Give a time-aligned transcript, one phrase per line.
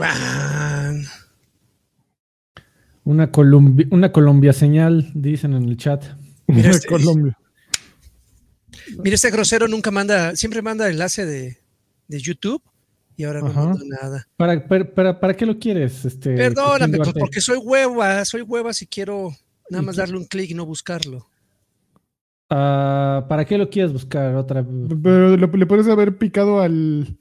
[0.00, 1.02] Guau.
[3.04, 6.04] Una, Colombia, una Colombia señal, dicen en el chat.
[6.46, 7.36] Mira este- Colombia.
[9.02, 11.58] Mira, este grosero nunca manda, siempre manda enlace de,
[12.08, 12.62] de YouTube
[13.14, 14.26] y ahora no manda nada.
[14.36, 16.04] ¿Para, para, para, para qué lo quieres?
[16.04, 19.32] Este, Perdóname, pues porque soy hueva, soy hueva si quiero
[19.68, 21.28] nada ¿Y más darle un clic y no buscarlo.
[22.48, 24.66] Ah, ¿Para qué lo quieres buscar otra
[25.02, 27.16] Pero le, le puedes haber picado al,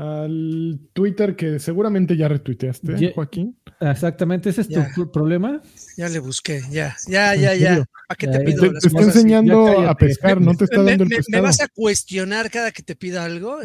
[0.00, 3.56] al Twitter que seguramente ya retuiteaste, Joaquín.
[3.80, 4.90] Exactamente, ese es Ya.
[4.94, 5.60] tu problema.
[5.96, 7.84] Ya le busqué, ya, ya, ¿En ya, ya.
[8.08, 8.44] ¿Para qué te ya.
[8.44, 11.40] pido Te, las te está enseñando a pescar, no te está ¿Me, dando el me-
[11.40, 13.58] vas a cuestionar cada que te pida algo?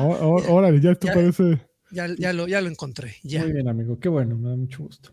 [0.00, 1.14] Ó- ó- Órale, ya esto Ya.
[1.14, 1.60] parece.
[1.90, 3.42] Ya, ya, lo, ya lo encontré, ya.
[3.42, 3.98] Muy bien, amigo.
[3.98, 5.10] Qué bueno, me da mucho gusto.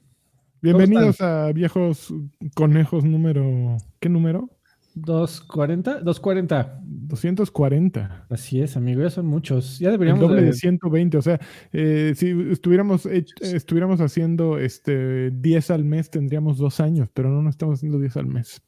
[0.62, 2.14] Bienvenidos a Viejos
[2.54, 3.78] Conejos número.
[4.00, 4.50] ¿Qué número?
[4.96, 6.80] 240, 240.
[6.84, 8.26] 240.
[8.30, 9.78] Así es, amigo, ya son muchos.
[9.80, 11.18] Ya El deberíamos doble de- de 120.
[11.18, 11.40] O sea,
[11.74, 17.50] eh, si estuviéramos, estuviéramos haciendo este 10 al mes, tendríamos dos años, pero no, no
[17.50, 18.62] estamos haciendo 10 al mes.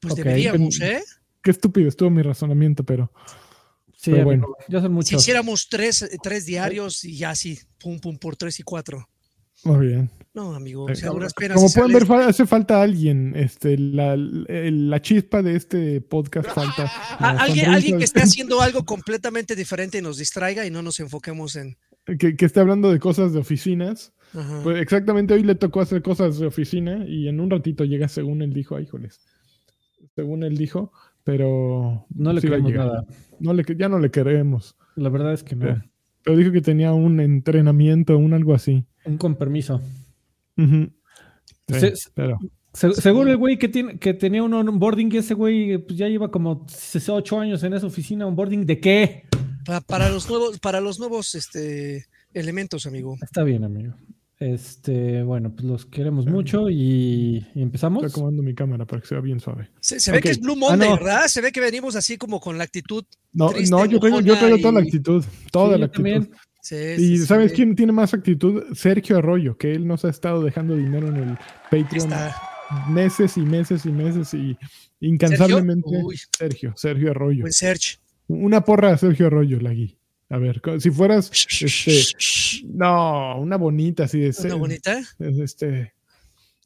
[0.00, 1.02] Pues deberíamos, ¿eh?
[1.42, 3.12] Qué estúpido estuvo mi razonamiento, pero
[3.94, 4.46] Sí, pero amigo, bueno.
[4.68, 5.12] ya son Si muchos.
[5.20, 9.08] hiciéramos tres, tres diarios y ya así, pum, pum, por tres y cuatro.
[9.64, 10.10] muy bien.
[10.34, 13.34] No, amigo, Eh, duras penas Como si pueden ver, sales- hace falta alguien.
[13.36, 14.16] Este, la,
[15.02, 16.90] chispa de este podcast falta.
[17.18, 20.80] a- La alguien, alguien que esté haciendo algo completamente diferente y nos distraiga y no
[20.82, 21.76] nos enfoquemos en.
[22.18, 24.14] que, que esté hablando de cosas de oficinas.
[24.34, 24.60] Ajá.
[24.62, 28.40] Pues exactamente hoy le tocó hacer cosas de oficina y en un ratito llega según
[28.40, 29.20] él dijo, ay, híjoles.
[30.16, 30.92] Según él dijo,
[31.24, 33.04] pero No le sí va a queremos nada.
[33.38, 34.76] No le, ya no le queremos.
[34.96, 35.68] La verdad es que no.
[35.68, 35.82] Eh.
[36.24, 38.86] Pero dijo que tenía un entrenamiento, un algo así.
[39.04, 39.34] Un con
[40.56, 40.76] permiso.
[40.86, 40.92] Ujú.
[41.68, 42.38] Sí, Se- pero
[42.74, 46.30] Se- según el güey que, tiene, que tenía un onboarding, ese güey pues, ya lleva
[46.30, 46.66] como
[47.08, 48.26] 8 años en esa oficina.
[48.26, 49.24] ¿Onboarding de qué?
[49.66, 53.16] Pa- para los nuevos, para los nuevos este, elementos, amigo.
[53.22, 53.94] Está bien, amigo.
[54.38, 58.02] Este, bueno, pues los queremos mucho y, y empezamos.
[58.02, 59.70] estoy acomodando mi cámara para que sea bien suave.
[59.80, 60.96] Se, se ve que es Blue Monday, no.
[60.96, 61.28] ¿verdad?
[61.28, 63.04] Se ve que venimos así como con la actitud.
[63.32, 65.24] No, Triste, no yo, traigo, yo traigo toda la actitud.
[65.52, 66.30] Toda Sí, la yo también.
[66.62, 67.56] Sí, Y sí, ¿sabes sí.
[67.56, 68.62] quién tiene más actitud?
[68.74, 71.36] Sergio Arroyo, que él nos ha estado dejando dinero en el
[71.70, 72.36] Patreon Está.
[72.88, 74.56] meses y meses y meses y
[75.00, 75.90] incansablemente.
[75.90, 76.28] ¿Sergio?
[76.38, 77.40] Sergio, Sergio Arroyo.
[77.40, 77.98] Buen search.
[78.28, 79.98] Una porra a Sergio Arroyo, Lagui.
[80.30, 81.30] A ver, si fueras,
[81.60, 82.00] este,
[82.64, 85.02] no, una bonita así de Una ser- bonita.
[85.18, 85.92] Este,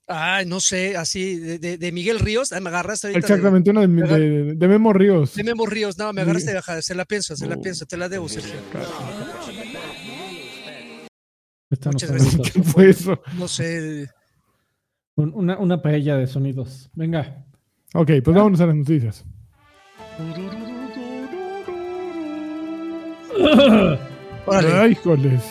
[0.08, 2.52] Ay, no sé, así, de, de- de Miguel Ríos.
[2.52, 3.26] Ah, me agarraste ahorita.
[3.26, 5.34] de- exactamente, una de, Memo Ríos.
[5.34, 5.98] De, Memo Ríos.
[5.98, 6.82] No, me agarraste Sí.
[6.82, 7.86] Se la pienso, se la pienso.
[7.86, 8.52] Te la debo, Sergio.
[11.70, 12.32] Los Muchas gracias.
[12.32, 12.50] sonidos.
[12.52, 13.20] ¿Qué fue eso?
[13.38, 14.08] No sé.
[15.16, 16.90] Un- Una, una paella de sonidos.
[16.94, 17.44] Venga.
[17.94, 19.24] Ok, pues vámonos a las noticias.
[24.46, 24.72] Órale.
[24.72, 25.42] Ay, híjoles.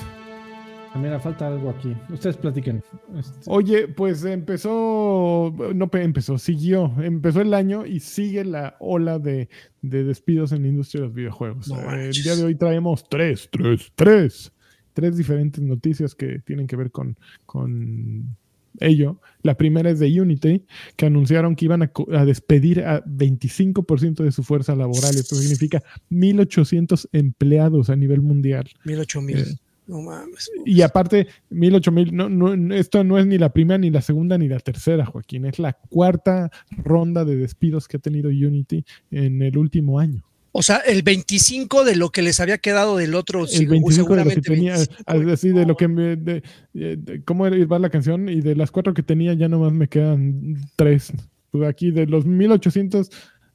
[0.93, 1.93] Ah, Mira, falta algo aquí.
[2.09, 2.81] Ustedes platiquen.
[3.17, 9.19] Este, Oye, pues empezó, no pe- empezó, siguió, empezó el año y sigue la ola
[9.19, 9.49] de,
[9.81, 11.67] de despidos en la industria de los videojuegos.
[11.67, 14.53] No Eh, el día de hoy traemos tres, tres, tres,
[14.95, 18.35] tres diferentes noticias que tienen que ver con, con
[18.79, 19.19] ello.
[19.43, 20.63] La primera es de Unity,
[20.95, 25.15] que anunciaron que iban a, despedir a 25% de su fuerza laboral.
[25.15, 28.69] Esto significa 1.800 empleados a nivel mundial.
[28.85, 29.37] Mil ocho mil.
[29.37, 29.55] Eh,
[29.87, 30.49] No mames.
[30.65, 34.01] y aparte, mil, ocho mil, no, no, esto no es ni la primera, ni la
[34.01, 35.45] segunda, ni la tercera, Joaquín.
[35.45, 40.23] Es la cuarta ronda de despidos que ha tenido Unity en el último año.
[40.57, 43.41] O sea, el 25 de lo que les había quedado del otro.
[43.41, 45.31] El sí, 25 de lo que tenía, 25.
[45.33, 46.15] así de lo que me.
[46.15, 48.29] De, de- de- ¿Cómo va la canción?
[48.29, 51.11] Y de las cuatro que tenía, ya nomás me quedan tres.
[51.51, 53.09] Pues aquí, de los 1800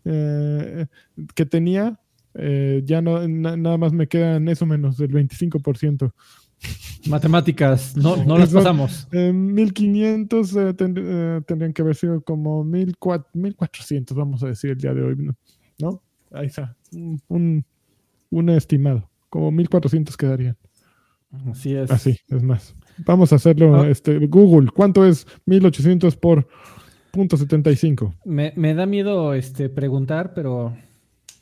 [0.05, 0.87] eh,
[1.35, 1.99] que tenía,
[2.35, 6.13] eh, ya no, na- nada más me quedan eso menos del 25%.
[7.07, 9.09] matemáticas, no, no las Eso- pasamos.
[9.13, 14.71] Eh, 1500 eh, tend- eh, tendrían que haber sido como 1400, 1400, vamos a decir
[14.73, 15.35] el día de hoy, ¿no?
[15.79, 16.03] ¿No?
[16.33, 17.65] Ahí está, un, un,
[18.31, 20.57] un estimado, como 1400 quedarían.
[21.51, 21.91] Así es.
[21.91, 22.75] Así, es más.
[23.07, 23.89] Vamos a hacerlo, Ah.
[23.89, 26.47] este, Google, ¿cuánto es 1800 por
[27.13, 28.15] punto 75?
[28.25, 30.77] Me, me da miedo este, preguntar, pero,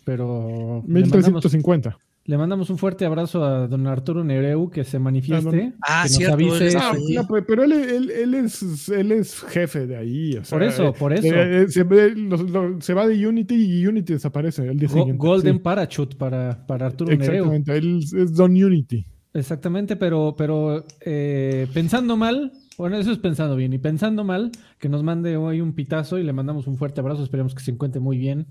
[0.04, 1.98] pero le, mandamos, 1350.
[2.28, 6.16] Le mandamos un fuerte abrazo a don Arturo Nereu que se manifieste, Ah, que nos
[6.18, 6.66] cierto, avise.
[6.68, 7.14] él No, Sí.
[7.14, 10.36] no, pe- pero él, él- él es, él es jefe de ahí.
[10.36, 11.26] o sea, Por eso, eh, por eso.
[11.26, 14.88] eh, eh, se, ve- lo- lo- se va de Unity y Unity desaparece el día
[14.88, 15.26] Go- siguiente.
[15.26, 15.60] Golden sí.
[15.60, 17.24] Parachute para, para Arturo Nereu.
[17.46, 19.06] Exactamente, él es- es Don Unity.
[19.34, 24.88] Exactamente, pero, pero eh, pensando mal, bueno, eso es pensando bien, y pensando mal, que
[24.90, 28.00] nos mande hoy un pitazo y le mandamos un fuerte abrazo, esperemos que se encuentre
[28.00, 28.46] muy bien.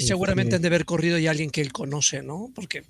[0.00, 2.50] Y seguramente Este, han de haber corrido y alguien que él conoce, ¿no?
[2.54, 2.82] Porque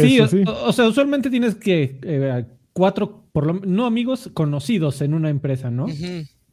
[0.00, 5.28] Sí, o, sea, usualmente tienes que eh, cuatro, por lo, no amigos, conocidos en una
[5.30, 5.86] empresa, ¿no?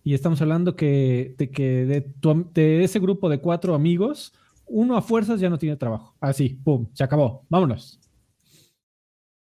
[0.04, 4.34] Y estamos hablando que, de que de, tu am- de ese grupo de cuatro amigos,
[4.66, 6.16] uno a fuerzas ya no tiene trabajo.
[6.20, 7.46] Así, pum, se acabó.
[7.50, 8.00] Vámonos.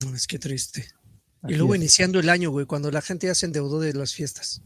[0.05, 0.85] No, es que triste.
[1.43, 1.81] Así y luego es.
[1.81, 4.63] iniciando el año, güey, cuando la gente ya se endeudó de las fiestas.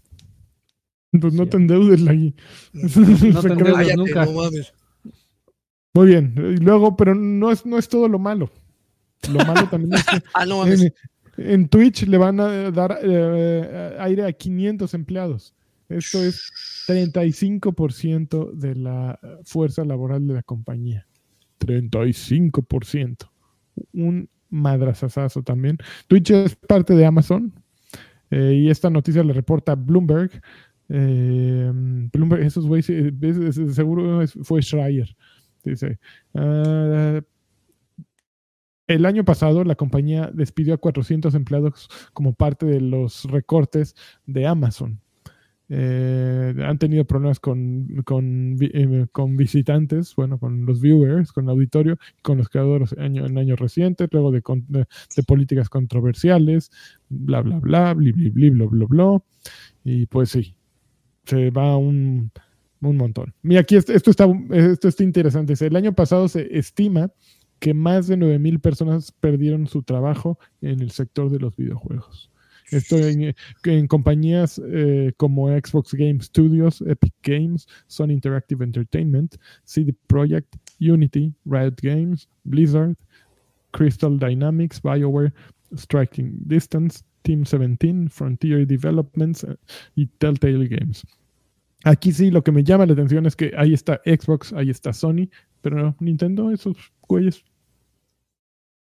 [1.12, 1.50] Pues no Sí.
[1.50, 2.34] te endeudes, Lagui.
[2.72, 2.88] No
[3.42, 3.96] te endeudes.
[3.96, 4.26] Nunca.
[4.26, 4.72] no mames.
[5.94, 6.34] Muy bien.
[6.36, 8.50] Y luego, pero no es, no es todo lo malo.
[9.32, 10.92] Lo malo también es que Ah, no en,
[11.38, 15.54] en Twitch le van a dar eh, aire a 500 empleados.
[15.88, 16.50] Esto es
[16.88, 21.06] 35% de la fuerza laboral de la compañía.
[21.60, 23.28] 35%.
[23.92, 25.78] Un madrazazazo también.
[26.08, 27.52] Twitch es parte de Amazon
[28.30, 30.30] eh, y esta noticia le reporta Bloomberg.
[30.88, 31.70] Eh,
[32.12, 35.14] Bloomberg, esos güeyes, es- es- seguro fue Schreier.
[35.64, 35.98] Dice,
[36.34, 37.20] ah,
[38.86, 43.94] el año pasado la compañía despidió a 400 empleados como parte de los recortes
[44.26, 45.00] de Amazon.
[45.70, 51.50] Eh, han tenido problemas con, con, eh, con visitantes, bueno, con los viewers, con el
[51.50, 54.86] auditorio, con los creadores año- en años recientes, luego de, de-
[55.26, 56.70] políticas controversiales,
[57.08, 59.22] bla, bla, bla, bli, bla, bla, bla.
[59.84, 60.56] Y pues sí,
[61.24, 62.32] se va un,
[62.86, 63.34] un montón.
[63.42, 65.54] Mira, aquí est- esto está, esto está interesante.
[65.60, 67.10] El año pasado se estima
[67.60, 72.30] que más de 9.000 personas perdieron su trabajo en el sector de los videojuegos.
[72.70, 73.34] Esto en,
[73.64, 81.32] en compañías eh, como Xbox Game Studios, Epic Games, Sony Interactive Entertainment, CD Projekt, Unity,
[81.44, 82.96] Riot Games, Blizzard,
[83.72, 85.32] Crystal Dynamics, BioWare,
[85.76, 89.56] Striking Distance, Team 17, Frontier Developments eh,
[89.94, 91.04] y Telltale Games.
[91.84, 94.92] Aquí sí lo que me llama la atención es que ahí está Xbox, ahí está
[94.92, 95.28] Sony,
[95.60, 97.44] pero no, Nintendo, esos güeyes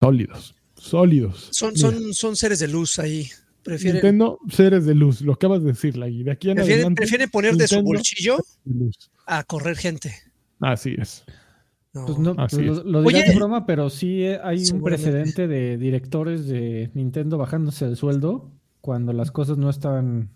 [0.02, 1.50] sólidos, sólidos.
[1.52, 3.28] Son, Mira, son, son seres de luz ahí.
[3.62, 6.24] Prefieren, Nintendo, seres de luz, lo acabas de decir, Lagui.
[6.24, 8.38] De aquí en prefieren, adelante, prefieren poner de su bolsillo
[9.28, 10.16] a correr gente.
[10.60, 11.24] Así es.
[11.94, 12.06] No.
[12.06, 13.32] Pues no, Así pues lo, lo dirás Oye.
[13.32, 18.52] de broma, pero sí eh, hay un precedente de directores de Nintendo bajándose el sueldo
[18.82, 20.30] cuando las cosas no estaban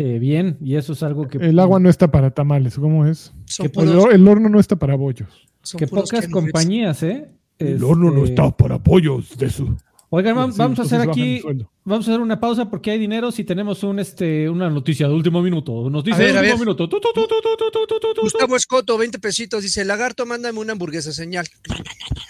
[0.00, 1.38] eh, bien y eso es algo que...
[1.38, 3.32] El agua pues, no está para tamales, ¿cómo es?
[3.58, 5.28] El, horno no está para bollos.
[5.76, 7.28] Que pocas compañías, ¿eh?
[7.58, 9.76] El horno no este, está para bollos de su...
[10.10, 11.42] Oigan, vamos, a hacer aquí,
[11.84, 15.12] vamos a hacer una pausa porque hay dinero si tenemos un este una noticia de
[15.12, 15.90] último minuto.
[15.90, 16.88] Nos dice de último minuto.
[16.88, 21.46] Tu, tu, tu, Gustavo Escoto, 20 pesitos, dice, lagarto, mándame una hamburguesa, señal.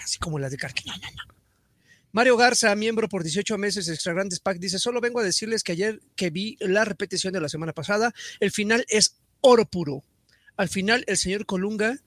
[0.03, 0.93] Así como la de Carquín.
[2.12, 5.72] Mario Garza, miembro por 18 meses, Extra Grandes Pack, dice, solo vengo a decirles que
[5.72, 10.05] ayer que vi la repetición de la semana pasada, el final es oro puro.
[10.56, 11.99] Al final, el señor Colunga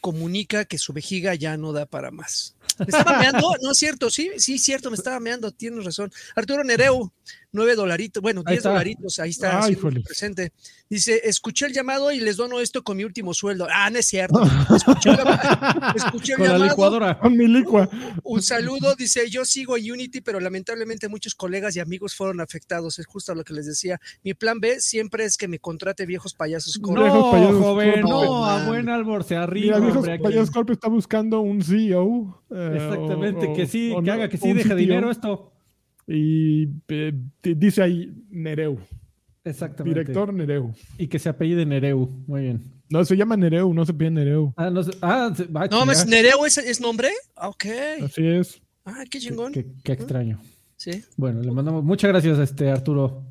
[0.00, 2.56] comunica que su vejiga ya no da para más.
[2.78, 3.56] ¿Me estaba meando?
[3.62, 6.12] No es cierto, sí, sí, cierto, me estaba meando, tienes razón.
[6.36, 7.12] Arturo Nereu,
[7.52, 8.68] 9 dolaritos, bueno, Ahí 10 está.
[8.70, 10.52] dolaritos, ahí está, Ay, presente.
[10.90, 13.66] Dice, escuché el llamado y les dono esto con mi último sueldo.
[13.72, 14.40] Ah, no es cierto.
[14.76, 17.18] Escuché el, llamado- escuché el Con la licuadora.
[17.18, 17.88] Con mi licua.
[18.22, 22.98] Un saludo, dice, yo sigo en Unity, pero lamentablemente muchos colegas y amigos fueron afectados.
[22.98, 24.00] Es justo lo que les decía.
[24.22, 26.94] Mi plan B siempre es que me contrate viejos payasos con...
[26.94, 29.78] No, Viejos payasos, joven, no, a buen árbol se Mira, arriba.
[29.78, 30.22] viejos hombre, aquí.
[30.22, 32.42] payasos Corp está buscando un CEO.
[32.50, 35.52] eh, Exactamente, o- que sí, o que haga que sí deje dinero esto.
[36.10, 37.12] Y eh,
[37.42, 38.78] di- dice ahí Nereu,
[39.44, 40.00] Exactamente.
[40.00, 40.72] director Nereu.
[40.96, 42.08] Y que se apellide Nereu.
[42.26, 42.62] Muy bien.
[42.88, 44.54] No, se llama Nereu, no se pide Nereu.
[44.56, 44.92] Ah, no sé.
[45.02, 46.16] Ah, se- ah, No, ¿es chinga.
[46.16, 47.10] Nereo es, es nombre?
[47.36, 47.66] Ah, Ok.
[48.02, 48.60] Así es.
[48.86, 49.52] Ah, qué chingón.
[49.52, 50.40] Qué, qué extraño.
[50.76, 51.02] Sí.
[51.16, 53.24] Bueno, le mandamos muchas gracias a este Arturo.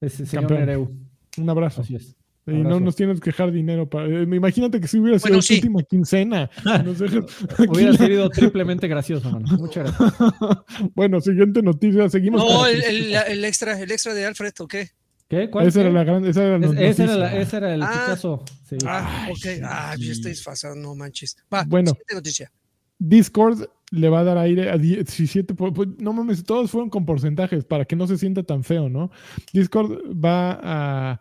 [0.00, 0.60] Ese señor Campeón.
[0.66, 0.90] Nereu.
[1.38, 1.80] Un abrazo.
[1.80, 2.14] Así es.
[2.48, 4.06] Y no nos tienes que dejar dinero para.
[4.06, 5.54] eh, imagínate que si hubiera sido Bueno, sí.
[5.56, 6.48] última quincena.
[6.84, 7.24] Nos dejas-
[7.68, 9.46] Hubiera sido triplemente gracioso, mano.
[9.58, 10.22] Muchas gracias.
[10.94, 12.08] bueno, siguiente noticia.
[12.08, 12.40] Seguimos.
[12.44, 14.90] No, con- el, el- el extra, el extra de Alfred, ¿o qué?
[15.28, 15.50] ¿Qué?
[15.50, 15.66] ¿Cuál?
[15.66, 16.24] Esa era la gran.
[16.24, 17.16] Esa era la Es- ese, era noticia.
[17.16, 17.90] la- ese era el Ah.
[17.90, 18.44] Picasso.
[18.68, 18.76] Sí.
[18.86, 19.62] Ah, Ay, ok.
[19.64, 21.36] Ah, yo estoy desfasado, no manches.
[21.52, 21.90] Va, Bueno.
[21.90, 22.52] siguiente noticia.
[22.98, 25.54] Discord le va a dar aire a 17.
[25.54, 28.88] po- po- No mames, todos fueron con porcentajes para que no se sienta tan feo,
[28.88, 29.10] ¿no?
[29.52, 31.18] Discord va a,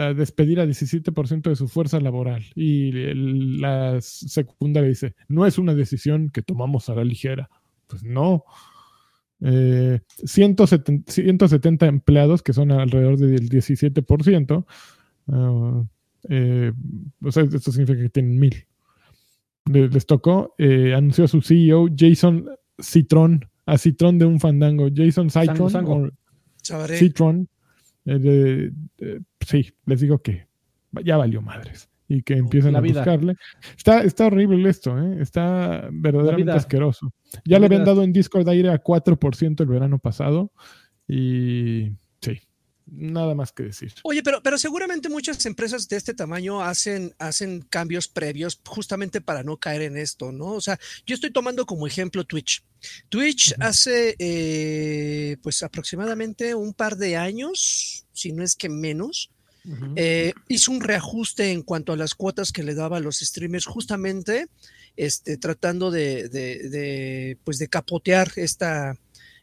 [0.00, 2.44] a despedir a 17% de su fuerza laboral.
[2.54, 7.48] Y el- la secundaria dice: No es una decisión que tomamos a la ligera.
[7.86, 8.44] Pues no.
[9.40, 14.66] Eh, 170, 170 empleados, que son alrededor del 17%.
[15.28, 15.84] ah,
[16.28, 16.72] eh,
[17.22, 18.54] o sea, esto significa que tienen mil
[19.70, 22.46] le- les tocó, eh, anunció a su CEO Jason
[22.80, 25.56] Citron, a Citron de un fandango, Jason Citron.
[26.98, 27.48] Citron,
[28.08, 30.46] eh, de- sí, les digo que
[31.04, 31.88] ya valió madres.
[32.10, 33.00] y que empiezan La a vida.
[33.02, 33.34] buscarle.
[33.76, 35.18] Está, está horrible esto, ¿eh?
[35.20, 37.12] está verdaderamente asqueroso.
[37.44, 37.90] Ya La le habían vida.
[37.92, 40.50] dado en Discord aire a 4% el verano pasado
[41.06, 41.90] y
[42.90, 43.94] nada más que decir.
[44.02, 49.42] Oye, pero, pero seguramente muchas empresas de este tamaño hacen, hacen cambios previos justamente para
[49.42, 50.46] no caer en esto, ¿no?
[50.52, 52.62] O sea, yo estoy tomando como ejemplo Twitch.
[53.08, 59.30] Twitch hace eh, pues aproximadamente un par de años, si no es que menos,
[59.96, 63.66] eh, hizo un reajuste en cuanto a las cuotas que le daba a los streamers,
[63.66, 64.46] justamente
[64.96, 68.96] este, tratando de, de- de, pues de capotear esta,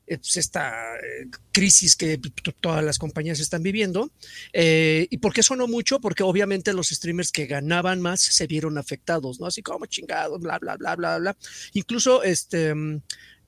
[0.08, 2.20] pues, esta eh, crisis que
[2.62, 4.12] todas las compañías están viviendo.
[4.54, 6.00] Eh, ¿Y por qué sonó mucho?
[6.00, 9.48] Porque obviamente los streamers que ganaban más se vieron afectados, ¿no?
[9.48, 11.38] Así como chingados, bla, bla, bla, bla, bla.
[11.74, 12.74] Incluso este,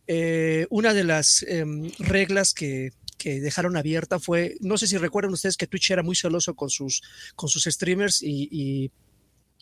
[0.08, 5.34] eh, una de las em, reglas que, que dejaron abierta fue, no sé si recuerdan
[5.34, 7.02] ustedes que Twitch era muy celoso con sus,
[7.36, 8.92] con sus streamers y, y-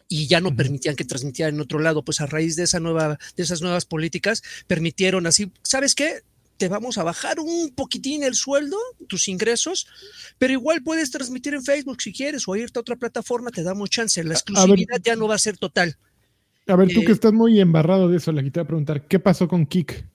[0.08, 2.04] y ya no permitían que transmitieran en otro lado.
[2.04, 6.22] Pues a raíz de, esa nueva, de esas nuevas políticas, permitieron así, ¿sabes qué?
[6.58, 9.88] Te vamos a bajar un poquitín el sueldo, tus ingresos,
[10.38, 13.90] pero igual puedes transmitir en Facebook si quieres o irte a otra plataforma, te damos
[13.90, 14.24] chance.
[14.24, 15.98] La exclusividad ya no va a ser total.
[16.68, 19.20] A ver, tú Eh, que estás muy embarrado de eso, le quité a preguntar, ¿qué
[19.20, 20.08] pasó con Kik?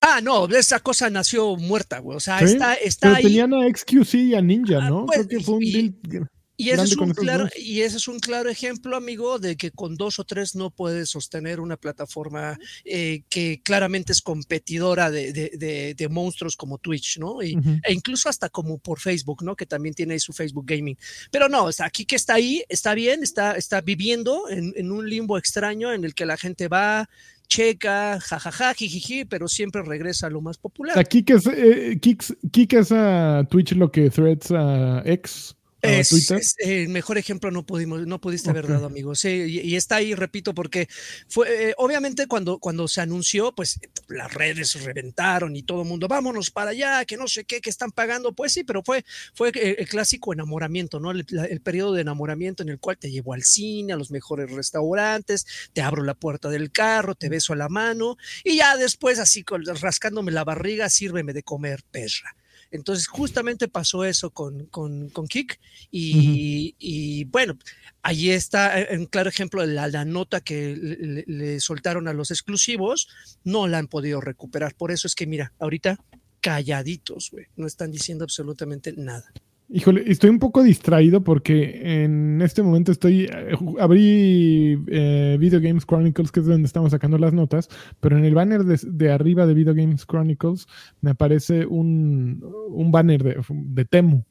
[0.00, 2.16] Ah, no, esa cosa nació muerta, güey.
[2.16, 2.44] O sea, ¿Sí?
[2.54, 3.22] está, está Pero ahí.
[3.24, 5.04] tenían a XQC y a Ninja, Ah, ¿no?
[5.06, 5.72] pues, Creo que fue un y-
[6.08, 6.28] deal.
[6.60, 9.96] Y ese, es un claro, y ese es un claro ejemplo, amigo, de que con
[9.96, 15.52] dos o tres no puedes sostener una plataforma eh, que claramente es competidora de, de-
[15.56, 17.42] de- de monstruos como Twitch, ¿no?
[17.42, 17.56] Y.
[17.84, 19.56] E incluso hasta como por Facebook, ¿no?
[19.56, 20.96] Que también tiene ahí su Facebook Gaming.
[21.30, 25.08] Pero no, está aquí que está ahí, está bien, está, está viviendo en, en un
[25.08, 27.08] limbo extraño en el que la gente va,
[27.48, 30.98] checa, jajaja, jijiji, pero siempre regresa a lo más popular.
[30.98, 36.54] A Kik es, eh, Kik- Kik es a Twitch lo que Threads a X, Es,
[36.58, 38.70] el mejor ejemplo no pudimos, no pudiste haber Ok.
[38.70, 39.14] dado, amigo.
[39.14, 40.88] Sí, y, y está ahí, repito, porque
[41.28, 46.06] fue, eh, obviamente cuando, cuando se anunció, pues las redes reventaron y todo el mundo,
[46.06, 48.32] vámonos para allá, que no sé qué, que están pagando.
[48.34, 51.12] Pues sí, pero fue, fue eh, el clásico enamoramiento, ¿no?
[51.12, 54.10] El, la- el periodo de enamoramiento en el cual te llevo al cine, a los
[54.10, 58.76] mejores restaurantes, te abro la puerta del carro, te beso a la mano y ya
[58.76, 59.44] después así
[59.80, 62.36] rascándome la barriga, sírveme de comer, perra.
[62.70, 65.58] Entonces, justamente pasó eso con, con, con Kik.
[65.90, 67.58] Y, y, bueno,
[68.02, 72.06] ahí está eh, un claro ejemplo de la, la nota que le, le- le soltaron
[72.08, 73.08] a los exclusivos,
[73.44, 74.74] no la han podido recuperar.
[74.74, 75.98] Por eso es que, mira, ahorita
[76.40, 79.30] calladitos, güey, no están diciendo absolutamente nada.
[79.72, 83.26] Híjole, estoy un poco distraído porque en este momento estoy.
[83.32, 87.68] eh, abrí eh, Video Games Chronicles, que es donde estamos sacando las notas,
[88.00, 90.66] pero en el banner de, de arriba de Video Games Chronicles
[91.00, 94.24] me aparece un, un banner de, de Temu.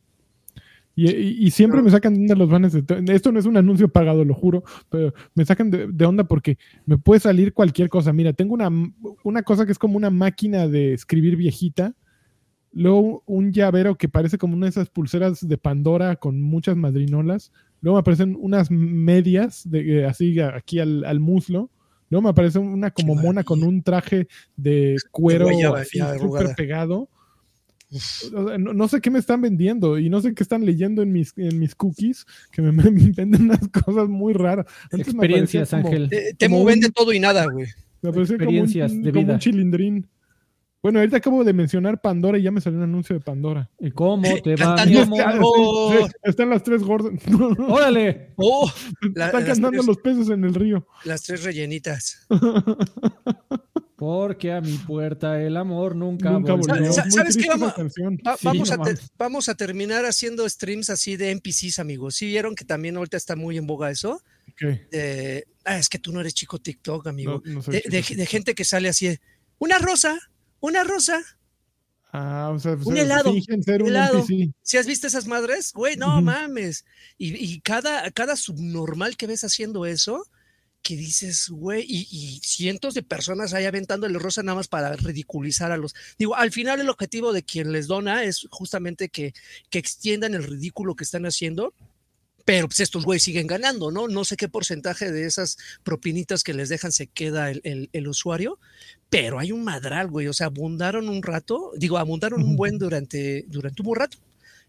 [0.96, 3.10] Y, y- y siempre me sacan de onda los banners de Temu.
[3.12, 6.58] Esto no es un anuncio pagado, lo juro, pero me sacan de, de onda porque
[6.86, 8.12] me puede salir cualquier cosa.
[8.12, 8.69] Mira, tengo una,
[9.24, 11.93] una cosa que es como una máquina de escribir viejita.
[12.71, 17.51] Luego un llavero que parece como una de esas pulseras de Pandora con muchas madrinolas.
[17.81, 21.69] Luego me aparecen unas medias de, eh, así aquí al, al muslo.
[22.09, 25.47] Luego me aparece una como Qué mona con un traje de cuero
[26.19, 27.09] súper pegado.
[27.91, 27.97] O
[28.47, 31.11] sea, no, no sé qué me están vendiendo y no sé qué están leyendo en
[31.11, 34.67] mis, en mis cookies, que me, me venden unas cosas muy raras.
[34.91, 36.09] Antes Experiencias, como- Ángel.
[36.38, 37.65] Temu Como vende todo y nada, güey.
[38.03, 39.39] me parecía como un, Experiencias de como un vida.
[39.39, 40.07] chilindrín.
[40.81, 43.69] Bueno, ahorita acabo de mencionar Pandora y ya me salió un anuncio de Pandora.
[43.79, 45.38] ¿Y ¿Cómo te va, Está-?
[45.41, 45.91] Oh.
[45.98, 47.12] sí, sí, están las tres gordas.
[47.67, 48.31] ¡Órale!
[48.38, 48.71] Oh,
[49.13, 50.88] la- Están cantando tres, los peces en el río.
[51.03, 52.25] las tres rellenitas.
[53.98, 56.93] Porque a mi puerta el amor nunca, Nunca volvió.
[56.93, 57.50] ¿sabes qué?
[57.50, 57.74] Vamos-.
[57.75, 59.12] Va- Sí, vamos, no a te- mames.
[59.17, 62.15] vamos a terminar haciendo streams así de NPCs, amigos.
[62.15, 64.21] ¿Sí vieron que también ahorita está muy en boga eso?
[64.91, 67.41] De- ah, es que tú no eres chico TikTok, amigo.
[67.43, 69.19] No, no de, chico, de- gente que sale así de,
[69.57, 70.17] una rosa,
[70.60, 71.22] una rosa.
[72.12, 74.25] Ah, o sea, Un o sea, helado, ser un helado.
[74.63, 75.74] ¿Si has visto esas madres?
[75.74, 76.86] Güey, no mames.
[77.18, 80.25] Y, y cada, cada subnormal que ves haciendo eso,
[80.82, 85.72] que dices, güey, y, y cientos de personas ahí aventándole rosa nada más para ridiculizar
[85.72, 85.94] a los.
[86.18, 89.34] Digo, al final el objetivo de quien les dona es justamente que,
[89.70, 91.74] que extiendan el ridículo que están haciendo.
[92.46, 94.08] Pero pues estos güeyes siguen ganando, ¿no?
[94.08, 98.08] No sé qué porcentaje de esas propinitas que les dejan se queda el, el- el
[98.08, 98.60] usuario,
[99.10, 100.27] pero hay un madral, güey.
[100.27, 104.17] O sea, abundaron un rato, digo, abundaron un buen durante, durante un buen rato.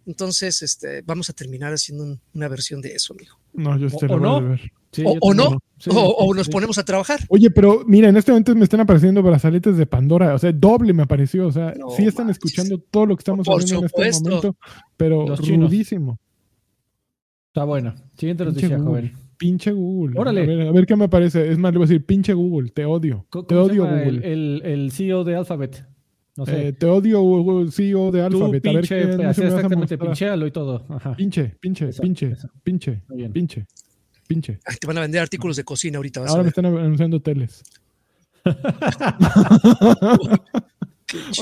[0.06, 3.38] Entonces, este, vamos a terminar haciendo un- una versión de eso, amigo.
[3.52, 4.48] No, yo O- estoy o la no.
[4.48, 4.72] ver.
[4.92, 5.58] Sí, O- o no.
[5.78, 7.20] Sí, o, o nos ponemos a trabajar.
[7.28, 10.34] Oye, pero mira, en este momento me están apareciendo brazaletes de Pandora.
[10.34, 11.46] O sea, doble me apareció.
[11.46, 12.42] O sea, No sí están manches.
[12.44, 14.28] escuchando todo lo que estamos Por haciendo en este supuesto.
[14.28, 14.56] momento,
[14.96, 16.18] pero rudísimo.
[17.50, 17.92] Está bueno.
[18.16, 19.08] Siguiente Pinche noticia, Google.
[19.08, 19.12] joven.
[19.36, 20.20] Pinche Google.
[20.20, 20.42] Órale.
[20.42, 21.50] A ver, a ver qué me parece.
[21.50, 23.26] Es más, le voy a decir, pinche Google, te odio.
[23.28, 24.04] ¿Cómo Te odio, Google.
[24.08, 25.84] El, el, el CEO de Alphabet.
[26.36, 26.68] No sé.
[26.68, 28.66] Eh, te odio, Google, CEO de Tú Alphabet.
[28.66, 30.86] A ver pinche, qué a exactamente, pinchéalo y todo.
[30.88, 31.16] Ajá.
[31.16, 32.48] Pinche, pinche, Eso, pinche, eso.
[32.62, 33.32] pinche, bien.
[33.32, 33.66] pinche,
[34.28, 34.60] pinche.
[34.64, 36.20] Ay, te van a vender artículos de cocina ahorita.
[36.20, 37.64] vas a Ahora me están anunciando teles.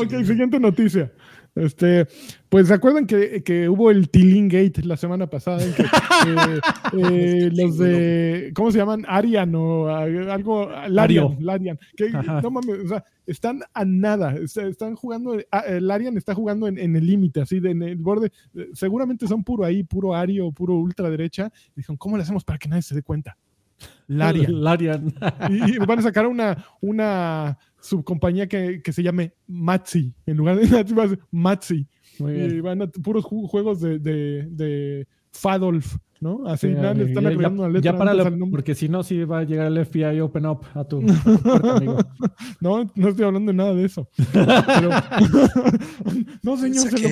[0.01, 1.13] Ok, siguiente noticia.
[1.55, 2.07] Este,
[2.49, 5.83] pues se acuerdan que, que hubo el Tilling Gate la semana pasada, en que,
[6.27, 6.61] eh,
[6.93, 9.05] eh, los de, ¿cómo se llaman?
[9.09, 11.37] Arian o algo, Larian.
[11.41, 12.41] Larian, que Ajá.
[12.43, 16.69] no mames, o sea, están a nada, está- están jugando, ah, eh, Larian está jugando
[16.69, 18.31] en, en el límite, así, de, en el borde,
[18.73, 22.83] seguramente son puro ahí, puro Ario, puro ultraderecha, dijeron, ¿cómo le hacemos para que nadie
[22.83, 23.37] se dé cuenta?
[24.07, 24.63] Larian.
[24.63, 25.15] Larian.
[25.51, 30.13] Y, y van a sacar una, una subcompañía que, que se llame Matzi.
[30.27, 31.87] En lugar de Matzi, va a ser Matzi.
[32.19, 36.49] Muy Y van a puros ju- juegos de, de, de Fadolf, ¿no?
[36.49, 38.51] Así Sí, nada, le están ya- agregando una letra ya nombre.
[38.51, 41.39] porque si no, sí va a llegar el FBI Open Up a tu, a tu
[41.43, 41.99] puerta, amigo.
[42.61, 44.09] No, no estoy hablando de nada de eso.
[44.33, 44.91] Pero-
[46.43, 47.09] no, señor, se lo.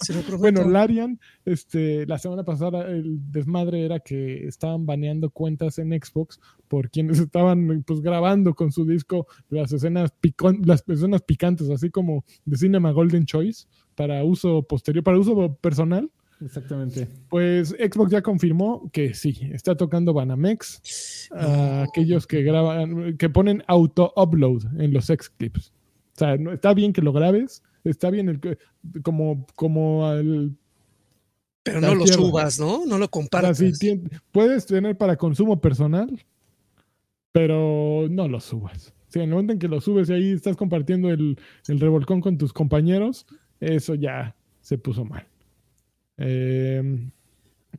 [0.00, 0.38] Se lo.
[0.38, 6.40] Bueno, Larian, este, la semana pasada el desmadre era que estaban baneando cuentas en Xbox
[6.70, 11.90] por quienes estaban pues grabando con su disco las escenas picon- las escenas picantes, así
[11.90, 16.08] como de Cinema Golden Choice para uso posterior, para uso personal.
[16.40, 17.08] Exactamente.
[17.28, 23.62] Pues Xbox ya confirmó que sí, está tocando Banamex a aquellos que graban, que ponen
[23.66, 25.72] auto-upload en los X clips.
[26.14, 28.56] O sea, no, está bien que lo grabes, está bien el que,
[29.02, 30.56] como, como al
[31.62, 32.22] Pero no lo tierra.
[32.22, 32.86] subas, ¿no?
[32.86, 33.60] No lo O sea, compartas.
[34.32, 36.24] puedes tener para consumo personal,
[37.32, 38.92] pero no lo subas.
[39.08, 41.36] Si en el momento en que lo subes y ahí estás compartiendo el,
[41.68, 43.26] el revolcón con tus compañeros,
[43.60, 45.26] eso ya se puso mal.
[46.16, 47.08] Eh,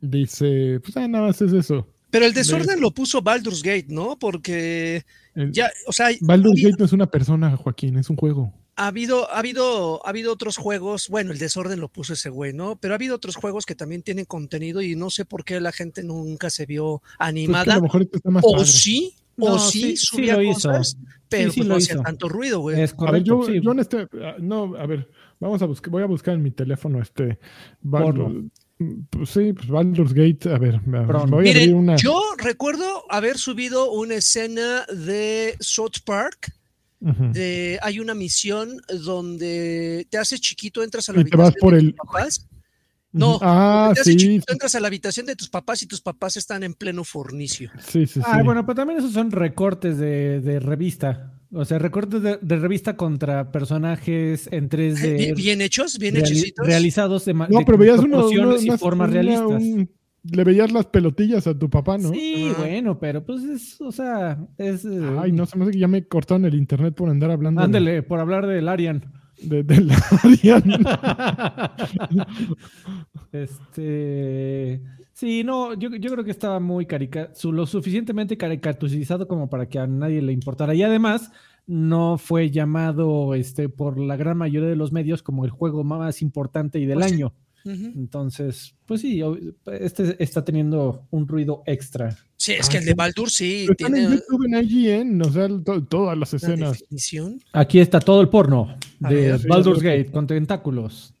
[0.00, 1.86] dice, pues ah, nada más es eso.
[2.10, 4.18] Pero el desorden lo puso Baldur's Gate, ¿no?
[4.18, 8.52] Porque El- ya, o sea, Baldur's Gate no es una persona, Joaquín, es un juego.
[8.76, 11.08] ha habido, ha habido, ha habido otros juegos.
[11.08, 12.76] Bueno, el desorden lo puso ese güey, ¿no?
[12.76, 15.72] Pero ha habido otros juegos que también tienen contenido y no sé por qué la
[15.72, 17.76] gente nunca se vio Pues que a animada.
[17.76, 18.66] lo mejor está más o padre.
[18.66, 20.68] sí, No, o sí, sí, sí subía hizo.
[20.68, 20.96] cosas,
[21.28, 22.80] pero sí pues lo no hacía tanto ruido, güey.
[22.80, 23.24] Es A ver, correcto.
[23.26, 23.60] yo, sí.
[23.62, 25.08] yo en este, ah, no, a ver,
[25.40, 27.38] vamos a buscar, voy a buscar en mi teléfono este
[27.82, 28.50] Baldur-
[29.10, 31.30] pues sí, pues Baldur's Gate, a ver, me- Perdón.
[31.30, 31.94] voy a abrir una.
[31.96, 36.52] yo recuerdo haber subido una escena de South Park.
[37.04, 41.72] De- hay una misión donde te haces chiquito, entras a la Y te vas por
[41.74, 42.48] de el- tus papás.
[43.12, 46.62] No, Ah, te chiquito, entras a la habitación de tus papás y tus papás están
[46.62, 47.70] en pleno fornicio.
[47.80, 48.20] sí, sí, sí.
[48.24, 51.34] Ah, bueno, pero también esos son recortes de, de revista.
[51.54, 55.16] O sea, recortes de, de revista contra personajes en 3D.
[55.18, 56.66] Bien, bien hechos, bien reali- hechecitos.
[56.66, 59.62] realizados de, no, de pero veías uno, uno- y formas una- realistas.
[59.62, 59.90] un-
[60.24, 62.10] le veías las pelotillas a tu papá, ¿no?
[62.10, 64.84] Sí, bueno, pero pues es, o sea, es...
[64.84, 67.60] eh, Ay, no, se me hace que ya me cortaron el internet por andar hablando
[67.60, 69.12] de- Ándele, por hablar del Arian.
[69.48, 69.96] De, de la
[73.32, 74.82] este.
[75.12, 79.78] Sí, no, yo, yo creo que estaba muy carica lo suficientemente caricaturizado como para que
[79.78, 80.74] a nadie le importara.
[80.74, 81.30] Y además,
[81.66, 86.22] no fue llamado este, por la gran mayoría de los medios como el juego más
[86.22, 87.18] importante y del Pues sí.
[87.64, 89.22] Entonces, pues sí,
[89.66, 92.16] este está teniendo un ruido extra.
[92.36, 92.88] Sí, es Ah, que el sí.
[92.88, 96.34] de Baldur sí Pero Están en tiene YouTube, en IGN, o sea, to- todas las
[96.34, 96.78] escenas.
[96.80, 97.40] definición.
[97.52, 99.40] Aquí está todo el porno A de ver.
[99.46, 99.84] Baldur's sí.
[99.84, 101.14] Gate con tentáculos.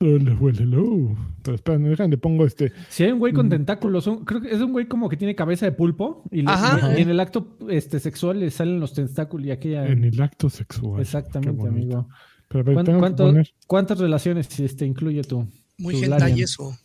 [0.00, 1.16] Hello, hello.
[1.42, 2.72] Pero espera, no dejan, le pongo este.
[2.90, 5.34] Si hay un güey con tentáculos, un- creo que es un güey como que tiene
[5.34, 6.98] cabeza de pulpo y, le- Ajá.
[6.98, 9.86] y en el acto este, sexual le salen los tentáculos y aquella...
[9.86, 11.00] En el acto sexual.
[11.00, 12.08] Exactamente, amigo.
[12.48, 15.48] Pero a ver, ¿Cuán- tengo que cuánto- poner- ¿Cuántas relaciones este, incluye tú?
[15.84, 16.76] Muy hentai eso.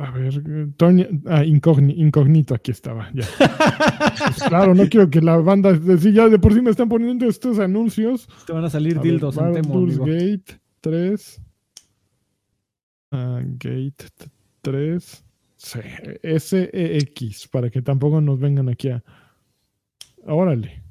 [0.00, 0.42] A ver,
[0.76, 3.26] Toña, ah, incógnito, aquí estaba, ya.
[4.18, 7.26] Pues claro, no quiero que la banda, si ya de por sí me están poniendo
[7.26, 8.28] estos anuncios.
[8.46, 10.06] Te van a salir A ver, dildos en Temo, Baldur's amigo.
[10.06, 11.42] Gate 3.
[13.10, 14.04] Ah, Gate
[14.62, 15.24] 3.
[15.56, 15.80] Sí,
[16.22, 19.02] SEX, para que tampoco nos vengan aquí a.
[20.24, 20.82] Órale.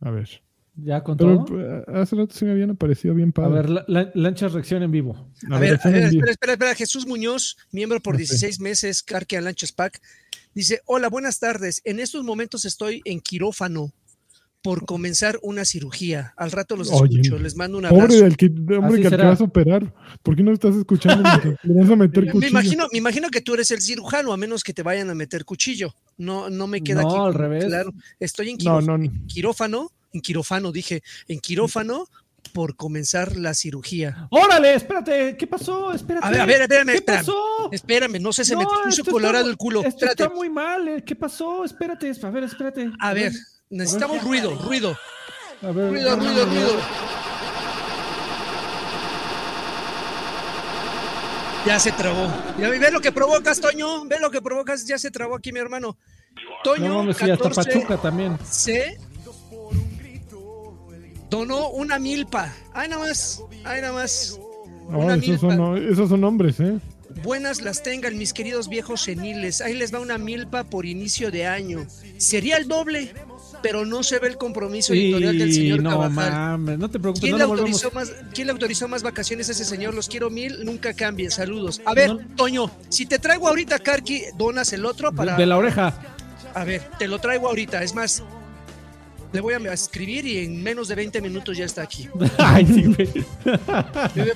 [0.00, 0.42] A ver.
[0.74, 1.60] ¿Ya con Pero todo?
[1.60, 3.54] eh, hace rato sí me habían aparecido bien A padre.
[3.54, 5.30] ver, la- la- lanchas reacción en vivo.
[5.50, 6.74] A, ver, a ver, espera, espera, espera.
[6.74, 8.18] Jesús Muñoz, miembro por Ok.
[8.20, 10.00] 16 meses, Carque Lanchas Pack,
[10.54, 11.82] dice: Hola, buenas tardes.
[11.84, 13.92] En estos momentos estoy en quirófano
[14.62, 16.32] por comenzar una cirugía.
[16.38, 17.38] Al rato los Oye, escucho.
[17.38, 18.22] Les mando un Pobre abrazo.
[18.24, 19.28] del que, hombre Así que será.
[19.28, 19.92] vas a operar.
[20.22, 21.22] ¿Por qué no estás escuchando?
[21.64, 24.72] vas a meter Me imagino, me imagino que tú eres el cirujano, a menos que
[24.72, 25.94] te vayan a meter cuchillo.
[26.16, 27.18] No, no me queda No, aquí.
[27.26, 27.64] al revés.
[27.66, 29.26] Claro, estoy en No, quirófano, no, no.
[29.26, 32.06] quirófano, en quirófano, dije, en quirófano
[32.52, 34.26] por comenzar la cirugía.
[34.30, 34.74] ¡Órale!
[34.74, 35.92] Espérate, ¿qué pasó?
[35.92, 36.26] Espérate.
[36.26, 37.20] A ver, a ver, espérame, ¿Qué espérame.
[37.26, 37.68] pasó?
[37.72, 39.80] Espérame, no sé, se me No, puso colorado el culo.
[39.80, 40.22] Esto Espérate.
[40.24, 40.86] está muy mal.
[40.88, 41.04] eh.
[41.04, 41.64] ¿Qué pasó?
[41.64, 42.90] Espérate, a ver, espérate.
[43.00, 43.32] A ver,
[43.70, 44.96] necesitamos ruido, ruido,
[45.62, 46.80] A ver, ruido, ruido, ruido.
[51.64, 52.26] Ya se trabó.
[52.58, 54.04] Ya ve lo que provocas, Toño.
[54.06, 54.84] Ve lo que provocas.
[54.84, 55.96] Ya se trabó aquí mi hermano.
[56.64, 58.36] Toño, No mames, sí, hasta 14, Pachuca también.
[58.44, 58.98] se
[61.32, 62.52] donó una milpa.
[62.74, 63.42] Ay, nada más.
[63.64, 64.38] Ay, nada más.
[64.90, 65.56] No, Una esos, milpa.
[65.56, 66.78] son, esos son hombres, ¿eh?
[67.22, 69.60] Buenas las tengan, mis queridos viejos seniles.
[69.62, 71.86] Ahí les va una milpa por inicio de año.
[72.18, 73.14] Sería el doble,
[73.62, 77.32] pero no se ve el compromiso editorial del señor no mames, no te preocupes, ¿Quién
[77.32, 79.94] no le, autorizó más, ¿Quién le autorizó más vacaciones a ese señor?
[79.94, 81.30] Los quiero mil, nunca cambien.
[81.30, 81.80] Saludos.
[81.86, 82.20] A ver, No.
[82.36, 85.36] Toño, si te traigo ahorita, Karki, donas el otro para.
[85.36, 85.94] De la oreja.
[86.54, 87.82] A ver, te lo traigo ahorita.
[87.82, 88.22] Es más,
[89.32, 92.08] le voy a escribir y en menos de 20 minutos ya está aquí.
[92.38, 93.08] Ay, sí, güey.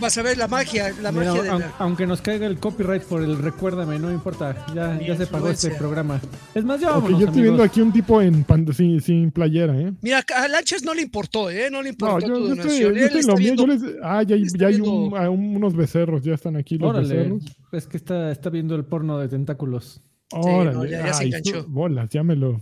[0.00, 1.74] Vas a ver la magia, la Mira, magia de aun- la.
[1.78, 4.66] aunque nos caiga el copyright por el recuérdame, no importa.
[4.74, 6.20] Ya, ya se pagó este programa.
[6.54, 9.30] Es más, ya Ok, vámonos, yo estoy viendo aquí un tipo en pan- sin, sin
[9.30, 9.92] playera, ¿eh?
[10.00, 11.68] Mira, a Lanchas no le importó, ¿eh?
[11.70, 14.36] No le No, importó yo, tu yo estoy, estoy lo viendo- Yo les, ah, ya,
[14.36, 17.42] ya hay viendo- un- a un- unos becerros, ya están aquí los Órale, becerros.
[17.72, 20.00] es que está, está viendo el porno de tentáculos.
[20.32, 21.64] Órale, no, ya- ya se enganchó.
[21.68, 22.60] bolas, ya me lo.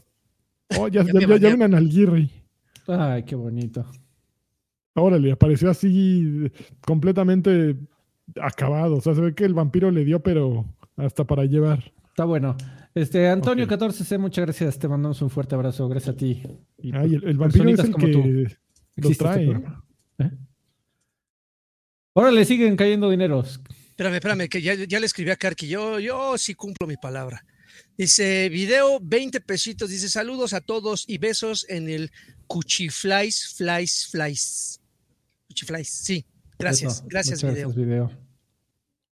[0.78, 1.40] Oh, ya, Ya ya, me ya, bañé.
[1.40, 2.30] ya ven a Nalguirri.
[2.88, 3.84] Ay, qué bonito.
[4.94, 6.50] Órale, apareció así
[6.86, 7.76] completamente
[8.40, 8.96] acabado.
[8.96, 10.64] O sea, se ve que el vampiro le dio, pero
[10.96, 11.92] hasta para llevar.
[12.08, 12.56] Está bueno.
[12.94, 13.72] Este, Antonio Ok.
[13.72, 14.78] 14C, muchas gracias.
[14.78, 15.88] Te mandamos un fuerte abrazo.
[15.88, 16.42] Gracias a ti.
[16.78, 18.22] Y Ay, el, el vampiro es el como que tú.
[18.22, 19.42] lo este trae.
[19.44, 19.50] ¿eh?
[19.50, 19.84] programa.
[20.18, 20.30] ¿Eh?
[22.12, 23.60] Órale, siguen cayendo dineros.
[23.90, 25.66] Espérame, espérame, que ya, ya le escribí a Karki.
[25.68, 27.44] Yo, yo sí cumplo mi palabra.
[27.96, 29.90] Dice, video 20 pesitos.
[29.90, 32.10] Dice, saludos a todos y besos en el
[32.46, 34.80] Cuchiflies, Flies, Flies.
[35.48, 36.24] Cuchiflies, sí.
[36.58, 37.68] Gracias, Eso, gracias, video.
[37.68, 38.10] Gracias, video.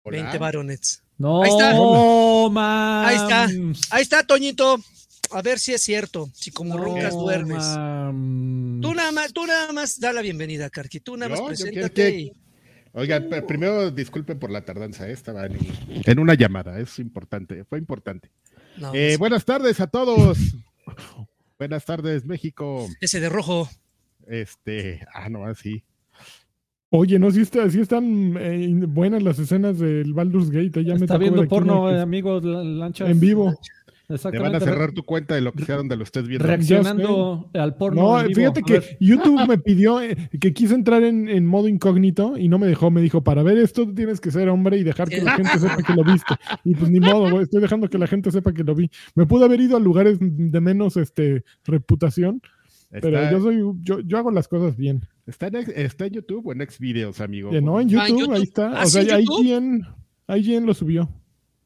[0.05, 1.03] 20 varonets.
[1.17, 1.73] No, Ahí está.
[2.51, 3.07] mams.
[3.09, 3.95] Ahí está.
[3.95, 4.77] Ahí está, Toñito.
[5.31, 6.29] A ver si es cierto.
[6.33, 7.63] Si como No, roncas duermes.
[7.63, 8.81] mams.
[8.81, 10.99] Tú nada más, tú nada más da la bienvenida, Karki.
[10.99, 11.93] Tú nada más Yo, yo preséntate.
[11.93, 12.31] quiero que- y-
[12.93, 15.11] Oigan, pe- primero disculpen por la tardanza, ¿eh?
[15.11, 15.57] estaba en,
[16.05, 18.31] en una llamada, es importante, fue importante.
[18.79, 20.37] No, Eh, ese- buenas tardes a todos.
[21.59, 22.87] buenas tardes, México.
[23.01, 23.67] ese de rojo.
[24.27, 25.83] Este, ah, no, así.
[26.89, 30.83] Oye, no, si, está, sí están eh, buenas las escenas del Baldur's Gate.
[30.85, 33.09] Ya Está viendo porno, eh, amigos, la- lanchas.
[33.09, 33.53] en vivo.
[34.07, 36.47] Te van a cerrar tu cuenta de lo que sea donde lo estés viendo.
[36.47, 38.01] Reaccionando al porno.
[38.01, 38.39] No, en vivo.
[38.39, 38.97] fíjate que.
[39.01, 42.89] YouTube me pidió eh, que quise entrar en, en modo incógnito y no me dejó.
[42.89, 45.59] Me dijo, para ver esto tú tienes que ser hombre y dejar que la gente
[45.59, 46.35] sepa que lo viste.
[46.63, 48.89] Y pues ni modo, güey, estoy dejando que la gente sepa que lo vi.
[49.15, 52.41] Me pude haber ido a lugares de menos este reputación,
[52.89, 55.05] pero yo soy, yo, yo hago las cosas bien.
[55.25, 57.51] está en, está en YouTube o en Xvideos, amigo.
[57.53, 58.71] Eh, no, en Ah, en YouTube, ahí está.
[58.79, 59.81] Ah, o sea, ¿sí, en ahí quien,
[60.27, 61.09] ahí quien lo subió.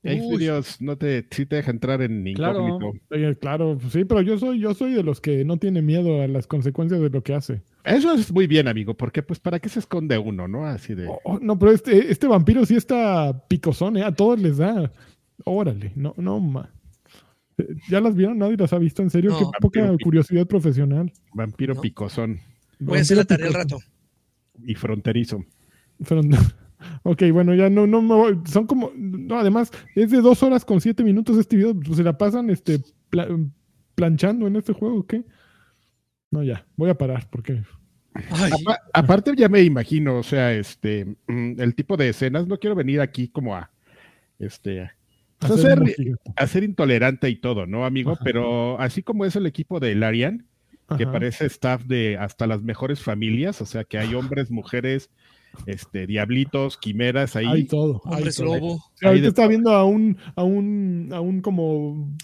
[0.04, 2.68] Xvideos no te, sí te deja entrar en Claro.
[2.68, 3.16] incógnito.
[3.16, 6.28] Eh, claro, sí, pero yo soy, yo soy de los que no tiene miedo a
[6.28, 7.62] las consecuencias de lo que hace.
[7.84, 10.66] Eso es muy bien, amigo, porque pues para qué se esconde uno, ¿no?
[10.66, 11.08] Así de...
[11.08, 14.04] Oh, oh, no, pero este, este vampiro sí está picosón, ¿eh?
[14.04, 14.92] A todos les da.
[15.46, 16.72] Órale, no, no, ma.
[17.58, 18.38] Eh, ¿Ya las vieron?
[18.40, 19.02] ¿Nadie las ha visto?
[19.04, 19.32] ¿En serio?
[19.32, 19.38] No.
[19.40, 21.12] Qué poca curiosidad profesional.
[21.34, 21.82] Vampiro No.
[21.82, 22.40] picosón
[22.80, 23.78] Voy a hacer la tarea al rato.
[24.66, 25.44] y fronterizo.
[26.08, 26.38] Pero no.
[27.04, 28.40] Ok, bueno, ya no, no me voy.
[28.46, 28.92] Son como.
[28.96, 31.80] No, además, es de dos horas con siete minutos este video.
[31.80, 33.28] Pues se la pasan este, pla-
[33.96, 35.24] planchando en este juego, ¿qué?
[36.32, 37.62] No, ya, voy a parar porque.
[38.94, 43.00] Aparte ya me imagino, o sea, este, mm, el tipo de escenas, no quiero venir
[43.02, 43.72] aquí como a,
[44.40, 44.94] este, a
[45.40, 46.16] hacer ser, música.
[46.36, 48.12] a ser intolerante y todo, ¿no, amigo?
[48.12, 48.22] Ajá.
[48.24, 50.46] Pero así como es el equipo de Larian,
[50.98, 51.12] que Ajá.
[51.14, 55.10] parece staff de hasta las mejores familias, o sea, que hay hombres, mujeres,
[55.66, 57.48] este, diablitos, quimeras ahí.
[57.48, 58.02] Hay todo.
[58.06, 58.84] hay lobo.
[58.96, 62.16] Sí, ahorita de está viendo a un, a un, a un como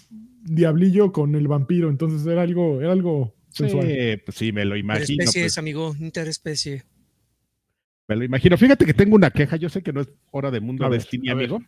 [0.44, 3.88] diablillo con el vampiro, entonces era algo, era algo sensual.
[3.88, 5.14] Sí, pues sí, me lo imagino.
[5.14, 5.96] Interespecies, pues, amigo.
[6.00, 6.84] Interespecie.
[8.08, 8.58] me lo imagino.
[8.58, 11.00] Fíjate que tengo una queja, yo sé que no es hora de mundo A ver,
[11.00, 11.62] Destiny, amigo,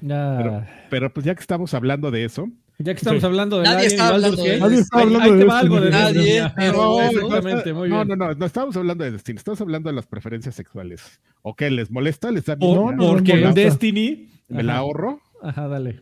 [0.00, 3.26] Ya, pero pues ya que estamos hablando de eso, ya que estamos Sí.
[3.26, 5.80] hablando de Nadie está hablando de Nadie está ahí- hablando ahí de te va algo
[5.80, 6.24] de Destiny.
[6.24, 7.52] Destiny.
[7.54, 8.08] Nadie, muy no, bien.
[8.08, 11.20] no, no, no estamos hablando de Destiny, estamos hablando de las preferencias sexuales.
[11.42, 11.70] ¿O qué?
[11.70, 12.30] ¿Les molesta?
[12.30, 12.74] ¿Les da O- miedo?
[12.74, 13.54] No, no, porque en.
[13.54, 14.28] Destiny.
[14.48, 15.20] ¿Me la ahorro?
[15.42, 16.00] Ajá, dale.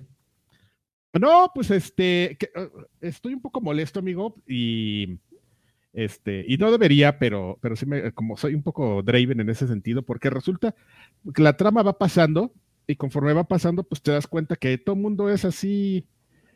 [1.19, 5.19] No, pues este, que, uh, estoy un poco molesto, amigo, y
[5.93, 9.69] este, y no debería, pero, pero sí me, como soy un poco Draven en ese
[9.69, 10.75] sentido, porque resulta
[11.33, 12.53] que la trama va pasando,
[12.89, 16.05] y conforme va pasando, pues te das cuenta que todo el mundo es así,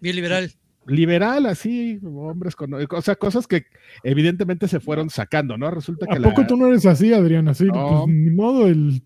[0.00, 0.50] Bien liberal.
[0.86, 3.64] liberal, así, hombres con, o sea, cosas que
[4.02, 5.70] evidentemente se fueron sacando, ¿no?
[5.70, 7.48] Resulta que ¿A poco la, tú no eres así, Adrián?
[7.48, 8.04] Así, No.
[8.04, 9.02] pues, ni modo, el...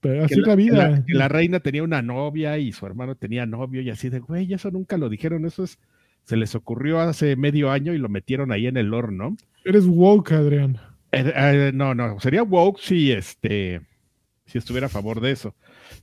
[0.00, 0.88] pero así la que vida.
[0.90, 4.20] la- que la reina tenía una novia y su hermano tenía novio y así de,
[4.20, 5.78] güey, eso nunca lo dijeron, eso es,
[6.24, 9.36] se les ocurrió hace medio año y lo metieron ahí en el horno.
[9.64, 10.78] Eres woke, Adrián.
[11.12, 13.80] Eh, eh, no, no, sería woke si este
[14.46, 15.54] si estuviera a favor de eso.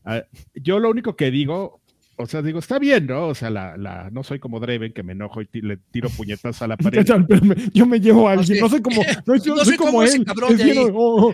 [0.03, 1.79] Ah, yo lo único que digo,
[2.17, 3.27] o sea, digo, está bien, ¿no?
[3.27, 6.61] O sea, la, la, no soy como Draven que me enojo y le tiro puñetas
[6.61, 7.05] a la pared.
[7.73, 10.17] Yo me llevo a alguien, no sé cómo, no, yo No soy como cómo ese
[10.17, 10.25] él.
[10.25, 10.77] cabrón de ahí.
[10.93, 11.33] oh,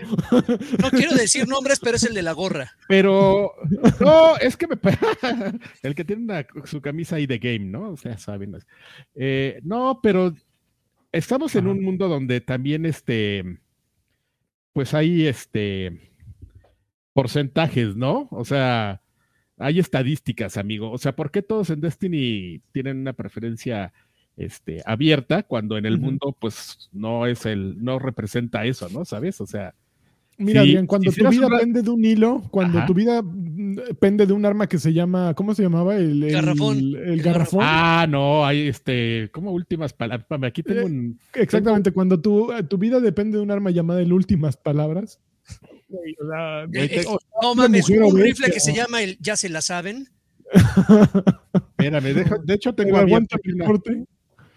[0.80, 2.72] No quiero decir nombres, pero es el de la gorra.
[2.88, 3.52] Pero
[4.00, 4.76] no, es que me
[5.82, 7.90] el que tiene una- su camisa ahí de game, ¿no?
[7.90, 8.56] O sea, saben.
[9.14, 10.34] Eh, no, pero
[11.12, 13.58] estamos en un mundo donde también este,
[14.72, 16.10] pues hay este
[17.12, 18.28] porcentajes, ¿no?
[18.30, 19.02] O sea,
[19.62, 20.90] hay estadísticas, amigo.
[20.90, 23.92] O sea, ¿por qué todos en Destiny tienen una preferencia
[24.36, 29.04] este, abierta cuando en el mundo, pues, no es el, no representa eso, ¿no?
[29.04, 29.40] ¿Sabes?
[29.40, 29.74] O sea,
[30.38, 32.86] Mira, Sí, Adrián, cuando si tu vida una- pende de un hilo, cuando Ajá.
[32.86, 35.94] tu vida mm, pende de un arma que se llama, ¿cómo se llamaba?
[35.96, 36.78] El, el- Garrafón.
[36.78, 37.60] El, El garrafón.
[37.62, 40.26] Ah, no, hay este, como últimas palabras.
[40.44, 41.18] Aquí tengo Eh, un.
[41.34, 45.20] Exactamente, cuando tu, tu vida depende de un arma llamada el últimas palabras.
[45.92, 47.04] Güey, o sea, Eh, eh,
[47.42, 50.08] no mames, un rifle que se llama el Ya se la saben.
[51.54, 53.36] Espérame, deja- de hecho tengo abierto.
[53.44, 54.04] una-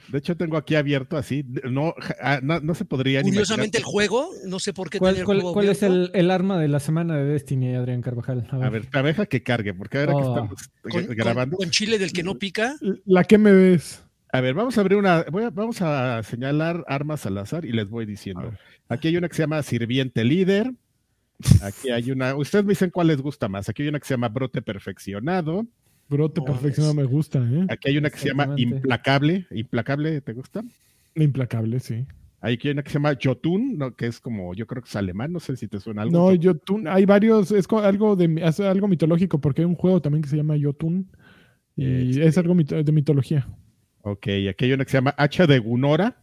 [0.07, 1.43] de hecho tengo aquí abierto así.
[1.69, 5.13] No, ja- ah, no, no se podría Curiosamente el juego, no sé por qué ¿Cuál,
[5.15, 8.01] tenía el cuál- juego cuál es el, el arma de la semana de Destiny, Adrián
[8.01, 8.47] Carvajal?
[8.51, 10.29] A ver, te deja que cargue, porque ahora que Oh.
[10.29, 11.57] estamos con, gra- grabando.
[11.57, 12.75] con- con chile del que no pica.
[13.05, 14.03] La que me ves.
[14.31, 15.23] A ver, vamos a abrir una.
[15.31, 18.51] voy a- vamos a señalar armas al azar y les voy A diciendo.
[18.89, 20.71] Aquí hay una que se llama Sirviente Líder.
[21.61, 22.35] Aquí hay una.
[22.35, 23.67] Ustedes me dicen cuál les gusta más.
[23.69, 25.65] Aquí hay una que se llama Brote Perfeccionado.
[26.07, 27.65] Brote No, perfeccionado me gusta, ¿eh?
[27.69, 28.53] Aquí hay una que se llama.
[28.57, 29.47] Implacable.
[29.51, 30.63] Implacable, ¿te gusta?
[31.15, 32.05] Implacable, sí.
[32.41, 33.95] Aquí hay una que se llama Jotun, ¿no?
[33.95, 36.15] que es como, yo creo que es alemán, no sé si te suena algo.
[36.29, 40.21] No, Yotun, hay varios, es algo de es algo mitológico, porque hay un juego también
[40.21, 41.09] que se llama Yotun.
[41.75, 42.27] Y Este.
[42.27, 43.47] es algo mito- de mitología.
[44.01, 46.17] Ok, aquí hay una que se llama Hacha de Gunora.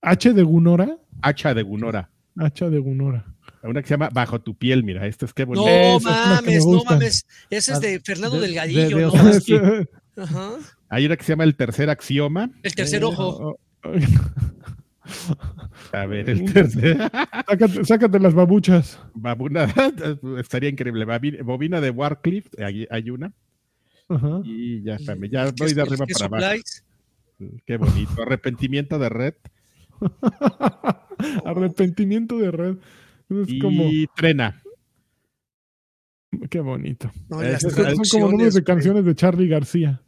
[0.00, 0.98] H de Gunora.
[1.20, 2.10] Hacha de Gunora.
[2.36, 3.33] Hacha de Gunora.
[3.64, 5.66] Una que se llama Bajo tu piel, mira, esta es qué bonito.
[5.66, 6.94] No que mames, no gustan.
[6.98, 7.26] mames.
[7.50, 9.08] Ese es de Fernando de- Delgadillo, de- de ¿no?
[9.08, 9.54] Osansky.
[10.16, 10.50] Ajá.
[10.90, 12.50] Hay una que se llama El Tercer Axioma.
[12.62, 13.28] El tercer Eh, ojo.
[13.28, 13.92] oh, oh.
[15.92, 16.96] A ver, el tercer.
[17.46, 18.98] sácate, sácate las babuchas.
[19.14, 19.72] Babuna,
[20.38, 21.04] estaría increíble.
[21.42, 23.32] Bobina de Warcliffe, hay, hay una.
[24.08, 24.40] Ajá.
[24.44, 26.42] Y ya, espérame, ya ¿Qué voy de arriba para abajo.
[26.44, 26.84] supplies?
[27.66, 28.22] Qué bonito.
[28.22, 29.34] Arrepentimiento de Red.
[31.44, 32.76] Arrepentimiento de red.
[33.42, 33.84] Es Y como,
[34.16, 34.62] Trena.
[36.50, 37.12] qué bonito.
[37.28, 37.72] No, es- Son
[38.10, 40.00] como nombres de canciones de Charlie García.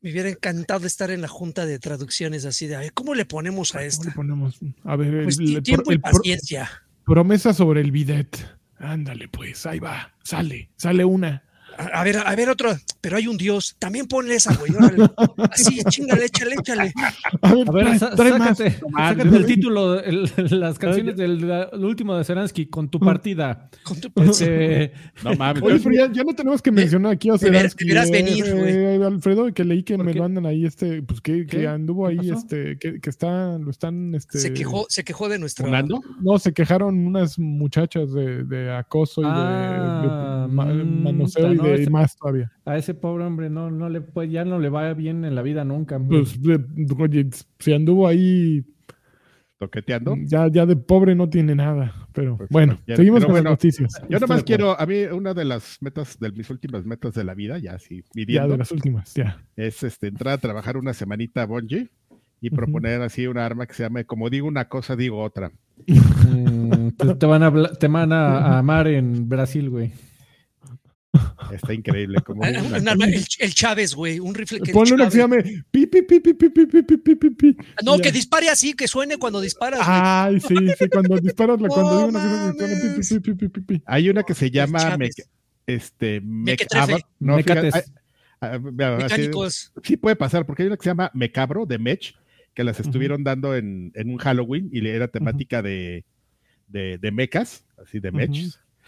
[0.00, 3.24] Me hubiera encantado estar en la junta de traducciones así de, a ver, ¿cómo le
[3.24, 4.12] ponemos a ¿Cómo le esta?
[4.14, 4.60] ponemos?
[4.84, 6.70] A ver, Pues el- tiempo y el paciencia.
[7.06, 8.36] promesa sobre el bidet.
[8.76, 10.12] Ándale, pues, ahí va.
[10.22, 11.42] Sale, sale una.
[11.78, 13.76] A, ver, a ver otro, pero hay un dios.
[13.78, 14.72] También ponle esa, güey.
[14.74, 15.04] órale.
[15.50, 16.92] Así, chingale, échale, échale.
[17.42, 19.08] A ver, A ver, trae, trae sácate, más.
[19.16, 23.68] sácate el título, el- las canciones del último de Seransky con tu partida.
[23.82, 24.10] Con tu-
[24.40, 25.62] Eh, No mames.
[25.62, 29.00] Oye, pero ya, ya no tenemos que mencionar aquí a Zeransky, deberás eh, venir, eh,
[29.04, 30.18] Alfredo, que leí que ¿Por me qué?
[30.18, 32.40] lo andan ahí, este, pues que, anduvo ¿Qué ahí, pasó?
[32.40, 34.38] este, que, que está, lo están, este.
[34.38, 35.64] se quejó, se quejó de nuestro.
[35.66, 36.00] ¿Funando?
[36.20, 41.56] No, se quejaron unas muchachas de, de acoso y de- Ah, de, mm, manoseo y
[41.64, 42.52] no, de ese- más todavía.
[42.64, 45.42] a ese pobre hombre no, no le pues ya no le va bien en la
[45.42, 45.98] vida nunca.
[45.98, 46.64] Pues, de-
[46.98, 48.64] oye, si anduvo ahí,
[49.58, 50.16] Toqueteando.
[50.26, 51.92] ya, ya de pobre no tiene nada.
[52.12, 53.92] Pero Pues, bueno, ya, seguimos pero con bueno, las noticias.
[54.00, 57.24] Yo Estoy nomás quiero, a mí una de las metas, de mis últimas metas de
[57.24, 58.10] la vida, ya así acuerdo.
[58.14, 59.40] Ya midiendo, de las últimas, ya.
[59.56, 61.88] es este, entrar a trabajar una semanita a Bungie
[62.40, 65.50] y proponer así una arma que se llame, como digo una cosa, digo otra.
[65.86, 69.92] Mm, te van a te van a, a amar en Brasil, güey.
[71.52, 72.20] Está increíble.
[72.22, 74.72] Como el, Chávez, güey, un rifle que.
[74.72, 75.64] Ponle uno que se llame.
[77.84, 79.80] No, que dispare así, que suene cuando disparas.
[79.82, 82.10] Ay, sí, sí, cuando disparas, cuando
[83.86, 84.98] Hay una que se llama.
[85.66, 86.20] Este.
[86.20, 87.02] Mecánicos.
[89.82, 92.14] Sí, puede pasar, porque hay una que se llama Mecabro de Mech,
[92.52, 96.04] que las estuvieron dando en, un Halloween y era temática de,
[96.68, 98.36] de, mecas, así de Mech.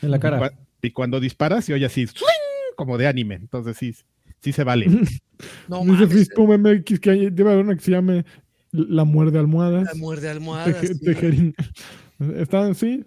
[0.03, 0.53] En la cara
[0.87, 2.75] y cuando disparas, se oye así, ¡swing!
[2.77, 3.35] como de anime.
[3.37, 3.95] Entonces sí,
[4.41, 4.87] sí se vale.
[5.69, 6.09] No Dice mames.
[6.13, 8.25] Fistpum MX que hay- debe haber una que se llame
[8.73, 9.85] La muerde almohadas.
[9.85, 10.69] La muerde almohadas.
[10.81, 11.01] Teje- sí.
[11.05, 11.55] tejerín.
[12.37, 13.05] Están, sí.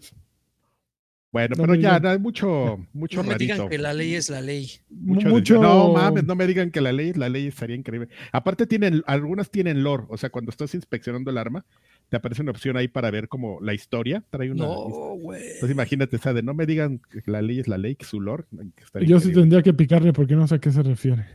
[1.32, 4.30] Bueno, No pero ya, no, hay mucho, mucho No me digan que la ley es
[4.32, 4.68] la ley.
[4.89, 8.10] Mucho, mucho- de- No mames, no me digan que la ley, la ley estaría increíble.
[8.32, 11.65] Aparte tienen, algunas tienen lore, o sea, cuando estás inspeccionando el arma,
[12.10, 14.76] te aparece una opción ahí para ver como la historia, trae una No,
[15.18, 15.44] güey.
[15.44, 18.20] Entonces imagínate, esa de no me digan que la ley es la ley, que su
[18.20, 18.46] lore.
[18.76, 21.28] que Yo sí tendría que picarle porque no sé a qué se refiere.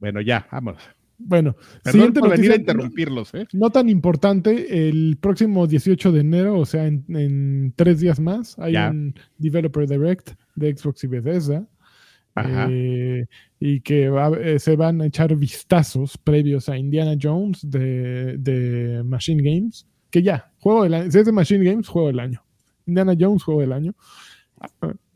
[0.00, 0.78] Bueno, ya, vamos.
[1.24, 2.60] Bueno, Perdón siguiente por venir a noticia.
[2.72, 3.46] interrumpirlos, ¿eh?
[3.52, 8.58] No tan importante, el próximo 18 de enero, o sea, en, en tres días más,
[8.58, 8.90] hay Ya.
[8.90, 11.66] un Developer Direct de Xbox y Bethesda.
[12.34, 12.66] Ajá.
[12.70, 13.26] eh,
[13.60, 19.02] y que va- eh, se van a echar vistazos previos a Indiana Jones de, de
[19.04, 19.86] Machine Games.
[20.10, 21.10] Que ya, juego del año.
[21.10, 22.42] Si es de Machine Games, juego del año.
[22.86, 23.94] Indiana Jones, juego del año.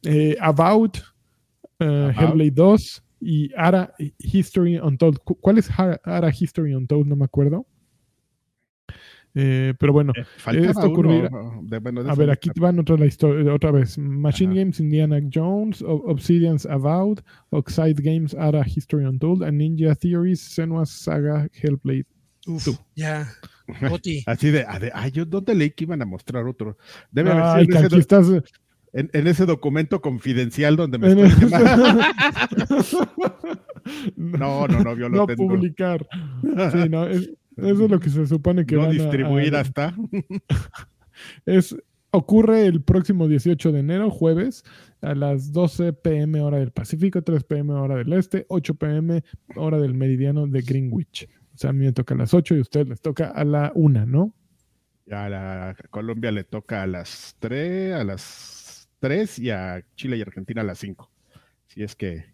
[0.03, 0.99] Eh, About,
[1.79, 2.17] About.
[2.19, 5.19] Hellblade 2 y Ara History Untold.
[5.25, 7.07] Cu- ¿Cuál es Ara, Ara History Untold?
[7.07, 7.67] No me acuerdo.
[9.39, 10.25] Eh, pero bueno, Eh,
[10.65, 11.29] esto ocurrirá-
[12.11, 13.99] a ver, aquí van otra, la historia, otra vez.
[13.99, 14.61] Machine Ajá.
[14.61, 17.19] Games, Indiana Jones, O- Obsidian's Avowed,
[17.51, 22.07] Oxide Games, Ara History Untold, and Ninja Theories, Senua's Saga, Hellblade.
[22.47, 23.29] Uf, ya.
[24.01, 24.23] Oti.
[24.27, 26.79] Así de, ah, de, ay, yo dónde leí que iban a mostrar otro.
[27.11, 28.27] Debe haber Ay, sido que en, aquí ese, estás.
[28.97, 31.85] En- en ese documento confidencial donde me estoy quemando.
[34.17, 35.49] No, no, no, yo lo no tengo.
[35.49, 36.07] publicar.
[36.73, 39.61] Sí, no, es- eso es lo que se supone que no van a- distribuir a-
[39.61, 39.95] hasta.
[41.47, 41.75] Es,
[42.11, 44.65] ocurre el próximo 18 de enero, jueves,
[45.01, 49.23] a las 12 pm hora del Pacífico, 3 pm hora del Este, 8 pm
[49.55, 51.27] hora del meridiano de Greenwich.
[51.55, 53.45] O sea, a mí me toca a las 8 y a ustedes les toca a
[53.45, 54.35] la 1, ¿no?
[55.11, 58.23] A la Colombia le toca a las 3, a las
[59.01, 61.11] 3 y a Chile y Argentina a las 5.
[61.67, 62.25] Si es que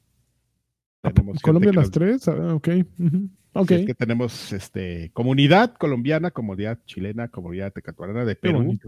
[1.03, 2.69] tenemos gente Colombia a las nos- 3, ok.
[2.99, 8.79] ujú, Ok, si es que tenemos este comunidad colombiana, comunidad chilena, comunidad tecatuarana de Perú,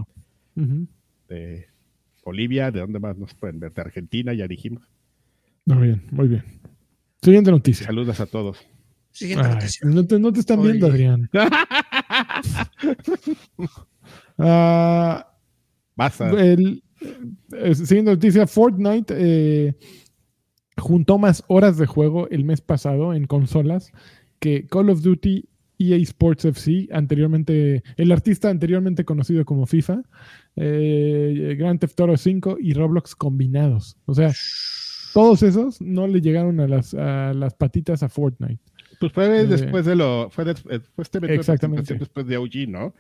[1.28, 1.66] de
[2.24, 4.88] Bolivia, de dónde más nos pueden ver, de Argentina, ya dijimos.
[5.66, 6.44] Muy bien, muy bien.
[7.20, 7.87] Siguiente noticia.
[7.87, 8.64] Saludos a todos.
[9.10, 9.88] Siguiente Ay, noticia.
[9.88, 10.68] no, te, no te están Oye.
[10.72, 11.28] viendo, Adrián.
[14.38, 15.28] Ah,
[15.96, 16.30] Basta.
[16.30, 16.82] el,
[17.52, 19.74] eh, siguiente noticia, Fortnite eh,
[20.76, 23.92] juntó más horas de juego el mes pasado en consolas
[24.38, 30.02] que Call of Duty, EA Sports FC, anteriormente, el artista anteriormente conocido como FIFA,
[30.56, 33.96] eh, Grand Theft Auto 5 y Roblox combinados.
[34.06, 34.32] O sea,
[35.12, 38.60] todos esos no le llegaron a las, a las patitas a Fortnite.
[39.00, 40.30] Pues fue Eh, después de lo.
[40.30, 41.94] Fue, eh, fue este evento de Exactamente.
[41.94, 42.94] después de OG, ¿no?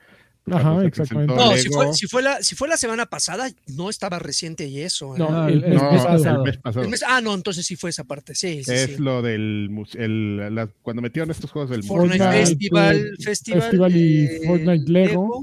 [0.50, 1.34] Ajá, exactamente.
[1.34, 4.80] No, si fue, si, fue la, si fue la semana pasada, no estaba reciente y
[4.80, 5.14] eso.
[5.16, 5.18] ¿eh?
[5.18, 6.36] No, No, el, el- mes No, pasado.
[6.36, 6.84] el mes pasado.
[6.84, 8.34] El mes- ah, no, entonces sí fue esa parte.
[8.34, 8.96] Sí, sí, es sí.
[8.98, 13.96] lo del muse- el, la- cuando metieron estos juegos del Fortnite, Fortnite, Festival, Festival, Festival
[13.96, 15.40] y eh, Fortnite Lego.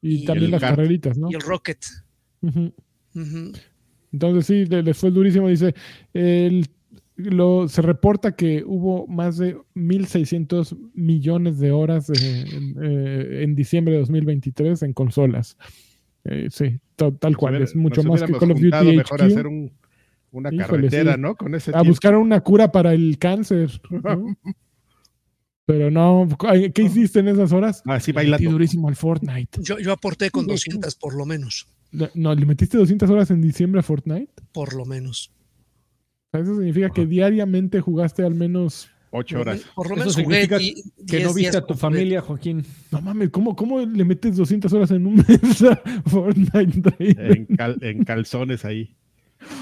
[0.00, 0.76] Y, y también las kart.
[0.76, 1.28] carreritas, ¿no?
[1.30, 1.84] y el Rocket.
[2.42, 2.72] Ujú.
[4.12, 5.48] Entonces sí, le- les fue durísimo.
[5.48, 5.74] Dice,
[6.12, 6.68] el-
[7.16, 13.54] lo, se reporta que hubo más de 1.600 millones de horas de- en, eh, en
[13.54, 15.56] diciembre de 2023 en consolas.
[16.24, 17.58] Eh, sí, to- tal cual.
[17.58, 19.26] Nos es mucho más que Call of Duty mejor HQ.
[19.32, 19.72] hacer un-
[20.30, 21.20] una Híjole, carretera, sí.
[21.20, 21.34] ¿no?
[21.36, 21.88] Con ese A tiempo.
[21.90, 23.80] buscar una cura para el cáncer.
[23.90, 24.36] ¿no?
[25.66, 26.26] Pero no,
[26.74, 27.82] ¿qué hiciste en esas horas?
[27.86, 28.50] Así metí bailando.
[28.50, 29.60] durísimo al Fortnite.
[29.62, 31.68] Yo, yo aporté con 200 por lo menos.
[32.14, 34.32] No, ¿le metiste 200 horas en diciembre a Fortnite?
[34.52, 35.30] Por lo menos.
[36.32, 38.88] Sea, Eso significa que diariamente jugaste al menos.
[39.14, 39.60] Ocho horas.
[39.74, 40.74] Por lo Eso menos jugué significa di-
[41.06, 42.64] Que 10 no viste días a tu familia, Joaquín.
[42.90, 45.76] No mames, ¿cómo, cómo le metes 200 horas en un mes a
[46.08, 46.80] Fortnite?
[46.80, 47.16] Draven?
[47.18, 48.96] En, cal- en calzones ahí.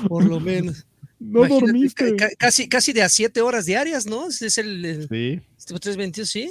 [0.08, 0.86] Por lo menos.
[1.18, 2.16] No Imagínate, dormiste.
[2.16, 4.28] ca- casi, casi de a 7 horas diarias, ¿no?
[4.28, 6.48] Ese Es el, el Sí, 322, sí.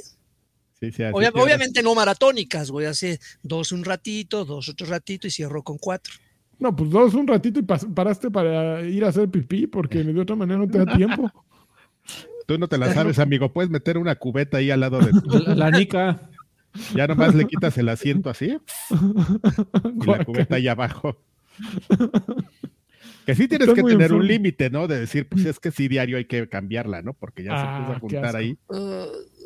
[0.79, 1.03] sí, sí.
[1.03, 2.86] así Obvia- que- obviamente no maratónicas, güey.
[2.86, 6.13] Así dos un ratito, dos otro ratito y cierro con cuatro.
[6.60, 10.19] No, pues dos un ratito y pas- paraste para ir a hacer pipí porque de
[10.19, 11.32] otra manera no te da tiempo.
[12.45, 13.54] Tú no te la sabes, amigo.
[13.54, 15.30] Puedes meter una cubeta ahí al lado de tu.
[15.39, 16.30] La, la Nica.
[16.95, 18.57] Ya nomás le quitas el asiento así
[20.01, 21.18] y la cubeta ahí abajo.
[23.30, 24.88] Que sí tienes que tener un límite, ¿no?
[24.88, 27.13] De decir, pues es que sí, diario hay que cambiarla, ¿no?
[27.13, 28.57] Porque ya Ah, se empieza a juntar ahí,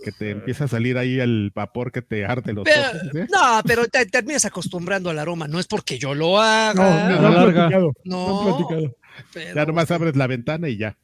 [0.06, 3.16] que te empieza a salir ahí el vapor que te arde los pero- ojos.
[3.16, 3.28] ¿eh?
[3.32, 5.48] no, pero te terminas acostumbrando al aroma.
[5.50, 7.10] No es porque yo lo haga.
[7.10, 7.54] no, no larga.
[7.68, 7.94] platicado.
[8.06, 8.98] No, No han platicado.
[9.34, 10.98] pero Ya nomás abres la ventana y ya.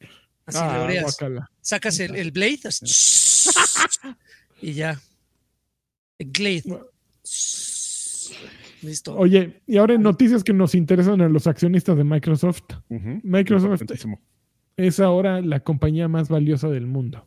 [0.46, 1.48] así Ah.
[1.60, 2.84] Sacas el, el blade así,
[4.62, 4.98] y ya.
[6.18, 6.64] El glade.
[8.82, 9.14] Listo.
[9.16, 12.62] Oye, y ahora en noticias que nos interesan a los accionistas de Microsoft.
[13.22, 13.82] Microsoft
[14.76, 17.26] es ahora la compañía más valiosa del mundo.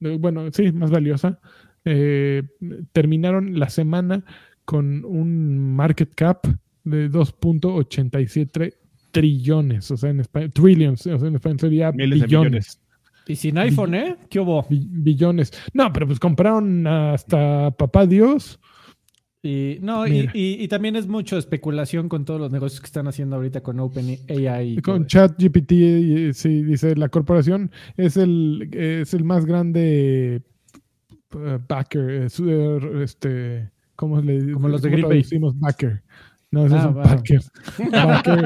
[0.00, 1.40] Eh, Bueno, sí, más valiosa.
[1.84, 2.42] Eh,
[2.92, 4.24] terminaron la semana
[4.66, 6.46] con un market cap
[6.84, 8.74] de 2.87
[9.10, 12.50] trillones, o sea, en español, trillions, o sea, en español sería Miles billones.
[12.50, 12.80] millones.
[13.26, 14.16] Y sin iPhone, ¿eh?
[14.28, 14.64] ¿Qué hubo?
[14.68, 15.52] bi- billones.
[15.72, 18.58] No, pero pues compraron hasta Papá Dios.
[19.42, 23.08] Y, no, y, y- y también es mucho especulación con todos los negocios que están
[23.08, 24.74] haciendo ahorita con OpenAI.
[24.74, 25.06] y Con.
[25.06, 25.72] ChatGPT,
[26.34, 30.42] sí, dice la corporación es el, es el más grande
[31.34, 36.02] eh, backer, eh, eh, este, ¿cómo le Como los de traducimos backer?
[36.50, 37.40] No, ese Ah, es un backer.
[37.92, 38.42] Backer,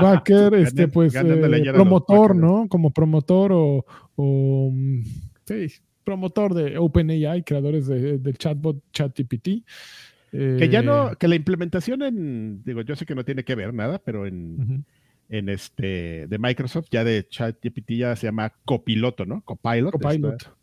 [0.00, 2.36] backer, este, pues, eh, promotor.
[2.36, 2.68] ¿no?
[2.68, 3.84] Como promotor o,
[4.14, 5.02] o, mm,
[5.44, 5.66] sí,
[6.04, 9.64] promotor de OpenAI, creadores de- del chatbot ChatGPT.
[10.32, 13.54] Que ya no, Eh, que la implementación en, digo, yo sé que no tiene que
[13.56, 14.84] ver nada, pero en,
[15.28, 19.42] en este, de Microsoft, ya de ChatGPT ya se llama copiloto, ¿no?
[19.42, 19.92] Copilot.
[19.92, 20.54] Copilot.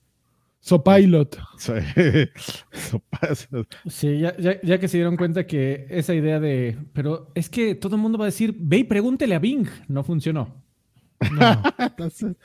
[0.60, 1.38] Sopilot.
[1.58, 6.78] Está- so- Sí, ya, ya- ya que se dieron cuenta que esa idea de.
[6.94, 9.68] Pero es que todo el mundo va a decir, ve y pregúntele a Bing.
[9.88, 10.56] No funcionó.
[11.32, 11.64] No.
[11.80, 12.36] Entonces,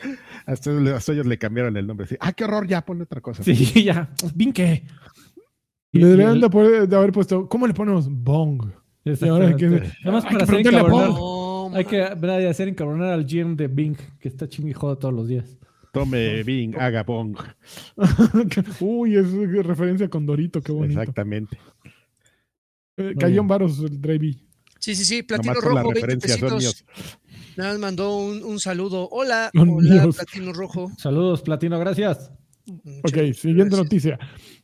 [0.47, 2.05] hasta, hasta ellos le cambiaron el nombre.
[2.07, 3.43] así, ah, qué horror, ya ponle otra cosa.
[3.43, 3.55] Sí,
[3.85, 4.11] ya.
[5.93, 8.62] Y- Le deberían de, poder- de haber puesto, ¿cómo le ponemos bong?
[9.23, 9.97] Ahora que- Exactamente.
[10.05, 11.11] Nada más hay para que hacer encabronar.
[11.75, 12.03] Hay que
[12.49, 15.59] hacer encabronar al GM de Bing, que está chinguijodo todos los días.
[15.93, 17.37] Tome Bing, haga Bong.
[18.81, 19.31] Uy, es
[19.66, 20.99] referencia con Dorito, qué bonito.
[21.01, 21.59] Exactamente.
[22.97, 24.39] Eh, cayó en varos el Drevi.
[24.79, 26.85] Sí, sí, sí, Platino Rojo, 20 referencias son pesitos.
[27.57, 29.09] Nada más mandó un, un saludo.
[29.11, 30.09] Hola, hola.
[30.11, 30.90] Platino Rojo.
[30.96, 32.32] Saludos, Platino, gracias.
[32.66, 34.18] Muchas Ok, siguiente noticia.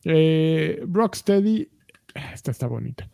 [0.04, 1.68] Eh, Rocksteady.
[2.32, 3.08] Esta está bonita.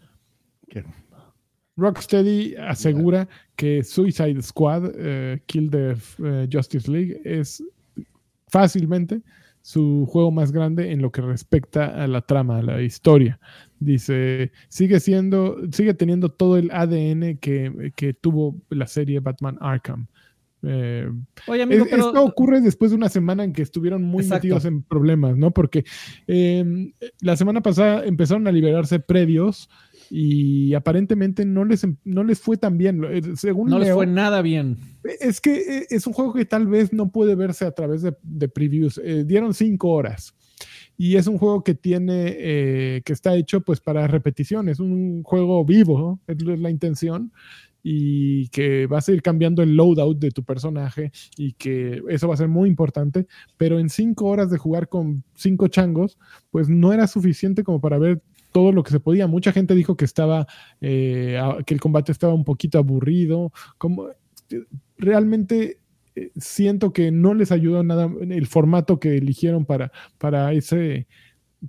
[1.76, 7.62] Rocksteady asegura que Suicide Squad, eh, Kill the eh, Justice League, es
[8.48, 9.22] fácilmente
[9.66, 13.40] su juego más grande en lo que respecta a la trama, a la historia.
[13.80, 20.06] Dice, sigue siendo, sigue teniendo todo el ADN que, que tuvo la serie Batman Arkham.
[20.66, 21.08] Eh,
[21.46, 22.08] Oye, amigo, es- pero.
[22.08, 24.42] Esto ocurre después de una semana en que estuvieron muy Exacto.
[24.46, 25.50] metidos en problemas, ¿no?
[25.50, 25.84] Porque
[26.26, 26.92] eh,
[27.22, 29.70] la semana pasada empezaron a liberarse previos
[30.16, 33.02] y aparentemente no les, em- no les fue tan bien.
[33.04, 34.76] Eh, Según No les leo, fue nada bien.
[35.20, 38.14] es que eh, es un juego que tal vez no puede verse a través de,
[38.22, 39.00] de previews.
[39.02, 40.32] Eh, dieron cinco horas.
[40.96, 44.68] Y es un juego que tiene, eh, que está hecho pues para repetición.
[44.68, 46.20] Es un juego vivo, ¿no?
[46.28, 47.32] es la- la intención.
[47.82, 52.34] Y que vas a ir cambiando el loadout de tu personaje y que eso va
[52.34, 53.26] a ser muy importante.
[53.56, 56.16] Pero en cinco horas de jugar con cinco changos,
[56.50, 58.22] pues no era suficiente como para ver
[58.54, 59.26] todo lo que se podía.
[59.26, 60.46] Mucha gente dijo que estaba,
[60.80, 63.52] eh, que el combate estaba un poquito aburrido.
[63.78, 64.06] Como,
[64.96, 65.80] realmente
[66.14, 71.08] eh, siento que no les ayudó nada el formato que eligieron para, para ese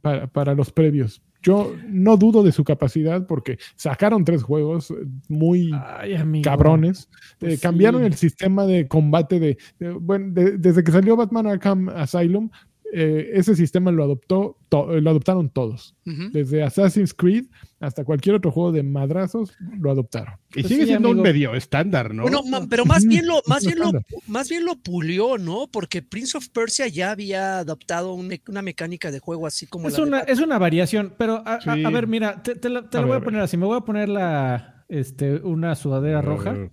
[0.01, 1.23] para, para los previos.
[1.41, 4.95] Yo no dudo de su capacidad porque sacaron tres juegos eh,
[5.27, 7.09] muy Ay, cabrones.
[7.39, 11.47] Pues Eh, cambiaron el sistema de combate de, de- bueno, de- desde que salió Batman
[11.47, 12.49] Arkham Asylum,
[12.97, 15.95] eh, ese sistema lo adoptó, to- lo adoptaron todos.
[16.31, 17.45] Desde Assassin's Creed
[17.79, 20.35] hasta cualquier otro juego de madrazos lo adoptaron.
[20.51, 21.21] Y Pues sigue sí, siendo amigo.
[21.21, 22.23] un medio estándar, ¿no?
[22.23, 23.91] Bueno, ma- pero más bien lo, más bien lo,
[24.27, 25.67] más bien lo pulió, ¿no?
[25.71, 29.87] Porque Prince of Persia ya había adoptado un me- una mecánica de juego así como
[29.89, 31.83] Es la una, es una variación, pero a, a- Sí.
[31.83, 33.57] a ver, mira, te, te la, te la voy ver, a poner así.
[33.57, 36.71] Me voy a poner la, este, una sudadera roja, Eh,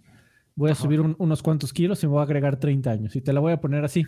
[0.54, 3.16] voy a subir un- unos cuantos kilos y me voy a agregar 30 años.
[3.16, 4.04] Y te la voy a poner así.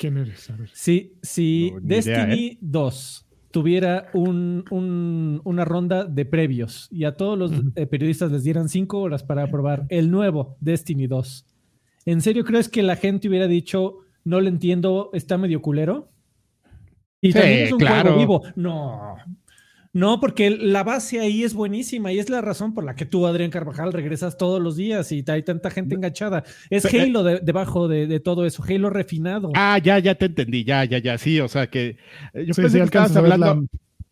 [0.00, 0.48] ¿Quién eres?
[0.48, 0.70] A ver.
[0.72, 7.04] Si, si No, ni idea, Destiny 2 tuviera un- un- una ronda de previos y
[7.04, 11.44] a todos los eh, periodistas les dieran 5 horas para probar el nuevo Destiny 2,
[12.06, 16.08] ¿en serio crees que la gente hubiera dicho, no lo entiendo, está medio culero?
[17.20, 18.14] Y Sí, también es un claro.
[18.14, 18.42] juego vivo.
[18.56, 19.16] No.
[19.92, 23.26] No, porque la base ahí es buenísima y es la razón por la que tú,
[23.26, 26.44] Adrián Carvajal, regresas todos los días y hay tanta gente enganchada.
[26.70, 29.50] Es Pero, eh, Halo de- debajo de, de todo eso, Halo refinado.
[29.56, 31.96] Ah, ya, ya te entendí, ya, ya, ya, sí, o sea que
[32.34, 33.62] eh, yo Sí, pensé sí, que estabas hablando, la-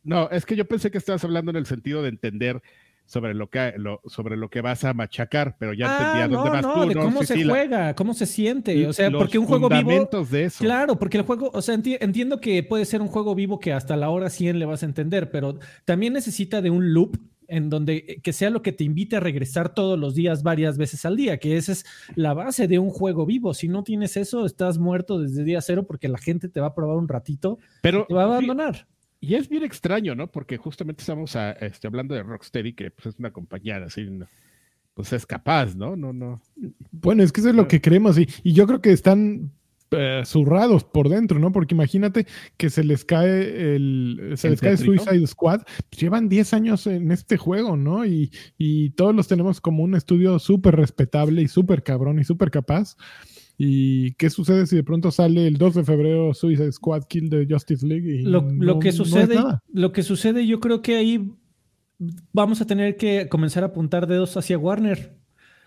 [0.03, 2.61] no, es que yo pensé que estabas hablando en el sentido de entender
[3.09, 6.29] sobre lo que, lo- sobre lo que vas a machacar, pero ya entendí ah, a
[6.29, 7.03] dónde no, vas no, tú, de ¿no?
[7.03, 8.87] cómo se juega, cómo se siente.
[8.87, 10.09] O sea, los porque un juego vivo.
[10.31, 10.63] de eso.
[10.63, 13.73] Claro, porque el juego, o sea, enti- entiendo que puede ser un juego vivo que
[13.73, 17.17] hasta la hora 100 le vas a entender, pero también necesita de un loop
[17.51, 20.77] en donde eh, que sea lo que te invite a regresar todos los días varias
[20.77, 23.55] veces al día, que esa es la base de un juego vivo.
[23.55, 26.75] Si no tienes eso, estás muerto desde día cero porque la gente te va a
[26.75, 28.87] probar un ratito pero y te va a abandonar.
[29.21, 30.31] Y es bien extraño, ¿no?
[30.31, 34.27] Porque justamente estamos a- este, hablando de Rocksteady, que pues, es una compañía así, ¿no?
[34.95, 35.95] pues es capaz, ¿no?
[35.95, 36.43] No, no.
[36.91, 39.53] Bueno, es que eso es lo que creemos y, y yo creo que están
[39.93, 41.53] eh, zurrados por dentro, ¿no?
[41.53, 44.77] Porque imagínate que se les cae el se ¿El les cae?
[44.77, 48.05] Suicide Squad, pues llevan 10 años en este juego, ¿no?
[48.05, 52.51] Y, y todos los tenemos como un estudio súper respetable y súper cabrón y súper
[52.51, 52.97] capaz.
[53.61, 57.47] ¿Y qué sucede si de pronto sale el 2 de febrero Suicide Squad Kill de
[57.51, 58.09] Justice League?
[58.09, 59.35] Y Lo, lo que sucede,
[59.73, 61.33] lo que sucede, yo creo que ahí
[62.33, 65.19] vamos a tener que comenzar a apuntar dedos hacia Warner.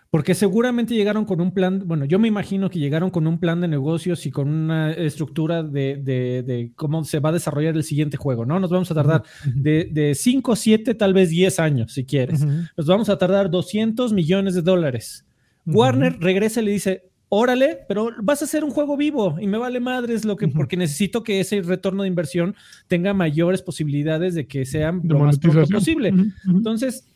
[0.10, 3.62] Porque seguramente llegaron con un plan, bueno, yo me imagino que llegaron con un plan
[3.62, 7.84] de negocios y con una estructura de, de- de cómo se va a desarrollar el
[7.86, 8.60] siguiente juego, ¿no?
[8.60, 9.24] Nos vamos a tardar
[9.56, 12.46] de 5, 7, tal vez 10 años, si quieres.
[12.76, 15.26] Nos vamos a tardar 200 millones de dólares.
[15.66, 19.58] Warner regresa y le dice, órale, pero vas a hacer un juego vivo y me
[19.58, 22.56] vale madres lo que, porque necesito que ese retorno de inversión
[22.88, 26.14] tenga mayores posibilidades de que sean De lo más pronto posible.
[26.46, 27.08] Entonces,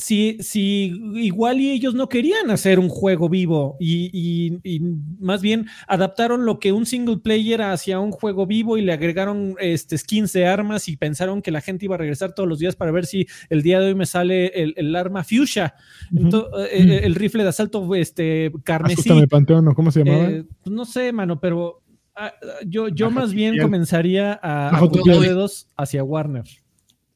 [0.00, 4.80] si, si igual y ellos no querían hacer un juego vivo y, y- y
[5.18, 9.56] más bien adaptaron lo que un single player hacia un juego vivo y le agregaron
[9.58, 12.76] este, skins de armas y pensaron que la gente iba a regresar todos los días
[12.76, 15.74] para ver si el día de hoy me sale el, el arma fuchsia.
[16.12, 19.02] Ento- eh, el rifle de asalto este, carmesí.
[19.28, 19.74] Panteón, ¿no?
[19.74, 20.30] ¿cómo se llamaba?
[20.30, 21.82] Eh, pues no sé, mano, pero
[22.14, 22.32] ah,
[22.64, 24.70] yo, yo más bien comenzaría a
[25.02, 25.20] piel.
[25.20, 26.44] dedos hacia Warner.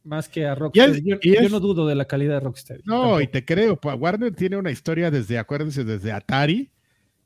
[0.05, 1.03] Más que a Rocksteady.
[1.05, 2.83] yo, y es- yo no dudo de la calidad de Rocksteady.
[2.85, 3.21] No, tampoco.
[3.21, 3.79] y te creo.
[3.83, 6.71] Warner tiene una historia desde, acuérdense, desde Atari.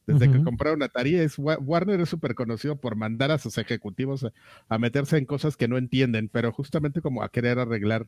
[0.07, 4.23] Desde que compraron Atari, es, Wa- Warner es súper conocido por mandar a sus ejecutivos
[4.23, 4.33] a,
[4.69, 8.07] a meterse en cosas que no entienden, pero justamente como a querer arreglar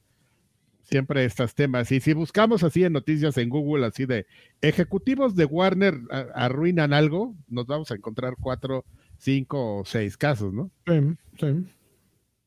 [0.84, 1.90] siempre estos temas.
[1.90, 4.26] Y si buscamos así en noticias en Google, así de
[4.60, 5.98] ejecutivos de Warner
[6.36, 8.84] arruinan algo, nos vamos a encontrar cuatro,
[9.16, 10.70] cinco o seis casos, ¿no?
[10.86, 11.00] Sí,
[11.40, 11.46] sí.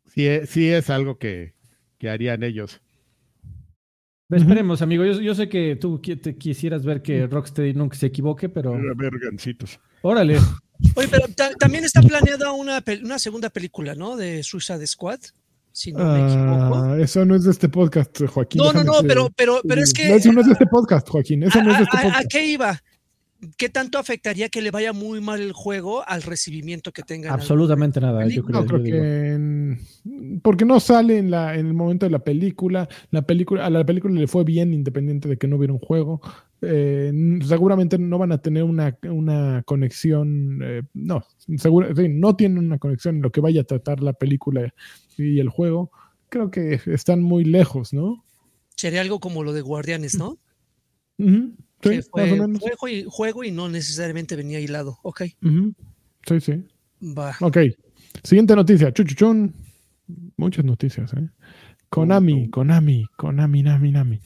[0.07, 1.53] Sí, e- sí es algo que,
[2.01, 2.81] que harían ellos.
[4.31, 5.05] Esperemos, amigo.
[5.05, 9.79] Yo, yo sé que tú te quisieras ver que Rocksteady nunca se equivoque, pero Vergancitos.
[10.01, 10.39] órale.
[10.95, 12.81] Oye, pero ta- también está planeada una,
[13.19, 14.15] segunda película, ¿no?
[14.17, 15.19] De Suicide Squad,
[15.71, 16.75] si no me equivoco.
[16.75, 18.63] Ah, eso no es de este podcast, Joaquín.
[18.63, 20.09] No, no, no, pero, pero, pero es que.
[20.09, 21.43] No, eso no es de este podcast, Joaquín.
[21.43, 22.25] Eso ¿A, no es de este a- a- podcast.
[22.25, 22.81] a qué iba?
[23.57, 27.31] ¿Qué tanto afectaría que le vaya muy mal el juego al recibimiento que tengan?
[27.33, 28.27] Absolutamente nada.
[28.27, 28.97] Yo creo, No, creo yo digo.
[29.01, 29.79] que en-
[30.43, 32.87] porque no sale en, la, en el momento de la película.
[33.09, 33.65] La película.
[33.65, 36.21] A la película le fue bien independiente de que no hubiera un juego.
[36.61, 37.11] Eh,
[37.43, 40.59] seguramente no van a tener una, una conexión.
[40.63, 41.23] eh, no,
[41.57, 44.71] seguro, sí, no tienen una conexión en lo que vaya a tratar la película
[45.17, 45.91] y el juego.
[46.29, 48.23] Creo que están muy lejos, ¿no?
[48.75, 50.37] Sería algo como lo de Guardianes, ¿no?
[51.21, 52.59] Sí, que más fue o menos.
[52.61, 54.99] juego y, juego y no necesariamente venía hilado.
[55.03, 55.73] Ok, Ujú,
[56.27, 56.63] Sí, sí.
[57.17, 57.35] va.
[57.41, 57.57] Ok.
[58.23, 58.91] Siguiente noticia.
[58.93, 59.53] Chuchuchun.
[60.37, 61.29] Muchas noticias, ¿eh?
[61.89, 64.19] Konami, Konami, Konami, Nami, Nami.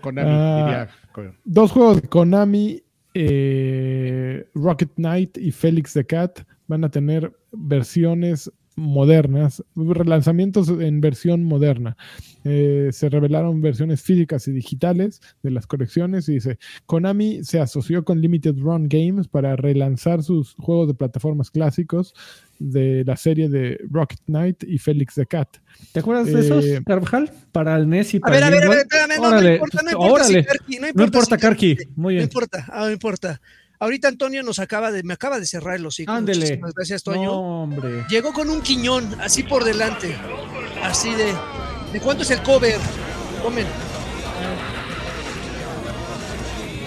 [0.00, 0.88] Konami, Ah.
[1.14, 2.82] diría, Dos juegos de Konami,
[3.14, 8.50] eh, Rocket Knight y Félix the Cat van a tener versiones
[8.80, 11.96] modernas, relanzamientos en versión moderna.
[12.44, 18.04] Eh, se revelaron versiones físicas y digitales de las colecciones y dice, Konami se asoció
[18.04, 22.14] con Limited Run Games para relanzar sus juegos de plataformas clásicos
[22.58, 25.48] de la serie de Rocket Knight y Félix the Cat.
[25.92, 27.30] ¿Te acuerdas de Eh, esos, Carvajal?
[27.52, 29.48] Para el NES y A para ver, a el ver, a ver, espérame, no, Órale,
[29.48, 30.40] no importa, no importa órale.
[30.42, 31.76] si Karki, no No importa, importa, si Karki.
[31.96, 32.22] Muy No bien.
[32.24, 33.40] importa, ah, no importa.
[33.80, 36.12] Ahorita Antonio nos acaba de, me acaba de cerrar el hocico.
[36.12, 36.40] Ándele.
[36.40, 37.24] Muchísimas gracias, Toño.
[37.24, 38.04] No, hombre.
[38.10, 40.14] Llegó con un quiñón, así por delante.
[40.82, 41.32] Así de.
[41.90, 42.78] ¿De cuánto es el cover?
[43.42, 43.66] Tomen.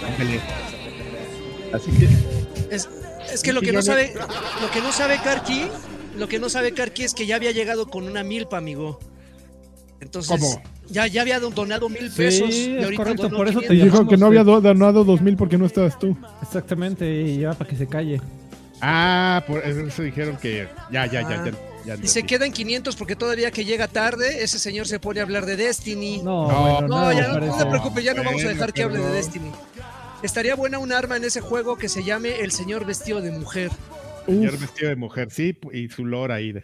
[0.08, 0.40] ándale.
[1.74, 2.08] Así que
[2.76, 2.88] Es,
[3.32, 4.14] es que lo que no sabe,
[4.62, 5.66] lo que no sabe Karki,
[6.16, 9.00] lo que no sabe Karki es que ya había llegado con una milpa, amigo.
[10.00, 10.62] Entonces, ¿Cómo?
[10.94, 12.50] Ya, ya había donado mil Sí, pesos.
[12.50, 13.92] es y ahorita correcto, por eso te Y 500.
[14.00, 16.16] dijo que no había do- donado 2000 porque no estabas tú.
[16.42, 18.22] Exactamente, y ya para que se calle.
[18.82, 21.46] Ah, por eso dijeron que ya, ya, ya, Ah.
[21.46, 21.52] ya.
[21.86, 22.24] ya Y se entendí.
[22.28, 25.56] queda en 500 porque todavía que llega tarde, ese señor se pone a hablar de
[25.56, 26.22] Destiny.
[26.24, 28.84] No, No, bueno, No, ya no, no te preocupes, ya no vamos a dejar que
[28.84, 29.52] hable de Destiny.
[30.22, 33.72] Estaría buena un arma en ese juego que se llame El Señor Vestido de Mujer.
[34.26, 36.52] Señor Uf, vestido de mujer, sí, y su lore ahí.
[36.54, 36.64] de-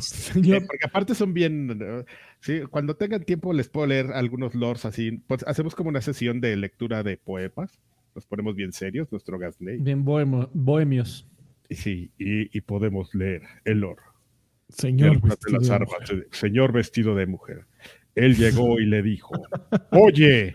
[0.00, 0.64] señor.
[0.66, 2.04] Porque aparte son bien.
[2.40, 5.22] Sí, cuando tengan tiempo les puedo leer algunos lores así.
[5.26, 7.78] Pues hacemos como una sesión de lectura de poemas.
[8.14, 9.78] Nos ponemos bien serios, nuestro Gasney.
[9.78, 11.26] Bien bohemo- bohemios.
[11.70, 14.02] Sí, y, y podemos leer el lore.
[14.68, 15.20] Señor.
[15.20, 16.16] vestido las de armas, mujer.
[16.16, 17.66] de- señor vestido de mujer.
[18.14, 19.34] Él llegó y le dijo:
[19.90, 20.54] Oye,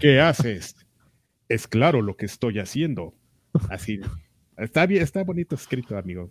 [0.00, 0.76] ¿qué haces?
[1.48, 3.14] Es claro lo que estoy haciendo.
[3.68, 4.00] Así.
[4.56, 6.30] Está bien, está bonito escrito, amigo.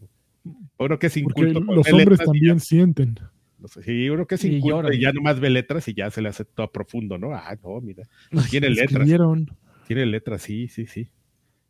[0.78, 1.60] Uno que es inculto.
[1.60, 3.20] los hombres también sienten.
[3.62, 6.10] No sé, Sí, uno que es Y inculto y ya nomás ve letras y ya
[6.12, 7.34] se le hace todo profundo, ¿no?
[7.34, 8.08] Ah, no, mira.
[8.50, 9.50] Tiene letras, Escribieron.
[9.88, 11.10] tiene letras, sí, sí, sí.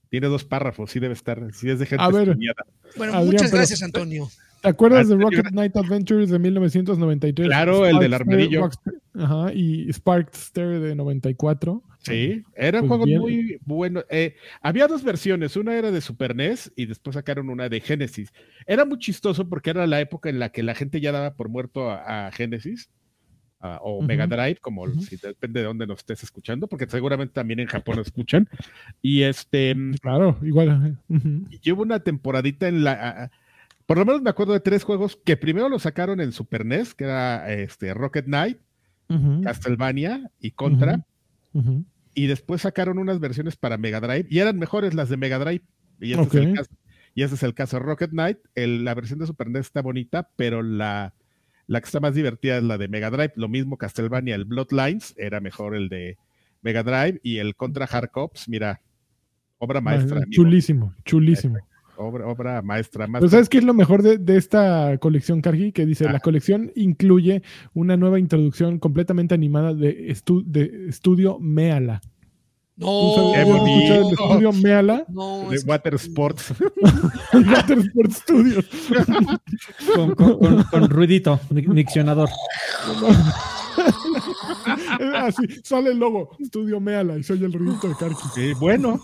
[0.10, 2.30] Tiene dos párrafos, sí debe estar, sí es de gente A ver.
[2.30, 2.66] estudiada.
[2.98, 4.28] Bueno, Adrián, muchas pero- gracias, Antonio.
[4.62, 7.48] ¿Te acuerdas de Rocket Knight Adventures de 1993?
[7.48, 8.70] Claro, el del armadillo.
[9.16, 11.82] Ajá, y Sparkster de 94.
[12.04, 13.20] Sí, eran Pues juegos bien.
[13.22, 14.06] muy buenos.
[14.10, 18.34] Eh, había dos versiones, una era de Super NES y después sacaron una de Genesis.
[18.66, 21.50] Era muy chistoso porque era la época en la que la gente ya daba por
[21.50, 22.90] muerto a, a Genesis
[23.60, 24.02] a- o.
[24.02, 27.98] Mega Drive, como si depende de dónde nos estés escuchando, porque seguramente también en Japón
[27.98, 28.50] lo escuchan.
[29.04, 30.98] Y este, Claro, igual.
[31.08, 33.30] y hubo una temporadita en la.
[33.86, 36.96] por lo menos me acuerdo de tres juegos que primero lo sacaron en Super NES,
[36.96, 38.58] que era este, Rocket Knight,
[39.44, 41.06] Castlevania y Contra.
[42.14, 45.64] Y después sacaron unas versiones para Mega Drive y eran mejores las de Mega Drive.
[46.00, 46.34] Y este, Ok.
[46.36, 46.70] es, el caso,
[47.16, 47.80] y ese es el caso.
[47.80, 51.14] Rocket Knight, el- la versión de Super NES está bonita, pero la,
[51.68, 53.34] la que está más divertida es la de Mega Drive.
[53.36, 56.18] Lo mismo Castlevania, el Bloodlines, era mejor el de
[56.62, 58.82] Mega Drive y el Contra Hard Cops, mira,
[59.58, 60.18] obra maestra.
[60.18, 60.32] Amigo.
[60.32, 61.58] Chulísimo, chulísimo.
[62.02, 63.08] Obra, obra maestra.
[63.08, 65.72] Más Pero ¿sabes qué es lo mejor de, de esta colección, Kargi?
[65.72, 66.14] Que dice, Ah.
[66.14, 67.44] la colección incluye
[67.74, 72.02] una nueva introducción completamente animada de, estu- de estudio Meala.
[72.80, 75.06] ¿Tú No, Qué el estudio Meala?
[75.10, 76.54] no, de es- Water Sports.
[77.34, 78.66] Watersport Studios.
[79.96, 81.40] Con, con- con- con ruidito.
[85.16, 88.16] Así, sale el logo, estudio Meala, y soy el ruidito de Kargi.
[88.36, 89.00] Sí, bueno,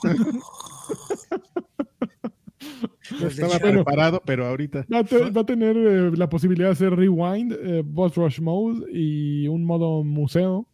[3.12, 4.86] no de estaba preparado, pero ahorita.
[4.94, 8.40] Va a, te- va a tener eh, la posibilidad de hacer rewind, eh, boss rush
[8.40, 10.68] mode y un modo museo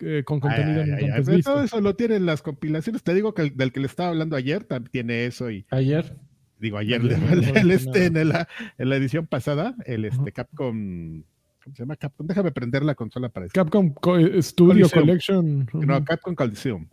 [0.00, 1.42] eh, con contenido Ay, ay, ay.
[1.42, 3.02] Todo eso lo tienen las compilaciones.
[3.02, 6.16] Te digo que el, del que le estaba hablando ayer también tiene eso y Ayer.
[6.58, 10.32] digo ayer, Ayer, el- no, el este, en, la, en la edición pasada, el este.
[10.32, 11.22] Capcom,
[11.62, 11.96] ¿cómo se llama?
[11.96, 13.54] Capcom, déjame prender la consola para decir.
[13.54, 15.66] Capcom Co- eh, Studio Coliseum.
[15.66, 15.86] Collection.
[15.86, 16.04] No.
[16.04, 16.86] Capcom Coliseum.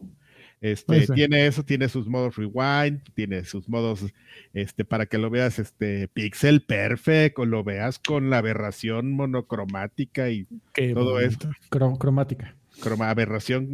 [0.59, 4.05] Este, tiene eso, tiene sus modos rewind, tiene sus modos,
[4.53, 10.29] este, para que lo veas, este, pixel perfect, o lo veas con la aberración monocromática
[10.29, 11.49] y Qué todo bonito.
[11.69, 12.55] cro- cromática.
[12.81, 13.67] croma, aberración,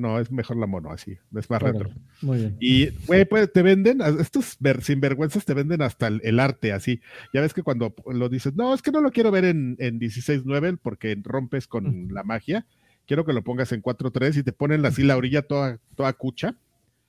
[0.00, 1.90] no, es mejor la mono, así, es más retro.
[2.22, 2.56] Muy bien.
[2.60, 7.00] Y, güey, pues te venden, estos ver, sinvergüenzas te venden hasta el, el arte, así.
[7.32, 9.98] Ya ves que cuando lo dices, no, es que no lo quiero ver en, en
[10.00, 12.66] 16.9 porque rompes con la magia.
[13.06, 16.54] Quiero que lo pongas en 4.3 y te ponen así la orilla toda, toda cucha.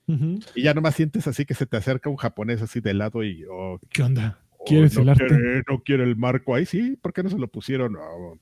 [0.07, 3.43] Y ya nomás sientes así que se te acerca un japonés así de lado y.
[3.49, 4.39] oh, ¿Qué onda?
[4.57, 5.25] oh, ¿Quieres no el arte?
[5.25, 6.97] Quiere, no quiere el marco ahí, sí.
[7.01, 7.95] ¿Por qué no se lo pusieron?
[7.95, 8.37] Oh,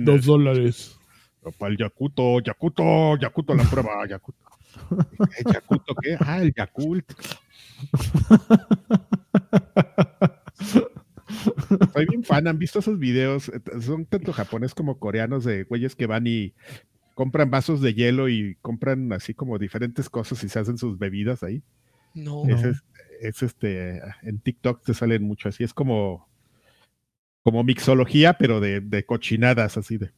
[0.00, 0.98] Dos dólares.
[1.58, 4.38] Para el Yakuto, Yakuto, Yakuto la prueba, Yakuto.
[5.30, 6.16] ¿Qué, ¿Yakuto qué?
[6.20, 7.12] Ah, el Yakult.
[11.92, 13.50] Soy bien fan, ¿han visto esos videos?
[13.80, 16.52] Son tanto japonés como coreanos de güeyes que van y
[17.14, 21.42] compran vasos de hielo y compran así como diferentes cosas y se hacen sus bebidas
[21.42, 21.62] ahí.
[22.14, 22.82] No, es,
[23.20, 26.28] es este, en TikTok te salen mucho así, es como,
[27.42, 30.10] como mixología, pero de, de cochinadas así de.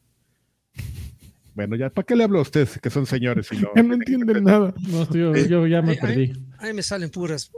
[1.55, 3.51] Bueno, ya, ¿para qué le hablo a ustedes que son señores?
[3.51, 4.74] Y no, no entienden nada.
[4.91, 5.99] No, estoy- yo, ya me ay.
[6.01, 6.33] perdí.
[6.59, 7.51] ahí me salen puras,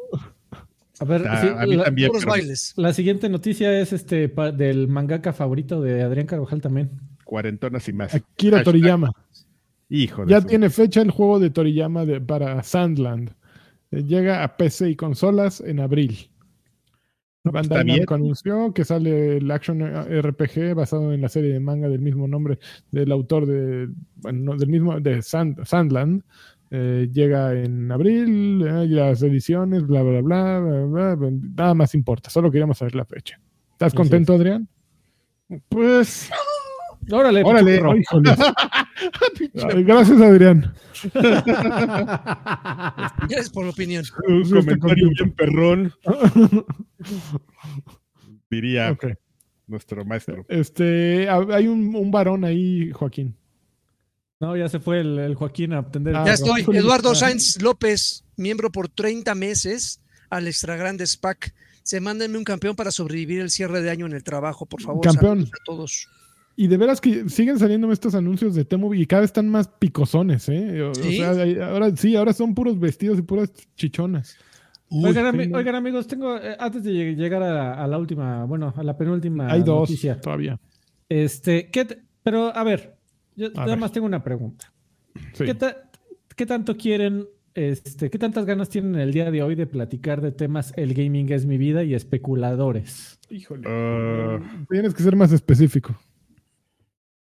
[1.01, 2.09] A ver, sí, a mí la, también.
[2.09, 2.72] puros bailes.
[2.76, 6.90] la siguiente noticia es este pa- del mangaka favorito de Adrián Carvajal también.
[7.24, 8.14] Cuarentonas y más.
[8.14, 8.64] Akira Hashtag.
[8.64, 9.12] Toriyama.
[9.90, 13.30] Hijo de Ya su- tiene fecha el juego de Toriyama de- para Sandland.
[13.90, 16.30] Eh, Llega a PC y consolas en abril.
[17.42, 17.84] Pues, Bandai.
[17.99, 22.26] Namco anunció que sale el Action RPG basado en la serie de manga del mismo
[22.28, 22.59] nombre
[22.90, 26.22] del autor de, bueno, no, del mismo de Sand- Sandland.
[26.71, 31.95] Eh, llega en abril, eh, y las ediciones, bla, bla, bla, bla, bla, nada más
[31.95, 33.41] importa, solo queríamos saber la fecha.
[33.73, 34.69] ¿Estás Así contento, Adrián?
[35.69, 36.31] Pues,
[37.11, 37.81] Órale, Órale.
[39.73, 40.75] Ay, Gracias, Adrián.
[43.29, 44.05] Gracias por la opinión.
[44.27, 45.25] un comentario contento.
[45.25, 45.93] bien perrón,
[48.51, 48.97] diría
[49.66, 50.45] nuestro maestro.
[50.49, 53.35] Este, ha- hay un, un varón ahí, Joaquín.
[54.41, 56.14] No, ya se fue el, el Joaquín a atender.
[56.14, 56.62] Ah, Ya estoy.
[56.72, 57.14] Eduardo.
[57.14, 61.55] Sainz López, miembro por 30 meses al Extra Grande SPAC.
[61.82, 65.03] Se mándenme un campeón para sobrevivir el cierre de año en el trabajo, por favor.
[65.03, 65.45] Campeón.
[65.45, 66.07] A todos.
[66.55, 69.68] Y de veras que siguen saliendo estos anuncios de Temu y cada vez están más
[69.68, 70.82] picosones, ¿eh?
[70.82, 71.16] O, o ¿Sí?
[71.16, 71.30] sea,
[71.70, 74.36] ahora sí, ahora son puros vestidos y puras chichonas.
[74.91, 75.59] Oigan, Uy, ami- sí, no.
[75.59, 78.82] oigan, amigos, tengo, eh, antes de lleg- llegar a la, a la última, bueno, a
[78.82, 80.20] la penúltima Hay dos noticia.
[80.20, 80.59] todavía.
[81.09, 81.86] Este, ¿qué
[82.22, 82.97] pero a ver,
[83.39, 83.78] yo nada ver.
[83.78, 84.72] más tengo una pregunta.
[85.34, 85.45] Sí.
[85.45, 85.91] ¿Qué, ta-
[86.36, 90.32] qué tanto quieren, este, qué tantas ganas tienen el día de hoy de platicar de
[90.32, 93.18] temas el gaming es mi vida y especuladores?
[93.30, 93.64] Híjole.
[93.66, 94.39] Ah,
[94.70, 95.99] Tienes que ser más específico.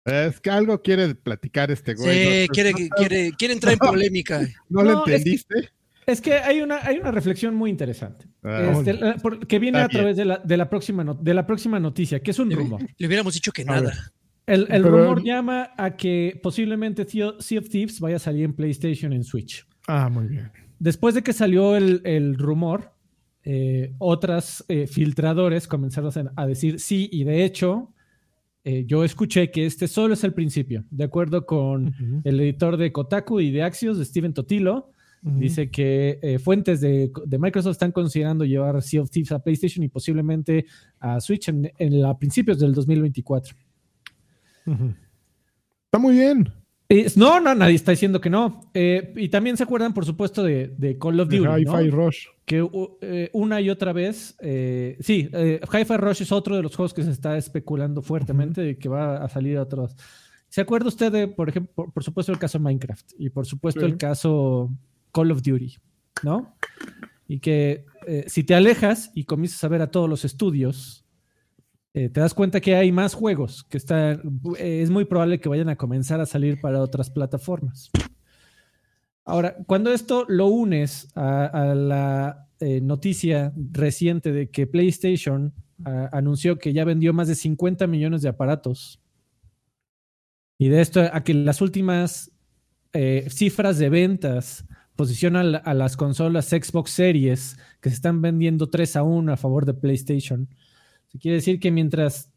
[0.05, 2.13] es que algo quiere platicar este güey.
[2.43, 2.53] Sí, ¿no?
[2.53, 4.41] quiere, quiere, quiere entrar en polémica.
[4.69, 5.55] ¿No, lo No, es que- entendiste?
[6.07, 9.79] Es que hay una, hay una reflexión muy interesante Ah, este, la- por- que viene
[9.79, 12.49] a través de la, de, la próxima no- de la próxima noticia, que es un
[12.49, 12.81] Le, rumor.
[12.95, 13.81] le hubiéramos dicho que A nada.
[13.81, 13.93] ver.
[14.47, 17.29] El, el Pero- rumor llama a que posiblemente Sea
[17.59, 19.65] of Thieves vaya a salir en PlayStation en Switch.
[19.87, 20.51] Ah, muy bien.
[20.79, 22.91] Después de que salió el, el rumor,
[23.43, 27.91] eh, otras eh, filtradores comenzaron a, decir sí, y de hecho,
[28.63, 30.83] eh, yo escuché que este solo es el principio.
[30.91, 31.93] De acuerdo con
[32.23, 34.91] el editor de Kotaku y de Axios, Steven Totilo,
[35.21, 39.83] dice que eh, fuentes de, de Microsoft están considerando llevar Sea of Thieves a PlayStation
[39.83, 40.65] y posiblemente
[40.99, 43.55] a Switch en, en- a principios del 2024.
[44.65, 46.51] Está muy bien.
[46.87, 48.69] Eh, no, no, nadie está diciendo que no.
[48.73, 51.39] Eh, y también se acuerdan, por supuesto, de, de Call of Duty.
[51.43, 51.57] ¿no?
[51.57, 52.25] Hi-Fi Rush.
[52.45, 52.67] que
[53.01, 54.37] eh, una y otra vez,
[54.99, 58.87] sí, Hi-Fi Rush es otro de los juegos que se está especulando fuertemente de que
[58.87, 59.95] va a salir a otros.
[60.47, 63.81] ¿Se acuerda usted de, por ejemplo, por, por supuesto, el caso Minecraft y por supuesto
[63.81, 63.87] Sí.
[63.87, 64.71] el caso
[65.11, 65.75] Call of Duty,
[66.23, 66.55] ¿no?
[67.27, 67.85] Y que
[68.27, 71.04] si te alejas y comienzas a ver a todos los estudios,
[71.97, 75.47] eh, te das cuenta que hay más juegos que están, eh, es muy probable que
[75.47, 77.89] vayan a comenzar a salir para otras plataformas.
[79.23, 85.53] Ahora, cuando esto lo unes a, a la eh, noticia reciente de que PlayStation
[85.85, 88.99] ah, anunció que ya vendió más de 50 millones de aparatos,
[90.57, 92.31] y de esto a que las últimas
[93.27, 94.65] cifras de ventas
[94.95, 99.65] posicionan a las consolas Xbox Series que se están vendiendo 3 a 1 a favor
[99.65, 100.47] de PlayStation.
[101.19, 102.31] Quiere decir que mientras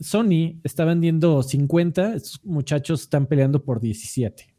[0.00, 4.52] Sony está vendiendo 50, estos muchachos están peleando por 17.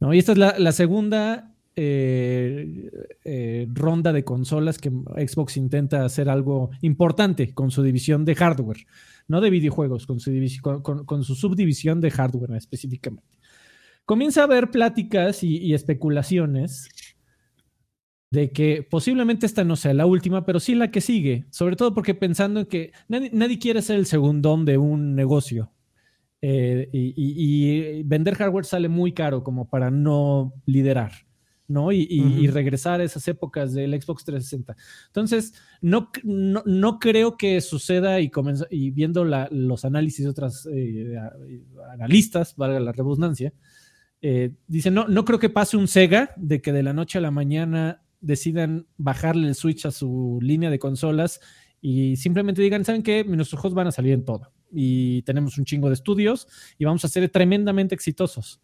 [0.00, 0.12] ¿no?
[0.12, 2.90] Y esta es la, segunda eh,
[3.24, 8.86] eh, ronda de consolas que Xbox intenta hacer algo importante con su división de hardware,
[9.28, 10.32] no de videojuegos, con su,
[10.82, 13.38] con, con- su subdivisión de hardware específicamente.
[14.04, 16.88] Comienza a haber pláticas y especulaciones
[18.32, 21.92] de que posiblemente esta no sea la última, pero sí la que sigue, sobre todo
[21.94, 25.70] porque pensando en que nadie, nadie quiere ser el segundón de un negocio.
[26.40, 31.12] Eh, y, y- y vender hardware sale muy caro como para no liderar,
[31.68, 31.92] ¿no?
[31.92, 32.06] Y,
[32.48, 34.74] regresar a esas épocas del Xbox 360.
[35.08, 38.30] Entonces, no, no, no creo que suceda y,
[38.70, 41.14] y viendo la- los análisis de otras eh,
[41.92, 43.52] analistas, valga la redundancia,
[44.20, 47.20] eh, dicen, no, no creo que pase un Sega de que de la noche a
[47.20, 51.40] la mañana decidan bajarle el switch a su línea de consolas
[51.82, 53.24] y simplemente digan, ¿saben qué?
[53.24, 56.48] Nuestros juegos van a salir en todo y tenemos un chingo de estudios
[56.78, 58.60] y vamos a ser tremendamente exitosos.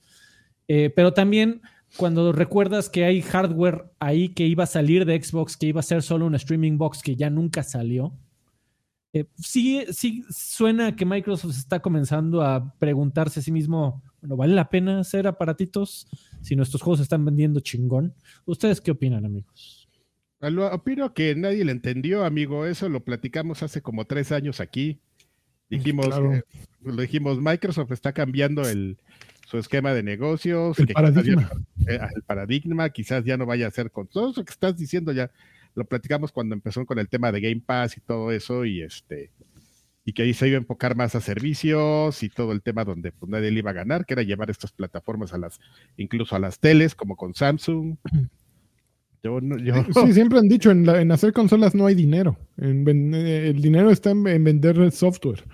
[0.67, 1.61] Eh, pero también
[1.97, 5.85] cuando recuerdas que hay hardware ahí que iba a salir de Xbox, que iba a
[5.85, 8.13] ser solo un streaming box que ya nunca salió,
[9.13, 14.55] eh, sí, sí suena que Microsoft está comenzando a preguntarse a sí mismo, bueno, ¿vale
[14.55, 16.07] la pena hacer aparatitos
[16.43, 18.15] si nuestros juegos están vendiendo chingón?
[18.45, 19.89] ¿Ustedes qué opinan, amigos?
[20.41, 22.65] Lo- opino que nadie le entendió, amigo.
[22.67, 25.01] Eso lo platicamos hace como tres años aquí.
[25.71, 26.33] Dijimos, Claro.
[26.35, 26.43] eh,
[26.83, 28.97] lo dijimos, Microsoft está cambiando el,
[29.51, 30.79] su esquema de negocios.
[30.79, 31.51] El que quizás ya paradigma.
[31.77, 34.77] no- eh, el paradigma, quizás ya no vaya a ser con todo eso que estás
[34.77, 35.31] diciendo ya.
[35.75, 39.31] Lo platicamos cuando empezó con el tema de Game Pass y todo eso, y este
[40.09, 43.13] y que ahí se iba a enfocar más a servicios y todo el tema donde
[43.13, 45.61] pues, nadie le iba a ganar, que era llevar estas plataformas a las,
[45.99, 47.97] incluso a las teles, como con Samsung.
[49.23, 52.39] Yo, no- yo, Sí, siempre han dicho, en, la- en hacer consolas no hay dinero.
[52.57, 55.45] En eh, el dinero está en, en vender software.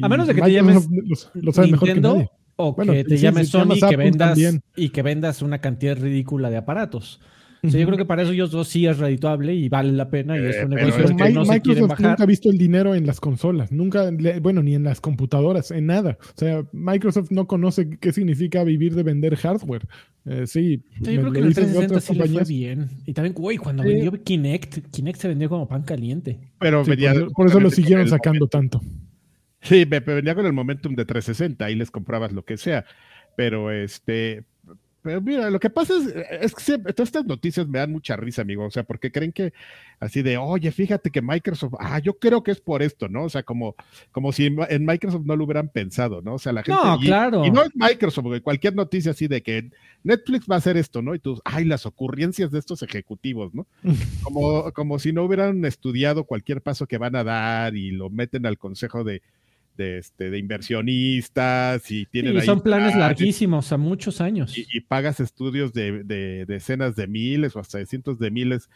[0.00, 0.88] A Y menos de que te Microsoft
[1.34, 2.30] Lo, lo sabe mejor que Nintendo nadie.
[2.56, 4.38] o Bueno, que te sí, llames si te llamas Sony que vendas,
[4.74, 7.20] y que vendas una cantidad ridícula de aparatos.
[7.62, 10.08] O sea, yo creo que para eso ellos dos sí es redituable y vale la
[10.10, 12.06] pena y es Eh, un pero negocio que no se quieren Microsoft bajar.
[12.10, 15.86] nunca ha visto el dinero en las consolas, nunca, bueno, ni en las computadoras, en
[15.86, 16.18] nada.
[16.20, 19.86] O sea, Microsoft no conoce qué significa vivir de vender hardware.
[20.24, 22.28] Eh, sí, Sí, yo me creo lo que en el dicen 360 otras sí le
[22.28, 22.88] fue bien.
[23.06, 23.88] Y también, güey, cuando Sí.
[23.88, 26.38] vendió Kinect, Kinect se vendió como pan caliente.
[26.60, 28.80] pero Sí, venía- por, por eso lo siguieron sacando tanto.
[29.60, 32.84] Sí, me, me venía con el momentum de 360, ahí les comprabas lo que sea.
[33.36, 34.44] Pero este,
[35.02, 36.06] pero mira, lo que pasa es,
[36.42, 38.64] es que siempre- todas estas noticias me dan mucha risa, amigo.
[38.66, 39.52] O sea, porque creen que
[40.00, 43.24] así de, oye, fíjate que Microsoft, ah, yo creo que es por esto, ¿no?
[43.24, 43.76] O sea, como,
[44.12, 46.34] como si en Microsoft no lo hubieran pensado, ¿no?
[46.34, 46.80] O sea, la gente.
[46.82, 47.44] No, y, claro.
[47.44, 49.70] y no es Microsoft, güey, cualquier noticia así de que
[50.02, 51.14] Netflix va a hacer esto, ¿no?
[51.14, 53.66] Y tú, ay, las ocurrencias de estos ejecutivos, ¿no?
[54.22, 58.46] Como, como si no hubieran estudiado cualquier paso que van a dar y lo meten
[58.46, 59.22] al consejo de,
[59.78, 64.58] de, este, de inversionistas y tienen Y ahí son planes planes larguísimos, a muchos años.
[64.58, 68.68] y, y pagas estudios de, de decenas de miles o hasta de cientos de miles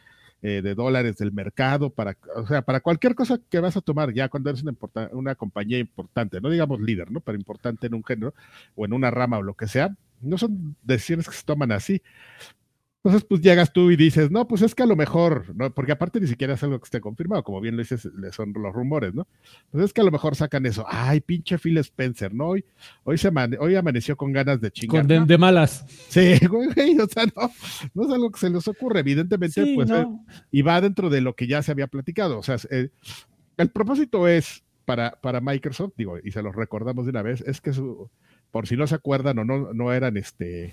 [0.44, 4.12] eh, de dólares del mercado para, o sea, para cualquier cosa que vas a tomar
[4.12, 4.74] ya cuando eres una,
[5.12, 7.20] una compañía importante, no digamos líder, ¿no?
[7.20, 8.34] Pero importante en un género
[8.74, 12.02] o en una rama o lo que sea, no son decisiones que se toman así.
[13.04, 15.74] Entonces, pues llegas tú y dices, no, pues es que a lo mejor, ¿no?
[15.74, 18.72] porque aparte ni siquiera es algo que esté confirmado, como bien lo dices, son los
[18.72, 19.26] rumores, ¿no?
[19.72, 22.50] Pues es que a lo mejor sacan eso, ay, pinche Phil Spencer, ¿no?
[22.50, 22.64] Hoy,
[23.02, 25.00] hoy, se hoy amaneció con ganas de chingar.
[25.00, 25.26] Con de, ¿no?
[25.26, 25.84] de, malas.
[26.10, 27.50] Sí, güey, o sea, no,
[27.92, 30.00] no es algo que se les ocurre, evidentemente, Sí, pues, no.
[30.00, 32.90] eh, y va dentro de lo que ya se había platicado, o sea, eh,
[33.56, 37.60] el propósito es para, para Microsoft, digo, y se los recordamos de una vez, es
[37.60, 38.10] que su,
[38.52, 40.72] por si no se acuerdan o no, no eran este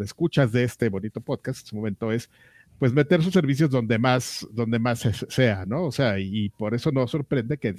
[0.00, 2.30] escuchas de este bonito podcast en su momento es
[2.78, 5.84] pues meter sus servicios donde más, donde más sea, ¿no?
[5.84, 7.76] O sea, y, por eso no sorprende que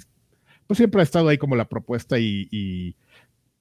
[0.66, 2.96] pues siempre ha estado ahí como la propuesta y, y,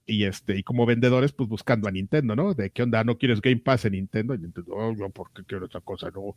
[0.06, 2.54] y, este, y como vendedores, pues buscando a Nintendo, ¿no?
[2.54, 5.44] De qué onda, no quieres Game Pass en Nintendo, y Nintendo, oh, yo por qué
[5.44, 6.36] quiero esa cosa, no.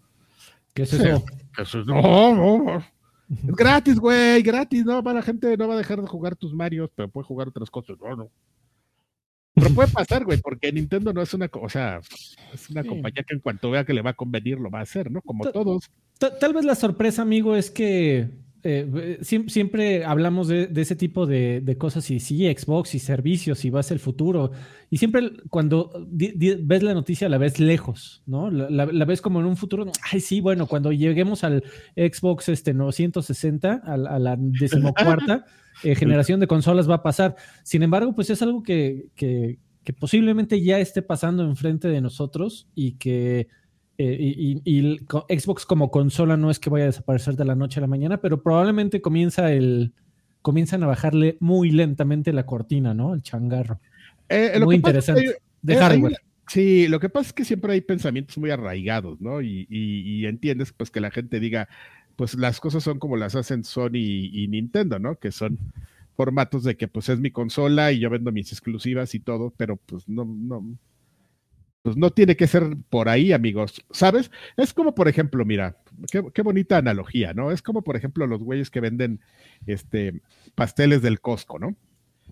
[0.75, 1.25] ¿Qué es eso?
[1.59, 2.79] Eso es- no, no, no.
[3.31, 6.55] Es gratis, güey, gratis, no, para la gente no va a dejar de jugar tus
[6.55, 8.31] Marios, pero puede jugar otras cosas, no, no.
[9.61, 12.01] Pero puede pasar, güey, porque Nintendo no es una, o sea,
[12.53, 12.89] es una Sí.
[12.89, 15.21] compañía que en cuanto vea que le va a convenir, lo va a hacer, ¿no?
[15.23, 15.91] Como Ta- todos.
[16.19, 18.29] Ta- Tal vez la sorpresa, amigo, es que
[18.65, 22.99] eh, siem- siempre hablamos de, de ese tipo de, de cosas y sí, Xbox y
[22.99, 24.51] servicios y va a ser el futuro.
[24.91, 28.51] Y siempre cuando di- di- ves la noticia la ves lejos, ¿no?
[28.51, 29.85] La, la- la ves como en un futuro.
[30.11, 31.63] Ay, sí, bueno, cuando lleguemos al
[31.97, 35.45] Xbox este 960, a, la- a la decimocuarta
[35.85, 37.37] eh, generación de consolas va a pasar.
[37.63, 42.69] Sin embargo, pues es algo que, que- que posiblemente ya esté pasando enfrente de nosotros
[42.75, 43.49] y que
[43.99, 44.99] eh, y, y- y
[45.39, 48.21] Xbox como consola no es que vaya a desaparecer de la noche a la mañana,
[48.21, 49.93] pero probablemente comienza el
[50.41, 53.13] comienzan a bajarle muy lentamente la cortina, ¿no?
[53.15, 53.81] El changarro.
[54.29, 55.43] Eh, lo Muy que pasa es que interesante.
[55.63, 56.17] De hay hardware.
[56.47, 59.43] sí, lo que pasa es que siempre hay pensamientos muy arraigados, ¿no?
[59.43, 61.69] Y, y- y entiendes, pues, que la gente diga,
[62.17, 65.17] pues las cosas son como las hacen Sony y, y Nintendo, ¿no?
[65.19, 65.59] Que son
[66.17, 69.77] formatos de que, pues, es mi consola y yo vendo mis exclusivas y todo, pero,
[69.77, 70.65] pues, no, no,
[71.83, 74.31] pues no tiene que ser por ahí, amigos, ¿sabes?
[74.57, 75.77] Es como, por ejemplo, mira,
[76.11, 77.51] qué, qué bonita analogía, ¿no?
[77.51, 79.21] Es como, por ejemplo, los güeyes que venden,
[79.67, 80.21] este,
[80.55, 81.77] pasteles del Costco, ¿no?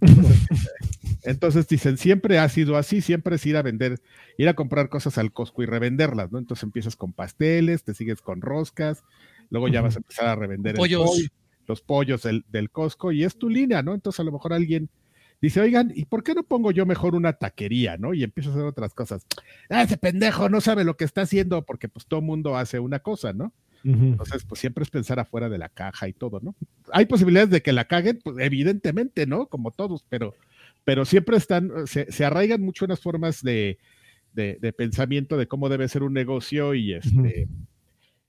[1.23, 4.01] Entonces dicen, siempre ha sido así, siempre es ir a vender,
[4.37, 6.39] ir a comprar cosas al Costco y revenderlas, ¿no?
[6.39, 9.05] Entonces empiezas con pasteles, te sigues con roscas,
[9.51, 11.11] luego ya vas a empezar a revender el Pollos.
[11.11, 11.29] pollo,
[11.67, 13.95] los pollos del, del Costco y es tu línea, ¿no?
[13.95, 14.91] Entonces a lo mejor alguien
[15.41, 18.15] dice, oigan, ¿y por qué no pongo yo mejor una taquería, ¿no?
[18.15, 19.27] Y empiezo a hacer otras cosas.
[19.69, 23.01] Ah, ese pendejo no sabe lo que está haciendo porque pues todo mundo hace una
[23.01, 23.53] cosa, ¿no?
[23.85, 26.57] Entonces, pues siempre es pensar afuera de la caja y todo, ¿no?
[26.93, 29.47] Hay posibilidades de que la caguen, pues evidentemente, ¿no?
[29.47, 30.35] Como todos, pero,
[30.85, 33.79] pero siempre están, se, se arraigan mucho en las formas de,
[34.33, 37.47] de, de pensamiento de cómo debe ser un negocio y este,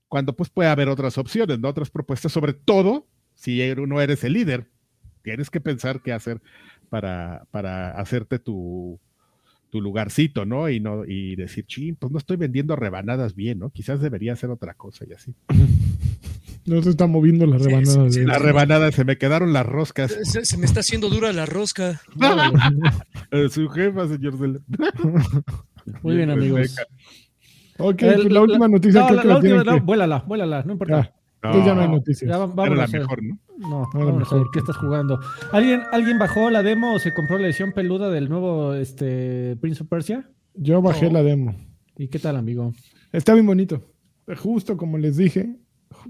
[0.08, 1.68] cuando pues puede haber otras opciones, ¿no?
[1.68, 4.68] Otras propuestas, sobre todo si no eres el líder.
[5.22, 6.40] Tienes que pensar qué hacer
[6.88, 8.98] para, para hacerte tu,
[9.70, 10.68] tu lugarcito, ¿no?
[10.70, 13.70] Y no y decir, ching, pues no estoy vendiendo rebanadas bien, ¿no?
[13.70, 15.34] Quizás debería hacer otra cosa y así.
[16.66, 18.04] No se está moviendo la Sí, rebanada.
[18.04, 20.14] sí, sí, de- La rebanada, se me quedaron las roscas.
[20.24, 22.02] Se, se me está haciendo dura la rosca.
[23.30, 24.60] Eh, su jefa, señor Del-
[26.02, 26.60] Muy bien, amigos.
[26.76, 26.82] Rebeca.
[27.78, 29.80] Ok, El- pues la última noticia no, creo la, que la la última, no, que-
[29.86, 30.98] vuélala, vuélala, no importa.
[30.98, 32.30] Ah, entonces ya no hay No, noticias.
[32.30, 33.00] Ya va- era vámonos la a ver.
[33.00, 33.38] mejor, ¿no?
[33.58, 34.50] No, vámonos a ver mejor.
[34.52, 35.20] qué estás jugando.
[35.52, 39.82] ¿Alguien, ¿Alguien bajó la demo o se compró la edición peluda del nuevo este, Prince
[39.82, 40.28] of Persia?
[40.54, 41.12] Yo bajé No.
[41.14, 41.54] la demo.
[41.96, 42.72] ¿Y qué tal, amigo?
[43.12, 43.82] Está bien bonito.
[44.42, 45.56] Justo como les dije,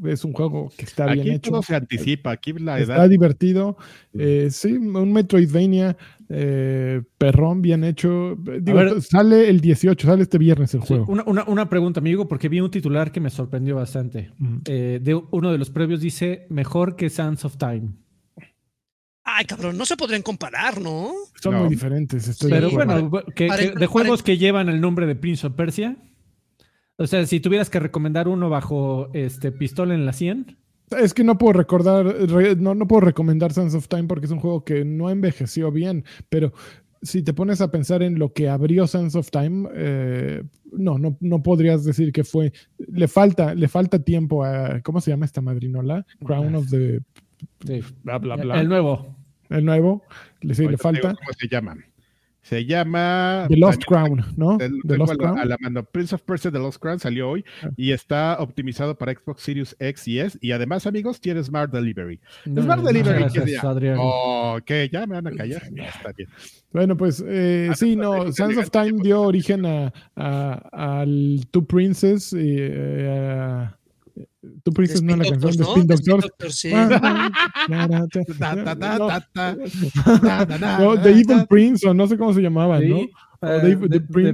[0.07, 1.51] es un juego que está bien Aquí hecho.
[1.51, 3.09] todo se anticipa, aquí la Está edad.
[3.09, 3.77] divertido.
[4.13, 5.97] Eh, sí, un Metroidvania
[6.31, 8.37] eh, perrón, bien hecho.
[8.61, 9.01] Digo, ver.
[9.03, 11.07] sale el 18, sale este viernes el Sí, juego.
[11.09, 14.33] una, una- una pregunta, amigo, porque vi un titular que me sorprendió bastante.
[14.67, 17.93] Eh, de uno de los previos dice mejor que Sands of Time.
[19.25, 21.11] Ay, cabrón, no se podrían comparar, ¿no?
[21.41, 21.61] Son No.
[21.61, 22.27] muy diferentes.
[22.29, 23.09] estoy Pero de acuerdo.
[23.11, 25.97] bueno, que- de juegos que llevan el nombre de Prince of Persia.
[26.99, 30.57] O sea, si tuvieras que recomendar uno bajo este pistola en la 100.
[31.01, 34.33] Es que no puedo recordar, re- no, no puedo recomendar Sands of Time porque es
[34.33, 36.53] un juego que no envejeció bien, pero
[37.03, 40.43] si te pones a pensar en lo que abrió Sands of Time, eh,
[40.73, 42.53] no, no, no podrías decir que fue.
[42.79, 44.81] Le falta, le falta tiempo a.
[44.83, 46.05] ¿Cómo se llama esta madrinola?
[46.25, 47.01] Crown of the.
[47.65, 47.81] Sí.
[48.03, 48.61] Bla, bla, bla.
[48.61, 49.15] El nuevo.
[49.51, 50.03] El nuevo.
[50.41, 51.15] Le, falta.
[51.15, 51.77] ¿Cómo se llama?
[52.49, 53.45] Se llama.
[53.49, 54.59] The Lost también- Crown, ¿no?
[54.59, 55.39] el- The Lost a la- Crown.
[55.39, 55.83] a la mano.
[55.85, 57.69] Prince of Persia The Lost Crown salió hoy Ah.
[57.77, 60.39] y está optimizado para Xbox Series X y S.
[60.41, 62.21] Y además, amigos, tiene Smart Delivery.
[62.47, 63.63] No, Smart no, Delivery, gracias.
[63.65, 63.97] Adrián.
[64.01, 64.89] Oh, ¿qué?
[64.93, 65.63] ¿Ya me van a callar?
[65.65, 66.29] Está bien.
[66.73, 71.67] Bueno, pues eh, Ah, sí, no, Sands of Time dio origen a, a- al Two
[71.67, 73.78] Princes y eh, a-
[74.65, 76.55] No Spin la canción de Spin Doctors.
[76.55, 76.71] Sí.
[78.39, 79.57] Ta,
[81.03, 81.47] The Evil.
[81.49, 82.89] Prince o no sé cómo se llamaban, Sí.
[82.89, 82.99] ¿no?
[83.41, 83.89] Eh, the Devil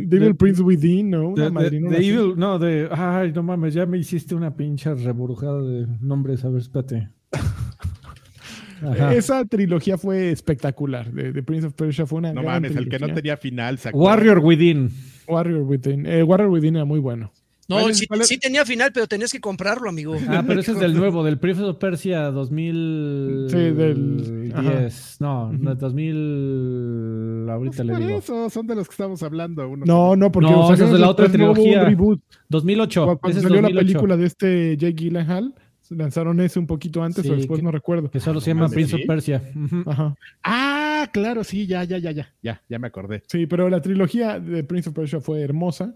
[0.09, 1.29] de- Prince Within, ¿no?
[1.29, 1.77] Una así.
[1.77, 2.89] Evil, no, de.
[2.91, 6.43] Ay, no mames, ya me hiciste una pinche reburujada de nombres.
[6.45, 7.11] A ver, espérate.
[8.83, 9.15] Ajá.
[9.15, 11.11] Esa trilogía fue espectacular.
[11.13, 13.15] De Prince of Persia fue una No gran mames, el que no trilogía.
[13.15, 13.79] tenía final.
[13.93, 14.91] Warrior Within.
[15.29, 16.07] Warrior Within.
[16.07, 17.31] Eh, Warrior Within era muy bueno.
[17.69, 20.15] No, ¿Cuál es- sí, tenía final, pero tenías que comprarlo, amigo.
[20.29, 23.51] Ah, pero ese es del nuevo, del Prince of Persia 2010.
[23.53, 24.89] Sí, del- ajá.
[25.21, 25.81] No, no, Ujú.
[25.81, 27.47] 2000.
[27.51, 28.19] Ahorita Pues le digo.
[28.19, 29.69] eso, son de los que estamos hablando.
[29.69, 31.85] uno No, no, porque No, o sea, esa es de la otra un trilogía.
[31.85, 32.21] reboot.
[32.49, 33.19] 2008.
[33.21, 35.55] Cuando es salió la 2008, película de este Jake Gyllenhaal,
[35.91, 38.11] lanzaron ese un poquito antes Sí, o después, que- no recuerdo.
[38.11, 39.03] Que solo se llama Prince ¿sí?
[39.03, 39.43] of Persia.
[39.87, 40.15] Ajá.
[40.43, 43.23] Ah, claro, sí, ya, ya, ya, ya, ya, ya me acordé.
[43.27, 45.95] Sí, pero la trilogía de Prince of Persia fue hermosa.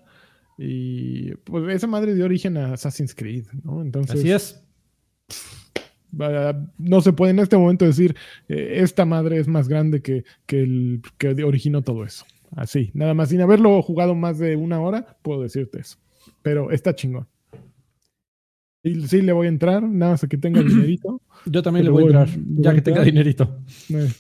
[0.59, 3.81] Y pues esa madre dio origen a Assassin's Creed, ¿no?
[3.81, 4.61] Entonces, Así es.
[6.79, 8.17] no se puede en este momento decir
[8.49, 12.27] eh, esta madre es más grande que, que el que originó todo eso.
[12.57, 15.97] Así, nada más, sin haberlo jugado más de una hora, puedo decirte eso.
[16.43, 17.29] Pero está chingón.
[18.83, 21.23] Y sí le voy a entrar, nada más que tenga dinerito.
[21.47, 23.61] Yo también le voy a entrar, ya voy que tenga dinerito.
[23.91, 24.11] Eh,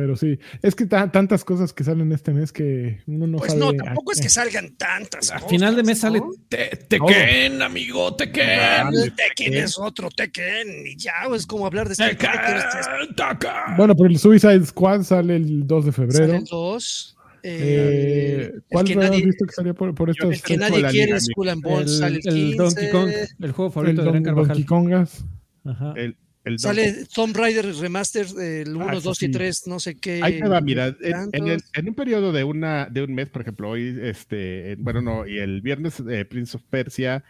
[0.00, 3.52] Pero sí, es que ta- tantas cosas que salen este mes que uno no Pues
[3.52, 3.60] sabe.
[3.60, 5.30] no, a- tampoco es eh, que salgan tantas.
[5.30, 6.30] A final de mes cosas, sale ¿no?
[6.48, 8.48] Te- Tekken, amigo, Tekken.
[8.94, 13.76] El Tekken es otro Tekken y ya, es como hablar de Tekken, este Tekken.
[13.76, 16.34] Bueno, pero el Suicide Squad sale el 2 de Sale febrero.
[16.38, 17.16] el 2.
[17.42, 21.16] Eh, ¿Cuál que nadie- visto que salía por, por estos El que nadie quiere liga,
[21.16, 21.24] es.
[21.24, 21.98] Skull and Bones.
[21.98, 22.56] sale El, el el 15.
[22.62, 24.48] Donkey Kong, el juego el favorito de Don- Adrián Carvajal.
[24.48, 25.24] Donkey Kongas?
[25.64, 25.92] Ajá.
[25.96, 29.32] El, el Sale Tomb Raider Remaster del 1, Ah, eso 2 y sí.
[29.32, 30.20] 3, no sé qué.
[30.22, 33.28] Ahí te va, mira, en, en el- en un periodo de una de un mes,
[33.28, 37.22] por ejemplo, hoy, este, en- bueno, no, y el viernes eh, Prince of Persia,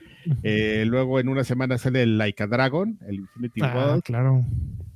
[0.43, 4.45] eh, luego en una semana sale el Like a Dragon, el Infinity Ah, World, claro.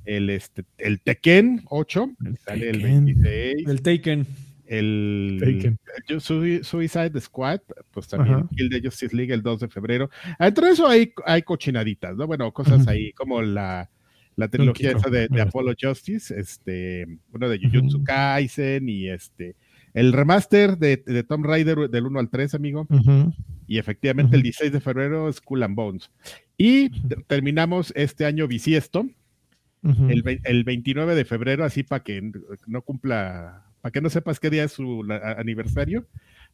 [0.05, 3.05] el, este, el Tekken 8, El sale el Tekken.
[3.05, 4.27] 26, El Taken.
[4.67, 5.79] el, Taken.
[6.07, 7.59] el Sui- Suicide Squad,
[7.91, 8.47] pues también Ajá.
[8.57, 10.09] el de Justice League el 2 de febrero.
[10.39, 12.25] Entre eso hay, hay cochinaditas, ¿no?
[12.27, 12.89] Bueno, cosas Ujú.
[12.89, 13.89] ahí como la,
[14.35, 19.55] la trilogía esa de, Apollo Justice, este, uno de Jujutsu Kaisen y este,
[19.93, 22.87] el remaster de, de Tomb Raider del 1 al 3, amigo.
[23.67, 24.43] Y efectivamente el Ujú.
[24.47, 26.11] 16 de febrero es Skull and Bones.
[26.57, 29.07] Y te- terminamos este año bisiesto,
[29.83, 32.31] el, el 29 de febrero, así para que
[32.67, 36.07] no cumpla, para que no sepas qué día es su la- aniversario,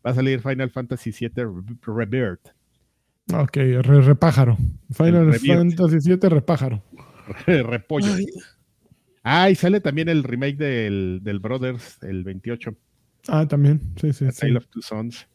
[0.05, 1.51] va a salir Final Fantasy VII Re-
[1.86, 2.49] Rebirth.
[3.34, 4.57] Ok, re- repájaro.
[4.91, 5.34] Final.
[5.34, 6.84] Fantasy VII, repájaro.
[7.47, 8.13] Repollo.
[8.13, 8.25] Ay,
[9.23, 12.75] Ah, y sale también el remake del, del Brothers, el 28,
[13.27, 13.79] Ah, también.
[14.01, 14.39] Sí, sí, A sí.
[14.41, 15.27] Tale of Two Sons.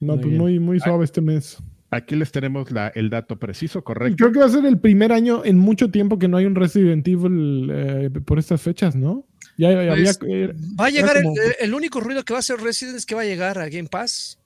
[0.00, 0.38] No, Muy pues bien.
[0.42, 1.56] muy, muy suave este mes.
[1.90, 4.16] Aquí les tenemos la, el dato preciso, correcto.
[4.18, 6.56] creo que va a ser el primer año en mucho tiempo que no hay un
[6.56, 9.26] Resident Evil eh, por estas fechas, ¿no?
[9.56, 10.12] Ya ya había.
[10.12, 11.24] Pues, Va a llegar, el,
[11.58, 13.88] el único ruido que va a hacer Resident es que va a llegar a Game
[13.88, 14.38] Pass.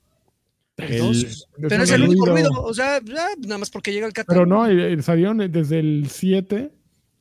[0.89, 2.49] El Pero es el único ruido.
[2.51, 4.69] ruido, o sea, ya, nada más porque llega el Pero catálogo.
[4.97, 6.71] no, salieron desde el 7.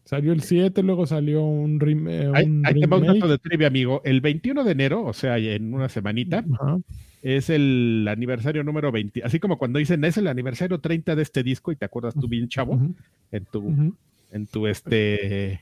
[0.05, 1.79] Salió el 7, luego salió un,
[2.09, 3.19] eh, un te va un remake.
[3.19, 4.01] dato de trivia, amigo.
[4.03, 6.79] El 21 de enero, o sea, en una semanita, Ajá.
[7.21, 9.23] es el aniversario número 20.
[9.23, 12.27] Así como cuando dicen es el aniversario 30 de este disco y te acuerdas tú
[12.27, 12.95] bien chavo Ujú,
[13.31, 13.95] en tu, ujú.
[14.31, 15.61] en tu este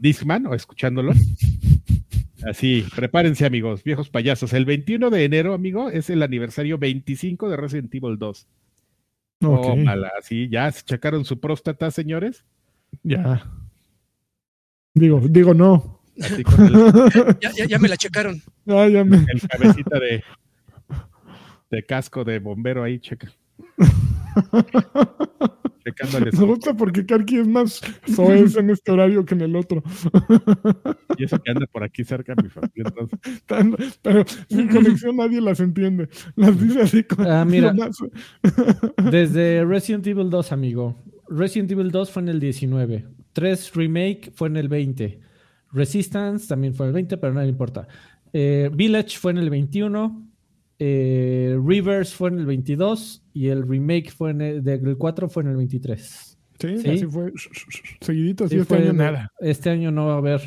[0.00, 1.12] Discman o escuchándolo.
[2.46, 4.52] Así, prepárense amigos, viejos payasos.
[4.52, 8.46] El 21 de enero, amigo, es el aniversario 25 de Resident Evil 2.
[9.44, 12.44] Ok, Tómala, así, ya se checaron su próstata, señores.
[13.02, 13.50] ya.
[14.94, 16.00] Digo, digo no.
[16.20, 16.72] Así con el,
[17.40, 18.42] Ya, ya- ya me la checaron.
[18.66, 20.24] Ah, ya me- el cabecita de,
[21.70, 23.30] de casco de bombero ahí, checa.
[26.38, 27.80] Me gusta porque Karki es más
[28.14, 29.82] soez en este horario que en el otro.
[31.16, 32.84] Y eso que anda por aquí cerca de mi familia.
[32.86, 36.08] entonces, Tan- Pero sin conexión nadie las entiende.
[36.36, 37.74] Las dice así con Ah, mira.
[39.10, 41.02] Desde Resident Evil 2, amigo.
[41.28, 43.06] Resident Evil 2 fue en el 19.
[43.32, 45.20] 3 Remake fue en el 20.
[45.72, 47.88] Resistance también fue en el 20, pero no le importa.
[48.32, 50.28] Eh, Village fue en el 21.
[50.78, 53.24] eh, Rivers fue en el 22.
[53.38, 56.38] Y el remake fue en el, del 4 fue en el 23.
[56.58, 56.90] Sí, Sí.
[56.90, 57.32] así fue.
[58.00, 59.30] Seguidito, así Sí, este fue año en- nada.
[59.38, 60.40] Este año no va a haber.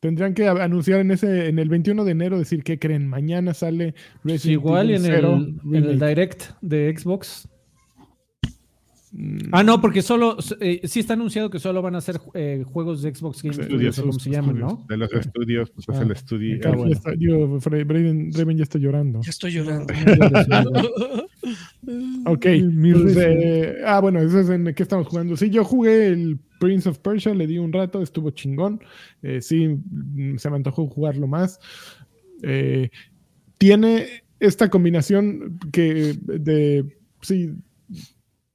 [0.00, 3.94] Tendrían que anunciar en ese, en el 21 de enero, decir que creen, mañana sale
[4.22, 5.98] Pues Resident igual y Evil en el, 0 en el.
[6.00, 7.48] Direct de Xbox.
[9.52, 10.36] Ah, no, porque solo.
[10.60, 13.98] eh, sí está anunciado que solo van a ser eh, juegos de Xbox Game Studios,
[13.98, 14.58] o como esos se llaman.
[14.58, 14.84] ¿no?
[14.88, 16.54] de los estudios, pues es Ah, el estudio.
[16.56, 16.78] está Karki
[17.28, 17.56] bueno.
[17.56, 19.20] está- Braden- Draven ya está llorando.
[19.22, 19.94] Ya estoy llorando.
[22.26, 22.42] Ok.
[22.42, 25.36] Pues, eh, ah, bueno, eso es en qué estamos jugando.
[25.36, 28.80] Sí, yo jugué el Prince of Persia, le di un rato, estuvo chingón.
[29.22, 31.60] Eh, sí, mm, se me antojó jugarlo más.
[32.42, 32.90] Eh,
[33.58, 34.06] tiene
[34.40, 36.84] esta combinación que de,
[37.22, 37.52] sí,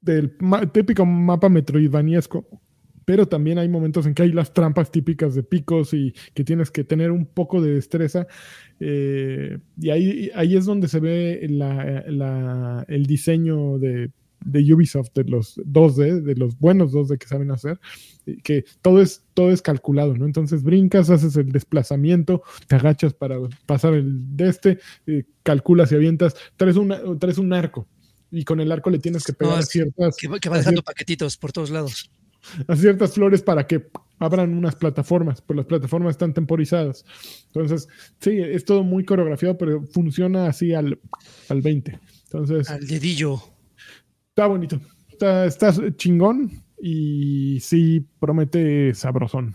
[0.02, 0.36] del
[0.72, 2.46] típico mapa metroidvaniesco,
[3.06, 6.72] pero también hay momentos en que hay las trampas típicas de picos y que tienes
[6.72, 8.28] que tener un poco de destreza.
[8.80, 14.12] eh, y ahí, ahí es donde se ve la- la- el diseño de,
[14.44, 17.80] de Ubisoft, de los 2D, de los buenos 2D que saben hacer,
[18.44, 20.26] que todo es, todo es calculado, ¿no?
[20.26, 23.38] Entonces brincas, haces el desplazamiento, te agachas para
[23.68, 27.88] pasar el de este, eh, calculas y avientas, traes, una, traes un arco.
[28.32, 30.50] Y con el arco le tienes que pegar No, a es- ciertas, Que, va- que
[30.50, 32.10] va dejando paquetitos por todos lados.
[32.68, 37.04] a ciertas flores para que abran unas plataformas, pues las plataformas están temporizadas.
[37.48, 37.88] Entonces,
[38.20, 41.00] sí, es todo muy coreografiado, pero funciona así al,
[41.50, 42.00] al 20.
[42.26, 43.42] Entonces, Al dedillo.
[44.30, 44.80] está bonito.
[45.12, 49.52] Está, está chingón y sí promete sabrosón.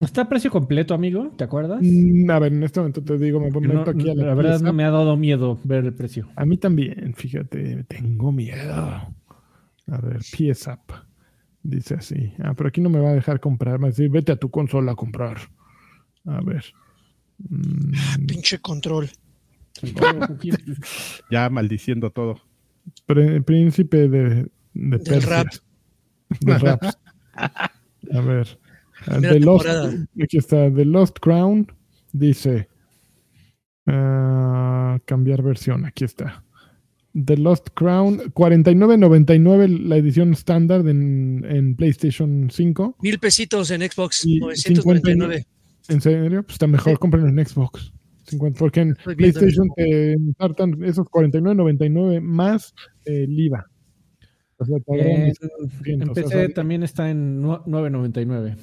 [0.00, 1.80] Está a precio completo, amigo, ¿te acuerdas?
[1.82, 4.34] Mm, A ver, en este momento te digo, me meto no- aquí a la, la
[4.34, 4.64] verdad pieza.
[4.64, 6.28] no me ha dado miedo ver el precio.
[6.36, 8.72] A mí también, fíjate, tengo miedo.
[8.72, 10.94] A ver, PS Up.
[11.62, 12.32] Dice así.
[12.42, 13.78] Ah, pero aquí no me va a dejar comprar.
[13.78, 15.36] Me decir, vete a tu consola a comprar.
[16.24, 16.64] A ver.
[17.38, 19.10] Mm, Pinche control.
[21.30, 22.40] Ya maldiciendo todo.
[23.06, 25.44] Pre- príncipe de, de Persia.
[25.44, 25.48] rap.
[26.40, 26.98] De raps.
[28.12, 28.58] A ver.
[29.06, 29.66] Ah, The Lost,
[30.22, 30.72] aquí está.
[30.72, 31.66] The Lost Crown.
[32.12, 32.68] Dice.
[33.86, 35.84] ah, cambiar versión.
[35.86, 36.44] Aquí está.
[37.24, 38.18] The Lost Crown.
[38.34, 42.96] 49.99 la edición estándar en, en PlayStation 5.
[43.02, 44.24] Mil pesitos en Xbox.
[44.24, 45.44] Y 999.
[45.88, 46.42] ¿En serio?
[46.42, 47.16] Pues está mejor, Sí.
[47.26, 47.92] en Xbox.
[48.26, 52.72] 50, porque en Estoy PlayStation te ensartan esos 49.99 más
[53.04, 53.66] eh, el IVA.
[54.58, 57.64] O sea, te agarran En, mis en 600, o PC sea, también está en nue-
[57.64, 58.56] 9.99.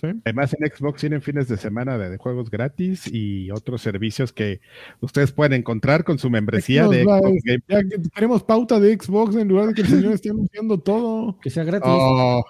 [0.00, 0.06] ¿sí?
[0.24, 4.60] Además, en Xbox tienen fines de semana de, de juegos gratis y otros servicios que
[5.00, 8.94] ustedes pueden encontrar con su membresía Aquí de Xbox Game Ya que tenemos pauta de
[8.98, 11.38] Xbox en lugar de que el señor esté anunciando todo.
[11.40, 11.88] Que sea gratis.
[11.90, 12.44] Oh.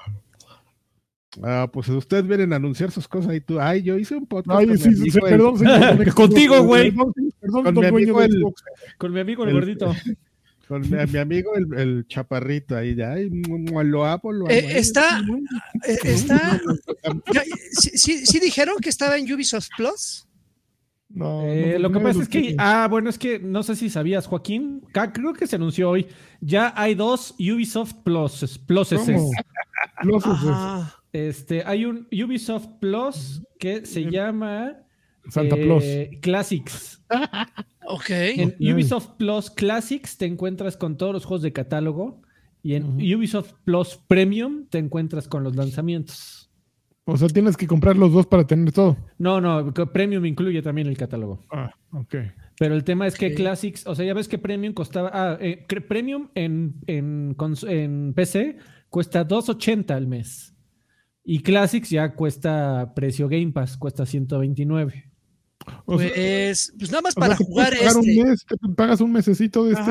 [1.45, 4.59] Ah, pues ustedes vienen a anunciar sus cosas y tú, ay, yo hice un podcast
[4.61, 6.91] Ay, con sí, mi sí, amigo, sí, el- perdón, señor, don Xbox, Contigo, güey.
[6.91, 8.63] Perdón, perdón, Con mi amigo el- Xbox.
[8.99, 9.95] Con mi amigo el, el- gordito.
[10.71, 12.95] con mi, mi amigo el, el chaparrito ahí,
[13.29, 14.51] mu- mu- lo amo, lo amo.
[14.55, 15.21] Eh, Ay, está-
[15.85, 16.61] Eh, está.
[17.35, 17.43] Ya,
[17.73, 20.27] sí, sí- sí dijeron que estaba en Ubisoft Plus.
[21.09, 23.75] No, Eh, no, lo que no, pasa es que, ah, bueno, es que no sé
[23.75, 24.81] si sabías, Joaquín,
[25.13, 26.07] creo que se anunció hoy,
[26.41, 28.45] ya hay dos Ubisoft Plus,
[30.47, 34.77] Ah, Este, hay un Ubisoft Plus que se llama
[35.29, 35.85] Santa eh, Claus.
[36.21, 37.03] Classics.
[37.87, 38.11] ok.
[38.11, 38.57] En.
[38.73, 42.23] Ubisoft Plus Classics te encuentras con todos los juegos de catálogo
[42.63, 42.97] y en.
[42.97, 46.51] Ubisoft Plus Premium te encuentras con los lanzamientos.
[47.05, 48.97] O sea, tienes que comprar los dos para tener todo.
[49.19, 51.45] No, no, Premium incluye también el catálogo.
[51.51, 52.15] Ah, ok.
[52.59, 53.35] Pero el tema es que.
[53.35, 55.11] Classics, o sea, ya ves que Premium costaba.
[55.13, 58.59] Ah, eh, Premium en, en, en PC
[58.89, 60.55] cuesta 2.80 al mes.
[61.25, 65.10] Y Classics ya cuesta precio Game Pass, cuesta 129.
[65.85, 67.99] Pues, pues nada más o sea, para jugar este.
[67.99, 69.91] un mes, te pagas un mesecito de este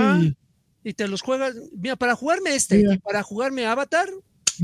[0.84, 1.56] y Y te los juegas.
[1.78, 2.96] Mira, para jugarme este Mira.
[2.96, 4.08] y para jugarme Avatar,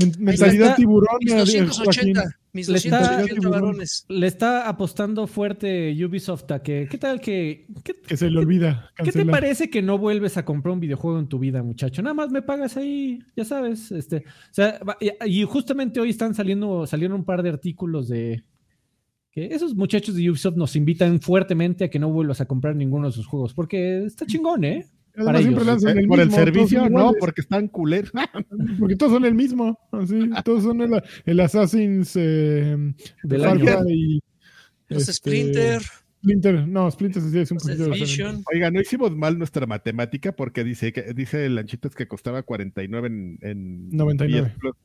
[0.00, 0.76] men- mentalidad está.
[0.76, 1.18] tiburón.
[1.20, 2.20] mis eh, 280.
[2.22, 2.32] Joaquín.
[2.52, 4.06] Mis Le está- 280 varones.
[4.08, 6.88] Le está apostando fuerte Ubisoft a que.
[6.90, 7.66] ¿Qué tal que.?
[7.84, 8.90] ¿Qué, Que se le olvida.
[8.96, 12.00] qué te parece que no vuelves a comprar un videojuego en tu vida, muchacho?
[12.02, 13.92] Nada más me pagas ahí, ya sabes.
[13.92, 14.80] Este, o sea,
[15.26, 18.42] y justamente hoy están saliendo, salieron un par de artículos de
[19.36, 23.08] que esos muchachos de Ubisoft nos invitan fuertemente a que no vuelvas a comprar ninguno
[23.08, 24.86] de sus juegos, porque está chingón, ¿eh?
[25.14, 25.66] Además, para siempre ellos.
[25.66, 28.12] lanzan Eh, el por el mismo, servicio, no, porque están culeros.
[28.80, 29.78] porque todos son el mismo.
[29.92, 32.94] Así, todos son el, el Assassin's eh,
[33.24, 33.90] Del Far año.
[33.90, 34.22] Y,
[34.88, 35.82] Los este, Splinter,
[36.22, 37.90] Splinter, no, Splinter sí es un poquito.
[38.54, 43.38] Oiga, no hicimos mal nuestra matemática porque dice que dice Lanchitas que costaba 49 en,
[43.42, 44.48] en 99.
[44.48, 44.76] PS Plus.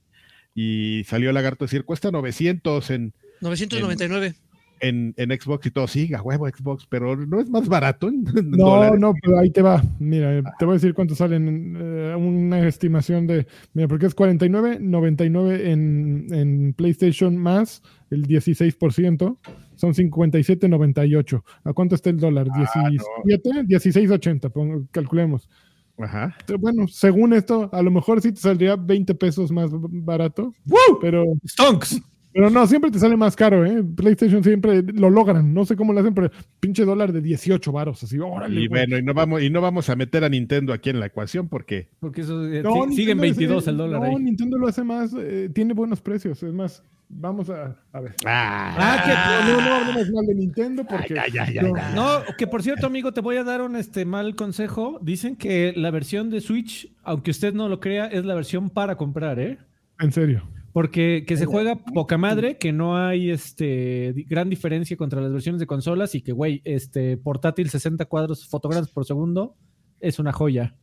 [0.53, 4.27] y salió Lagarto a decir cuesta 900 en, 999.
[4.27, 4.35] en,
[4.81, 8.65] en Xbox y todo, sí, a huevo Xbox, pero no es más barato en No,
[8.69, 8.99] dólares?
[8.99, 9.81] no, pero ahí te va.
[9.99, 11.75] Mira, eh, te voy a decir cuánto salen.
[11.79, 13.45] eh, una estimación de.
[13.73, 19.37] Mira, porque es 49, 99 en, en PlayStation más el 16%.
[19.75, 21.43] Son 57, 98.
[21.63, 22.47] ¿A cuánto está el dólar?
[22.53, 22.89] Ah,
[23.25, 24.49] 17, 16.80.
[24.51, 25.49] pon- Calculemos.
[25.97, 26.35] Ajá.
[26.59, 30.53] Bueno, según esto, a lo mejor sí te saldría 20 pesos más barato.
[30.99, 32.01] Pero, Stonks.
[32.33, 33.83] Pero no, siempre te sale más caro, ¿eh?
[33.83, 35.53] PlayStation siempre lo logran.
[35.53, 38.03] No sé cómo lo hacen, pero pinche dólar de 18 varos.
[38.03, 38.61] Así, órale.
[38.61, 41.07] Y bueno, y no vamos y no vamos a meter a Nintendo aquí en la
[41.07, 44.15] ecuación porque Porque eso eh, No, siguen Nintendo 22 hace- el dólar no, ahí.
[44.23, 46.41] Nintendo lo hace más, eh, tiene buenos precios.
[46.41, 48.13] Es más, vamos a, a ver.
[48.25, 49.03] Ah, Ah,
[49.45, 51.13] que no, no hablemos mal de Nintendo porque.
[51.15, 51.91] ya, ya, ya, no, ya.
[51.93, 54.99] No, que por cierto, amigo, te voy a dar un este mal consejo.
[55.01, 58.95] Dicen que la versión de Switch, aunque usted no lo crea, es la versión para
[58.95, 59.57] comprar, ¿eh?
[59.99, 60.43] En serio.
[60.73, 65.59] Porque que se juega poca madre, que no hay este gran diferencia contra las versiones
[65.59, 69.55] de consolas y que, güey, este portátil 60 cuadros fotogramas por segundo
[69.99, 70.75] es una joya.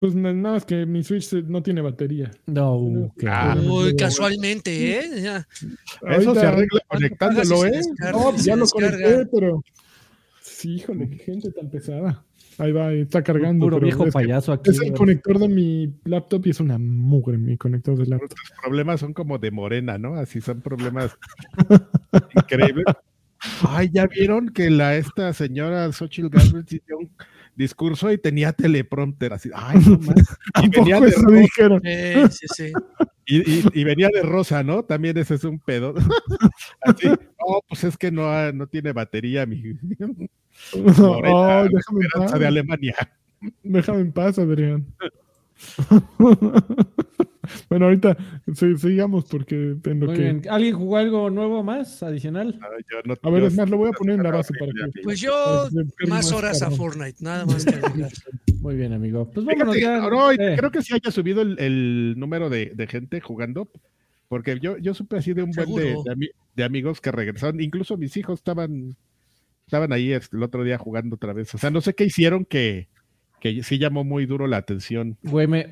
[0.00, 2.30] Pues na- nada más que mi Switch no tiene batería.
[2.46, 3.12] No.
[3.62, 5.22] Muy casualmente, ¿eh?
[5.22, 5.46] Ya.
[6.10, 7.80] Eso se arregla conectándolo, ¿eh?
[8.12, 9.62] No, se ya lo conecté, pero.
[10.40, 12.24] Sí, híjole, qué gente tan pesada.
[12.58, 13.66] Ahí va, está cargando.
[13.66, 14.70] puro pero viejo es payaso aquí.
[14.70, 18.30] Es el conector de mi laptop y es una mugre mi conector de laptop.
[18.30, 20.14] Los problemas son como de morena, ¿no?
[20.16, 21.16] Así son problemas
[22.36, 22.84] increíbles.
[23.68, 27.10] Ay, ya vieron que la esta señora Xochitl Galvez hizo un
[27.56, 29.50] discurso y tenía teleprompter así.
[29.54, 30.38] Ay, no más.
[30.54, 31.80] ¿A Y venía de rosa, dijeron?
[31.84, 32.72] Eh, sí, sí.
[33.26, 34.84] y, y- y venía de rosa, ¿no?
[34.84, 35.94] También ese es un pedo.
[36.82, 39.60] Así, no, pues es que no, no tiene batería, mi
[40.74, 42.40] morena, Oh, déjame en esperanza paz.
[42.40, 42.94] de Alemania.
[43.62, 44.86] Déjame en paz, Adrián.
[47.68, 48.16] bueno, ahorita
[48.54, 50.22] sí, sigamos porque en lo Muy que.
[50.22, 50.42] bien.
[50.48, 52.52] ¿Alguien jugó algo nuevo más, adicional?
[52.90, 54.72] Yo no- A ver, yo- es más, lo voy a poner en la base para
[54.72, 55.00] que.
[55.02, 55.68] Pues yo
[55.98, 56.70] que más horas a.
[56.70, 57.72] Fortnite, nada más que.
[58.60, 59.28] Muy bien, amigo.
[59.30, 59.98] Pues Fíjate, vámonos ya.
[60.08, 63.68] no, y Eh, creo que sí haya subido el, el número de, de gente jugando,
[64.28, 66.02] porque yo, yo supe así de un buen de, Seguro.
[66.04, 68.96] de ami- de amigos que regresaron, incluso mis hijos estaban,
[69.72, 71.54] estaban ahí el otro día jugando otra vez.
[71.54, 72.88] O sea, no sé qué hicieron que,
[73.40, 75.16] que sí llamó muy duro la atención.
[75.22, 75.66] Güey, me-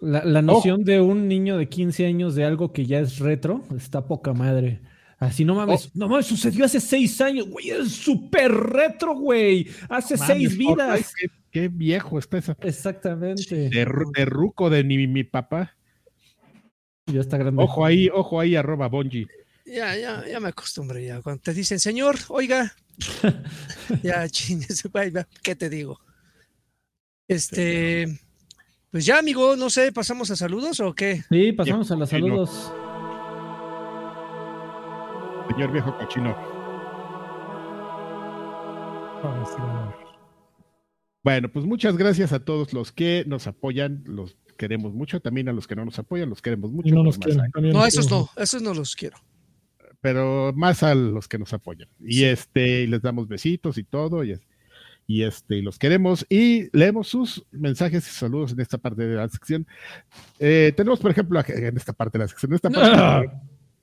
[0.00, 3.64] la, la noción de un niño de 15 años de algo que ya es retro
[3.76, 4.82] está poca madre.
[5.18, 9.66] Así no mames, no mames, sucedió hace seis años, güey, es súper retro, güey.
[9.88, 11.12] Hace Mames, seis vidas.
[11.18, 12.56] Qué, qué viejo está esa.
[12.60, 13.68] Exactamente.
[13.68, 15.74] De, de ruco de mi, mi papá.
[17.06, 17.62] Ya está grande.
[17.62, 19.26] Ojo ahí, ojo ahí, arroba Bonji.
[19.64, 21.22] Ya, ya, ya me acostumbré ya.
[21.22, 22.74] Cuando te dicen, señor, oiga,
[24.02, 24.82] ya, chingues,
[25.42, 25.98] ¿qué te digo?
[27.26, 28.06] Este,
[28.90, 31.24] pues ya, amigo, no sé, ¿pasamos a saludos o qué?
[31.30, 32.46] Sí, pasamos a los cochino.
[32.46, 32.72] saludos.
[35.48, 36.54] Señor viejo cochino.
[41.22, 45.52] Bueno, pues muchas gracias a todos los que nos apoyan, los queremos mucho, también a
[45.52, 47.42] los que no nos apoyan, los queremos mucho, no quieren.
[47.86, 49.16] esos no, esos no los quiero.
[50.04, 51.88] Pero más a los que nos apoyan.
[51.98, 54.38] Y este, y les damos besitos y todo, y,
[55.06, 59.16] y este, y los queremos, y leemos sus mensajes y saludos en esta parte de
[59.16, 59.66] la sección.
[60.38, 63.30] Eh, tenemos, por ejemplo, en esta parte de la sección, en esta parte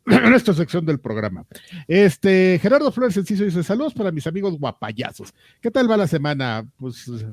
[0.05, 1.43] en esta sección del programa.
[1.87, 5.33] Este, Gerardo Flores Enciso dice: Saludos para mis amigos guapayazos.
[5.59, 6.67] ¿Qué tal va la semana?
[6.77, 7.25] Pues Pues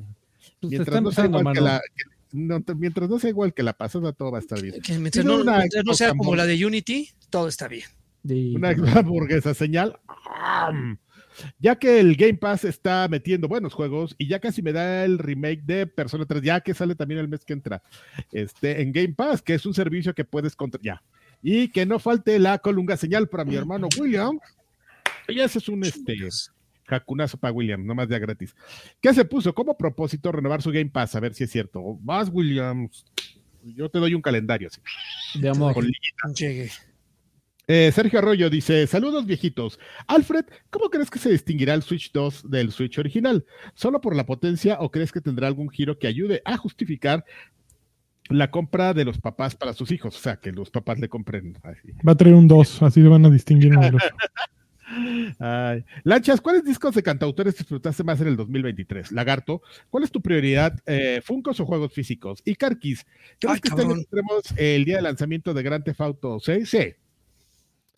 [0.63, 3.73] mientras no sea igual que la, que- no, t- mientras no sea igual que la
[3.73, 4.81] pasada, todo va a estar bien.
[4.81, 7.85] Que mientras no, una mientras no sea como la de Unity, todo está bien.
[8.23, 8.69] Y- Una
[8.99, 9.97] hamburguesa señal.
[11.59, 15.17] Ya que el Game Pass está metiendo buenos juegos y ya casi me da el
[15.19, 17.81] remake de Persona 3, ya que sale también el mes que entra,
[18.33, 21.01] este, en Game Pass, que es un servicio que puedes contra ya.
[21.41, 24.37] Y que no falte la colunga señal para mi hermano William.
[25.29, 26.17] Y ese es un este
[26.85, 28.53] jacunazo para William, nomás de gratis.
[28.99, 31.15] ¿Qué se puso como propósito renovar su Game Pass?
[31.15, 31.97] A ver si es cierto.
[32.01, 32.89] Vas, William.
[33.63, 34.67] Yo te doy un calendario.
[34.67, 34.81] así,
[35.39, 35.73] de amor.
[35.73, 35.87] con.
[37.69, 39.79] Eh, Sergio Arroyo dice: Saludos viejitos.
[40.07, 43.45] Alfred, ¿cómo crees que se distinguirá el Switch 2 del Switch original?
[43.75, 47.23] ¿Solo por la potencia o crees que tendrá algún giro que ayude a justificar
[48.29, 50.17] la compra de los papás para sus hijos?
[50.17, 51.57] O sea, que los papás le compren.
[51.63, 51.91] así.
[52.07, 54.09] Va a traer un 2, así se van a distinguir uno del otro.
[55.39, 55.85] Ay.
[56.03, 59.11] Lanchas, ¿cuáles discos de cantautores disfrutaste más en el 2023?
[59.11, 60.79] Lagarto, ¿cuál es tu prioridad?
[60.85, 62.41] Eh, ¿Funcos o juegos físicos?
[62.43, 63.05] Y Carquis,
[63.39, 64.03] ¿crees Ay, que cabrón.
[64.03, 66.67] tendremos el día de lanzamiento de Grand Theft Auto 6?
[66.67, 66.93] Sí.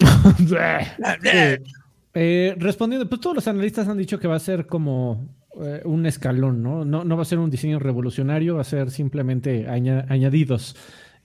[2.14, 5.30] Eh, respondiendo, pues todos los analistas han dicho que va a ser como
[5.62, 6.84] eh, un escalón, ¿no?
[6.84, 7.06] ¿no?
[7.06, 10.76] No va a ser un diseño revolucionario, va a ser simplemente aña- añadidos.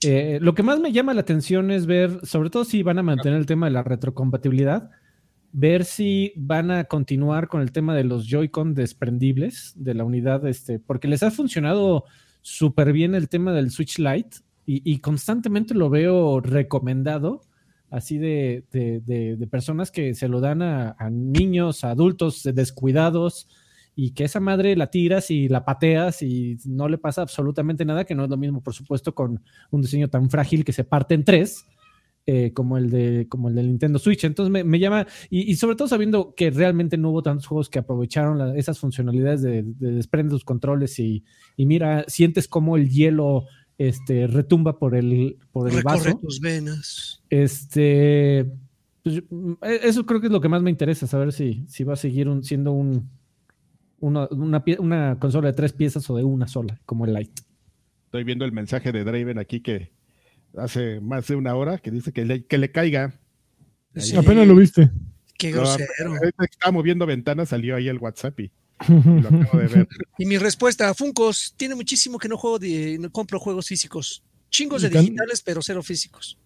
[0.01, 3.03] Eh, lo que más me llama la atención es ver, sobre todo si van a
[3.03, 4.89] mantener el tema de la retrocompatibilidad,
[5.51, 10.47] ver si van a continuar con el tema de los Joy-Con desprendibles de la unidad,
[10.47, 12.05] este, porque les ha funcionado
[12.41, 17.41] súper bien el tema del Switch Lite y, y constantemente lo veo recomendado
[17.89, 23.47] así de, de- de- personas que se lo dan a, niños, a adultos descuidados
[23.95, 28.05] y que esa madre la tiras y la pateas y no le pasa absolutamente nada,
[28.05, 29.41] que no es lo mismo, por supuesto, con
[29.71, 31.65] un diseño tan frágil que se parte en tres.
[32.29, 34.25] eh, como el de como el Nintendo Switch.
[34.25, 37.69] Entonces me, me llama, y, y sobre todo sabiendo que realmente no hubo tantos juegos
[37.69, 41.23] que aprovecharon esas funcionalidades de, de desprende controles y,
[41.55, 43.45] y mira, sientes como el hielo
[43.77, 46.19] este, retumba por el, por el Recorre vaso.
[46.21, 47.21] tus venas.
[47.29, 48.45] Este,
[49.03, 49.17] pues,
[49.61, 51.97] e- eso creo que es lo que más me interesa, saber si, si va a
[51.97, 53.09] seguir un- siendo un,
[53.99, 57.41] una, una pie- una consola de tres piezas o de una sola, como el Lite.
[58.05, 59.91] Estoy viendo el mensaje de Draven aquí que
[60.55, 63.13] hace más de una hora que dice que le, que le caiga.
[63.95, 64.89] Sí, Apenas lo viste.
[65.37, 65.87] Qué No, grosero.
[66.17, 68.51] ahorita que estaba moviendo ventanas, salió ahí el WhatsApp y
[68.87, 69.87] lo acabo de ver.
[70.17, 74.23] Y mi respuesta, Funcos, tiene muchísimo que no juego de, no compro juegos físicos.
[74.49, 76.37] Chingos de digitales, pero cero físicos.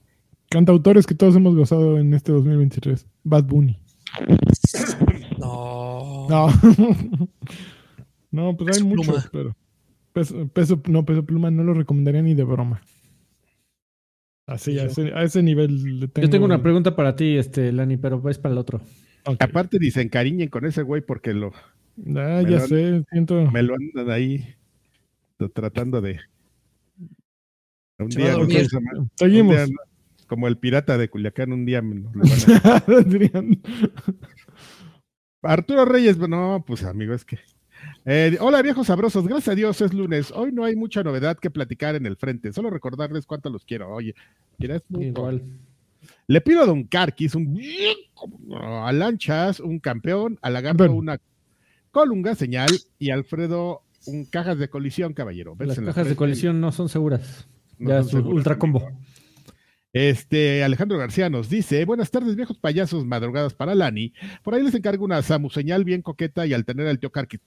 [0.50, 3.06] Cantautores que todos hemos gozado en este 2023.
[3.24, 3.80] Bad Bunny.
[5.38, 6.28] No.
[6.30, 6.48] No.
[8.32, 9.30] no, pues Peso hay muchos, Pluma.
[9.32, 9.56] pero.
[10.14, 12.82] Peso, peso- no, peso pluma no lo recomendaría ni de broma.
[14.46, 16.26] Así, a ese, a ese nivel le tengo.
[16.26, 18.82] Yo tengo una pregunta para ti, este, Lani, pero es para el otro.
[19.26, 19.38] Ok.
[19.42, 21.54] Aparte ni se encariñen con ese güey porque lo,
[22.16, 23.52] Ah, me ya lo- sé, siento.
[23.52, 24.56] me lo andan ahí
[25.54, 26.20] tratando de...
[28.00, 28.36] Un día,
[29.16, 29.56] Seguimos.
[29.56, 29.68] día,
[30.28, 32.32] como el pirata de Culiacán, un día me lo van
[32.64, 33.54] a-.
[35.44, 37.40] Arturo Reyes, no, pues amigo, es que.
[38.06, 40.32] Eh, hola viejos sabrosos, gracias a Dios es lunes.
[40.36, 43.90] Hoy no hay mucha novedad que platicar en el frente, solo recordarles cuánto los quiero.
[43.92, 44.14] Oye,
[44.60, 45.44] mira, es muy- Igual.
[46.28, 47.60] Le pido a Don Carquis un
[48.56, 50.96] a Lanchas, un campeón, a Lagarto Bueno.
[50.96, 51.20] una
[51.92, 55.56] colunga señal y Alfredo un cajas de colisión, caballero.
[55.60, 57.48] Las la cajas de colisión no son seguras.
[57.78, 58.88] No ya son su seguras, ultra combo.
[58.88, 59.02] amigo.
[59.94, 64.14] Este, Alejandro García nos dice, buenas tardes, viejos payasos, madrugadas para Lani.
[64.42, 67.42] Por ahí les encargo una Samu señal bien coqueta y al tener al tío Carquis.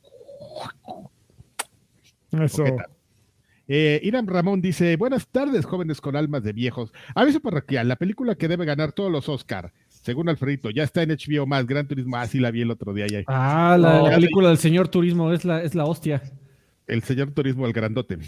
[2.33, 2.65] Eso.
[2.65, 2.91] Coqueta.
[3.67, 6.93] Eh, Iram Ramón dice, buenas tardes, jóvenes con almas de viejos.
[7.15, 9.73] Aviso parroquial, la película que debe ganar todos los Oscar,
[10.05, 13.07] según Alfredito, ya está en HBO más, Gran Turismo, así la vi el otro día,
[13.07, 13.23] ya.
[13.27, 16.23] Ah, la, película del señor turismo es la, es la hostia.
[16.87, 18.19] el señor Turismo, el grandote.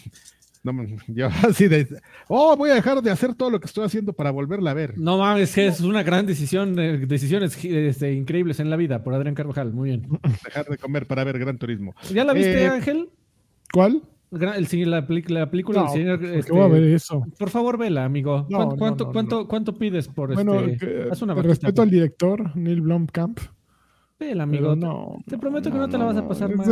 [0.65, 0.73] No,
[1.07, 1.87] yo así de,
[2.29, 4.97] oh, voy a dejar de hacer todo lo que estoy haciendo para volverla a ver.
[4.97, 9.13] No mames, que es una gran decisión, eh, decisiones este, increíbles en la vida por
[9.13, 9.75] Adrián Carvajal.
[9.75, 10.09] Muy bien.
[10.45, 11.95] Dejar de comer para ver Gran Turismo.
[12.11, 13.11] ¿Ya la viste, Eh, Ángel?
[13.71, 14.01] ¿Cuál?
[14.57, 15.47] El se- la, película
[15.81, 16.19] No, del señor.
[16.21, 17.23] ¿por qué este, voy a ver eso?
[17.39, 18.47] por favor, vela, amigo.
[18.49, 21.09] No, ¿Cuánto, no, cuánto, no, cuánto, cuánto pides por Bueno, este?
[21.11, 23.39] haz una te vaquita, respeto al director, Neil Blomkamp.
[24.19, 24.75] Vela, amigo.
[24.75, 26.67] No, te prometo que no te la vas a pasar mal.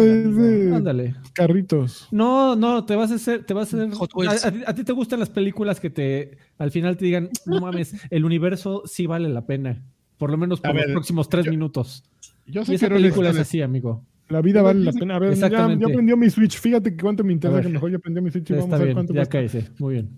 [0.74, 1.14] Ándale.
[1.34, 2.08] Carritos.
[2.10, 3.90] No, no, te vas a hacer, te vas a hacer.
[3.92, 7.28] Hot A, ti- a ti te gustan las películas que te al final te digan,
[7.44, 9.82] no mames, el universo sí vale la pena.
[10.16, 12.04] Por lo menos por los ver, próximos tres yo- minutos.
[12.46, 14.02] Yo Y sé esa que película es así, amigo.
[14.28, 15.16] La vida vale la pena.
[15.16, 16.58] A ver, ya, ya prendió mi Switch.
[16.58, 18.86] Fíjate que cuánto me interesa que mejor ya prendió mi Switch y vamos a ver
[18.86, 19.68] bien, cuánto ya cállese.
[19.78, 20.10] Muy bien.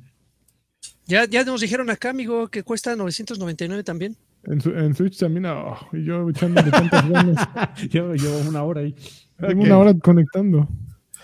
[1.07, 4.17] Ya, ya nos dijeron acá, amigo, que cuesta 999 también.
[4.45, 7.49] En, su- en Switch también, oh, y yo echándole tantas ganas.
[7.93, 8.95] Llevo, llevo una hora ahí.
[9.39, 10.69] Tengo una hora conectando.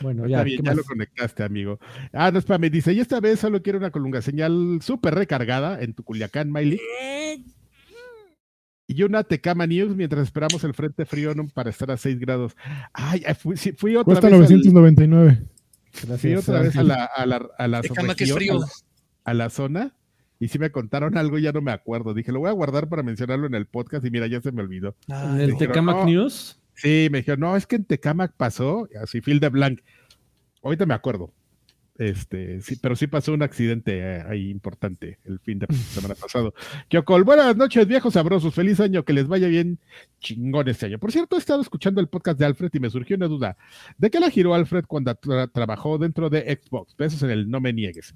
[0.00, 0.42] Bueno, Está ya.
[0.44, 1.78] bien, ¿qué ya lo conectaste, amigo.
[2.12, 5.94] Ah, no, espérame, dice, y esta vez solo quiero una colunga señal súper recargada en
[5.94, 6.80] tu Culiacán, Miley.
[8.94, 11.46] Y una Tecama News mientras esperamos el frente frío ¿no?
[11.48, 12.56] para estar a 6 grados.
[12.92, 14.34] Ay, fui, fui otra Cuesta vez.
[14.34, 15.42] al- 999.
[16.18, 18.54] fui otra vez a la, a la, a la De cama que es frío.
[18.56, 18.66] a la-
[19.24, 19.94] a la zona
[20.40, 22.12] y sí me contaron algo y ya no me acuerdo.
[22.14, 24.62] Dije, lo voy a guardar para mencionarlo en el podcast y mira, ya se me
[24.62, 24.96] olvidó.
[25.08, 26.04] Ah, En el Tecamac no.
[26.06, 26.58] News.
[26.74, 29.80] Sí, me dijeron, no, es que en Tecamac pasó, así, Phil de Blanc.
[30.62, 31.32] Ahorita me acuerdo.
[31.98, 36.54] Este, sí, pero sí pasó un accidente eh, ahí importante el fin de semana pasado.
[36.88, 38.54] Kyokol, buenas noches, viejos sabrosos.
[38.54, 39.78] Feliz año, que les vaya bien
[40.20, 40.98] chingón este año.
[40.98, 43.56] Por cierto, he estado escuchando el podcast de Alfred y me surgió una duda.
[43.98, 46.96] ¿De qué la giró Alfred cuando tra- trabajó dentro de Xbox?
[46.96, 48.14] Besos en el no me niegues.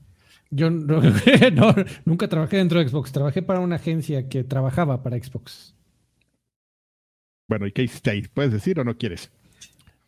[0.50, 1.00] Yo no,
[1.52, 1.74] no,
[2.04, 3.12] nunca trabajé dentro de Xbox.
[3.12, 5.74] Trabajé para una agencia que trabajaba para Xbox.
[7.48, 8.22] Bueno, ¿y qué hiciste ahí?
[8.22, 9.30] ¿Puedes decir o no quieres?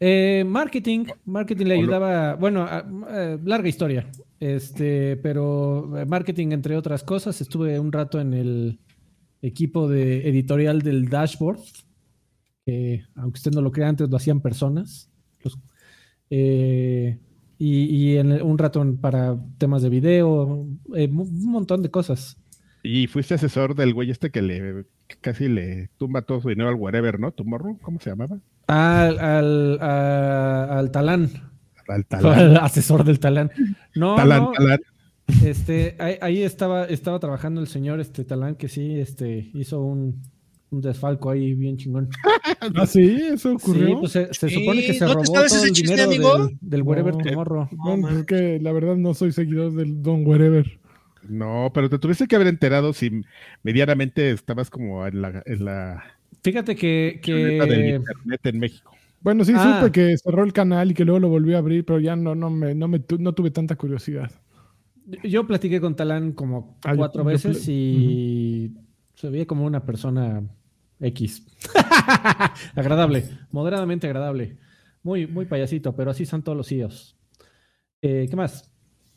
[0.01, 4.09] Eh, marketing, marketing le ayudaba, bueno, a- eh, larga historia,
[4.39, 8.79] este, pero eh, marketing entre otras cosas, estuve un rato en el
[9.43, 11.59] equipo de editorial del dashboard,
[12.65, 15.11] que aunque usted no lo crea, antes lo hacían personas,
[15.43, 15.59] los-
[16.31, 17.19] eh,
[17.59, 20.65] y, y en el- un rato para temas de video,
[20.95, 22.37] eh, un montón de cosas.
[22.85, 26.69] Y fuiste asesor del güey este que le que casi le tumba todo su dinero
[26.69, 27.33] al wherever, ¿no?
[27.33, 28.39] Tomorrow, ¿cómo se llamaba?
[28.69, 31.31] Al, al, a- al talán,
[31.89, 32.39] Al talán.
[32.39, 33.51] al asesor del talán.
[33.95, 34.81] No, Talán, no, talán.
[35.45, 40.23] Este, ahí, ahí estaba, estaba trabajando el señor este Talán, que sí, este, hizo un,
[40.71, 42.09] un desfalco ahí bien chingón.
[42.75, 43.89] Ah, sí, eso ocurrió.
[43.89, 46.47] Sí, pues se, supone que se ¿no robó todo el chiste, dinero amigo?
[46.47, 47.23] del, del Wherever No.
[47.25, 47.69] Tomorrow.
[47.73, 50.67] Bueno, es que la verdad no soy seguidor del Don Wherever.
[51.29, 53.23] No, pero te tuviste que haber enterado si
[53.63, 56.03] medianamente estabas como en la, en la
[56.43, 58.93] Fíjate que, chuleta del que internet en México.
[59.21, 59.81] Bueno, sí Ah.
[59.81, 62.35] supe que cerró el canal y que luego lo volvió a abrir, pero ya no,
[62.35, 64.31] no, me, no, me tu- no tuve tanta curiosidad.
[65.25, 68.73] Yo platiqué con Talán como Ah, cuatro yo veces y
[69.15, 70.43] se veía como una persona
[71.01, 71.47] X.
[72.77, 74.59] agradable, moderadamente agradable.
[75.03, 77.17] Muy, muy payasito, pero así son todos los CEOs.
[78.03, 78.68] Eh, ¿Qué más?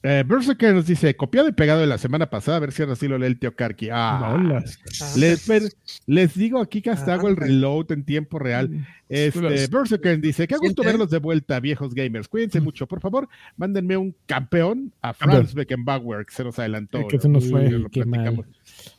[0.04, 2.96] Eh, Berserker nos dice, copiado y pegado de la semana pasada, a ver si ahora
[2.96, 3.90] sí lo lee el tío Karki.
[3.92, 4.80] Ah, Bolas.
[5.00, 5.72] Ah, les, ver-
[6.08, 8.88] les digo aquí que hasta Ah, hago el reload en tiempo real.
[9.10, 12.28] Este, Las- Berserker dice, qué gusto verlos de vuelta, viejos gamers.
[12.28, 15.14] Cuídense mucho, por favor, mándenme un campeón a.
[15.14, 16.98] Franz Beckenbauer, que se nos adelantó.
[17.02, 17.70] Eh, que se nos fue.
[17.70, 18.24] Lo Qué mal.
[18.24, 18.46] platicamos.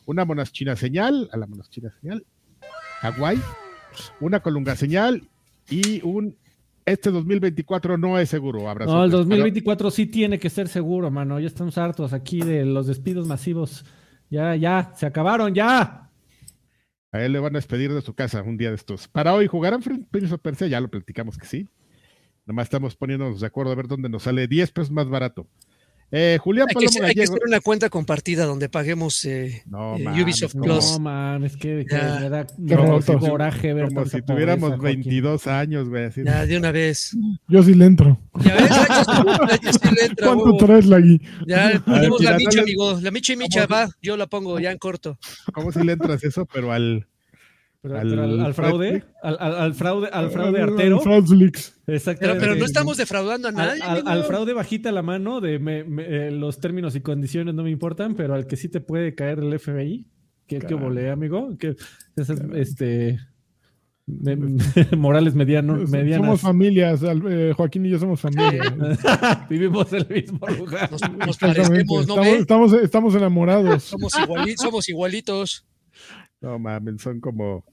[0.05, 2.23] Una monaschina señal, a la monaschina señal,
[3.01, 3.41] Hawái,
[4.21, 5.27] una colunga señal
[5.69, 6.37] y un
[6.85, 8.69] este 2024 no es seguro.
[8.69, 8.93] Abrazo.
[8.93, 11.39] No, el 2024 sí tiene que ser seguro, mano.
[11.39, 13.85] Ya estamos hartos aquí de los despidos masivos.
[14.29, 16.09] Ya, ya, se acabaron, ya.
[17.11, 19.07] A él le van a despedir de su casa un día de estos.
[19.07, 20.67] Para hoy, ¿jugarán Prince of Persia?
[20.67, 21.69] Ya lo platicamos que sí.
[22.45, 25.47] Nomás estamos poniéndonos de acuerdo a ver dónde nos sale 10 pesos más barato.
[26.15, 29.97] Eh, Julián Hay que, Palomo hay que hacer una cuenta compartida donde paguemos eh, No,
[29.97, 30.91] eh, Ubisoft Plus.
[30.91, 32.45] No, man, es que, que me da
[33.19, 35.01] coraje ver Como si tuviéramos pobreza, Joaquín.
[35.01, 36.05] 22 años, güey.
[36.05, 37.17] así de- Ya, de una vez.
[37.47, 38.19] Yo sí le entro.
[38.45, 41.19] Ya ves, que sí- que le entra, ¿Cuánto traes, Lagui?
[41.47, 42.99] Ya ponemos la mira, micha, amigo.
[43.01, 45.17] La micha y micha va, yo la pongo ya en corto.
[45.51, 46.45] ¿Cómo si le entras eso?
[46.45, 47.07] Pero al.
[47.83, 50.95] Pero, Al- pero al, al fraude, al, al- al fraude, al fraude artero.
[50.97, 51.81] al Fraudslix.
[51.85, 52.39] Pero, Exactamente.
[52.39, 53.81] pero no estamos defraudando a nadie.
[53.83, 57.71] al- fraude bajita la mano de me- me- eh, los términos y condiciones no me
[57.71, 60.07] importan, pero al que sí te puede caer el FBI,
[60.47, 60.83] que, que Caramba.
[60.87, 61.75] volea, amigo, que
[62.15, 63.19] es este
[64.05, 64.37] me-
[64.97, 66.39] Morales mediano, Somos medianas.
[66.41, 67.03] familias.
[67.03, 68.63] al- eh, Joaquín y yo somos familia.
[69.49, 70.89] Vivimos en el mismo lugar.
[70.89, 71.85] Nos, nos Exactamente.
[71.85, 73.83] parecemos, ¿no estamos, estamos, estamos enamorados.
[73.83, 75.65] Somos, iguali- somos igualitos.
[76.41, 77.65] No mames, son como.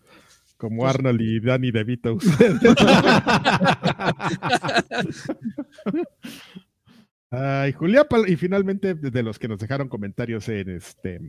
[0.61, 2.19] Como Arnold y Danny DeVito.
[7.31, 11.21] Ay, Julián Pal- y finalmente de los que nos dejaron comentarios en este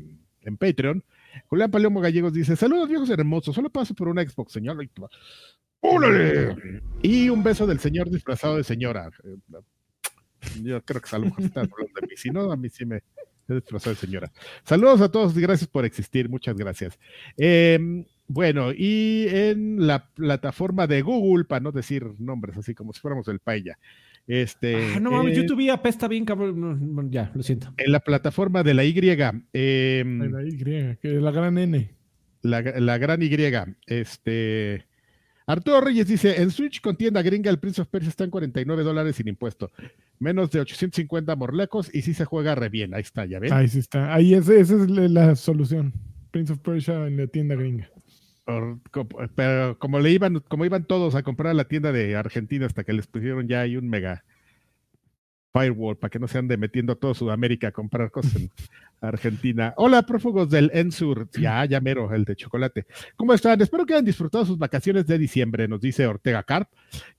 [0.43, 1.03] en Patreon,
[1.47, 4.77] Julián Palomo Gallegos dice: Saludos viejos hermosos, solo paso por una Xbox, señor.
[5.79, 6.81] ¡Órale!
[7.01, 9.09] Y un beso del señor disfrazado de señora.
[9.23, 9.37] Eh,
[10.63, 12.13] Yo creo que a lo mejor hablando de mí.
[12.17, 12.97] Si no, a mí sí me
[13.47, 14.31] he disfrazado de señora.
[14.65, 16.27] Saludos a todos y gracias por existir.
[16.27, 16.99] Muchas gracias.
[17.37, 17.79] Eh,
[18.33, 23.27] bueno, y en la plataforma de Google, para no decir nombres así como si fuéramos
[23.27, 23.77] el paella,
[24.27, 27.09] este, Ah, no mames, eh, YouTube apesta bien, cabrón.
[27.11, 27.73] Ya, lo siento.
[27.77, 28.93] en la plataforma de la Y,
[29.53, 31.93] eh, La Y, que es la gran N.
[32.43, 33.29] la, la gran Y,
[33.87, 34.85] este,
[35.45, 38.83] Arturo Reyes dice, en Switch con tienda gringa el Prince of Persia está en 49
[38.83, 39.71] dólares sin impuesto,
[40.19, 43.51] menos de 850 morlecos y sí se juega re bien, ahí está, ya ven.
[43.51, 44.13] Ahí sí está.
[44.13, 45.91] Ahí esa es la solución.
[46.31, 47.89] Prince of Persia en la tienda gringa.
[49.35, 52.83] Pero como le iban, como iban todos a comprar a la tienda de Argentina hasta
[52.83, 54.23] que les pusieron ya ahí un mega
[55.53, 58.51] firewall para que no se ande metiendo a todo Sudamérica a comprar cosas en
[59.01, 59.73] Argentina.
[59.77, 61.27] Hola, prófugos del Ensur.
[61.33, 62.85] Ya, ya mero, el de chocolate.
[63.15, 63.59] ¿Cómo están?
[63.61, 66.69] Espero que hayan disfrutado sus vacaciones de diciembre, nos dice Ortega Carp.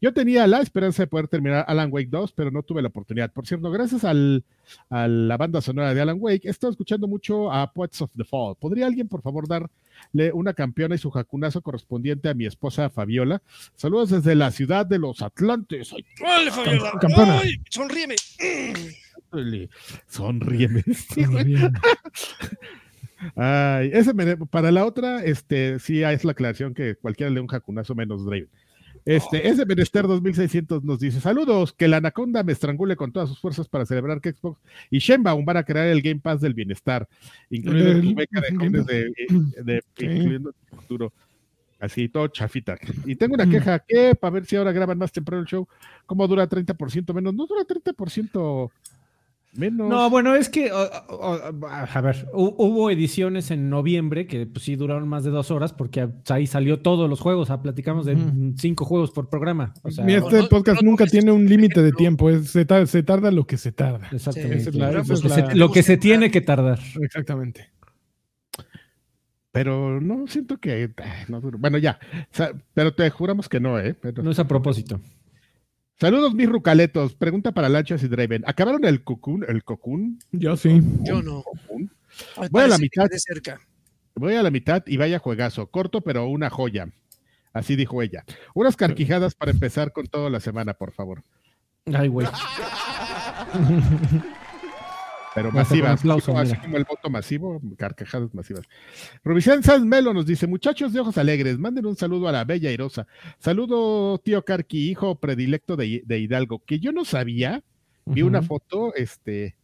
[0.01, 3.33] Yo tenía la esperanza de poder terminar Alan Wake 2, pero no tuve la oportunidad.
[3.33, 4.45] Por cierto, gracias al,
[4.91, 8.25] a la banda sonora de Alan Wake, he estado escuchando mucho a Poets of the
[8.25, 8.57] Fall.
[8.57, 13.43] ¿Podría alguien, por favor, darle una campeona y su jacunazo correspondiente a mi esposa Fabiola?
[13.75, 15.93] Saludos desde la ciudad de los Atlantes.
[15.93, 16.93] Ay, ¡Órale, Fabiola!
[17.01, 17.41] Campana.
[17.43, 18.15] ¡Ay, sonríeme!
[20.09, 20.85] Sonríeme.
[23.37, 27.47] Ay, ese me- para la otra, este, sí es la aclaración que cualquiera le un
[27.47, 28.49] jacunazo menos Draven.
[29.05, 33.39] Este, ese Menester 2600 nos dice: Saludos, que la anaconda me estrangule con todas sus
[33.41, 34.61] fuerzas para celebrar que Xbox
[34.91, 37.09] y Shenbaum van a crear el Game Pass del bienestar,
[37.51, 39.13] incluyendo El- tu beca de jóvenes de,
[39.65, 40.05] de- Sí.
[40.05, 41.13] incluyendo el futuro.
[41.81, 42.77] Así, todo chafita.
[43.05, 43.51] Y tengo una Mm.
[43.51, 45.67] queja que, para ver si ahora graban más temprano el show,
[46.07, 47.35] ¿cómo dura 30% menos?
[47.35, 48.71] No dura 30%
[49.55, 49.89] menos.
[49.89, 50.77] No, bueno, es que, o-
[51.09, 55.51] o- a ver, hu- hubo ediciones en noviembre que pues, sí duraron más de dos
[55.51, 57.43] horas porque ahí salió todos los juegos.
[57.43, 58.17] O sea, platicamos de
[58.57, 59.75] cinco juegos por programa.
[59.83, 62.31] O sea, Mira, este no- podcast no nunca tiene un límite de tiempo.
[62.31, 64.09] es- se, tar- se tarda lo que se tarda.
[64.13, 64.55] exactamente.
[64.61, 66.79] Sí, Esa es la- lo, que la- se, lo que se tiene que tardar.
[67.01, 67.71] Exactamente.
[69.53, 70.91] Pero no siento que.
[71.29, 71.59] duro.
[71.59, 71.99] bueno, ya.
[72.23, 73.95] O sea, pero te juramos que no, ¿eh?
[73.95, 74.99] Pero- No es a propósito.
[76.03, 77.15] Saludos, mis rucaletos.
[77.15, 78.43] Pregunta para Lanchas y Draven.
[78.45, 79.45] ¿Acabaron el Cocoon?
[79.47, 80.19] ¿El Cocoon?
[80.33, 80.83] Yo sí.
[81.05, 81.45] Yo no.
[81.45, 81.93] Cocoon?
[82.51, 83.07] Voy a la mitad.
[83.15, 83.61] cerca.
[84.17, 85.69] Voy a la mitad y vaya juegazo.
[85.69, 86.89] Corto, pero una joya.
[87.53, 88.25] Así dijo ella.
[88.53, 91.23] Unas carquijadas para empezar con toda la semana, por favor.
[91.87, 92.27] Ay, güey.
[95.35, 96.01] Pero Hasta masivas.
[96.01, 98.67] aplauso, así como el voto masivo, carcajadas masivas.
[99.25, 102.71] Rubicén Sanz Melo nos dice: Muchachos de ojos alegres, manden un saludo a la bella
[102.71, 103.07] Irosa.
[103.39, 107.63] Saludo, tío Carqui, hijo predilecto de, de Hidalgo, que yo no sabía.
[108.05, 109.55] Vi una foto, este,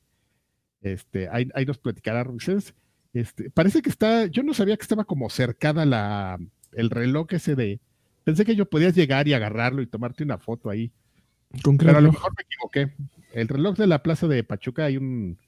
[0.81, 2.73] Este, ahí, ahí nos platicará Ruiz.
[3.12, 6.39] Este, parece que está, yo no sabía que estaba como cercada la,
[6.73, 7.81] el reloj ese de,
[8.24, 10.93] pensé que yo podías llegar y agarrarlo y tomarte una foto ahí,
[11.62, 12.95] Con pero a lo mejor me equivoqué.
[13.32, 15.39] El reloj de la plaza de Pachuca hay un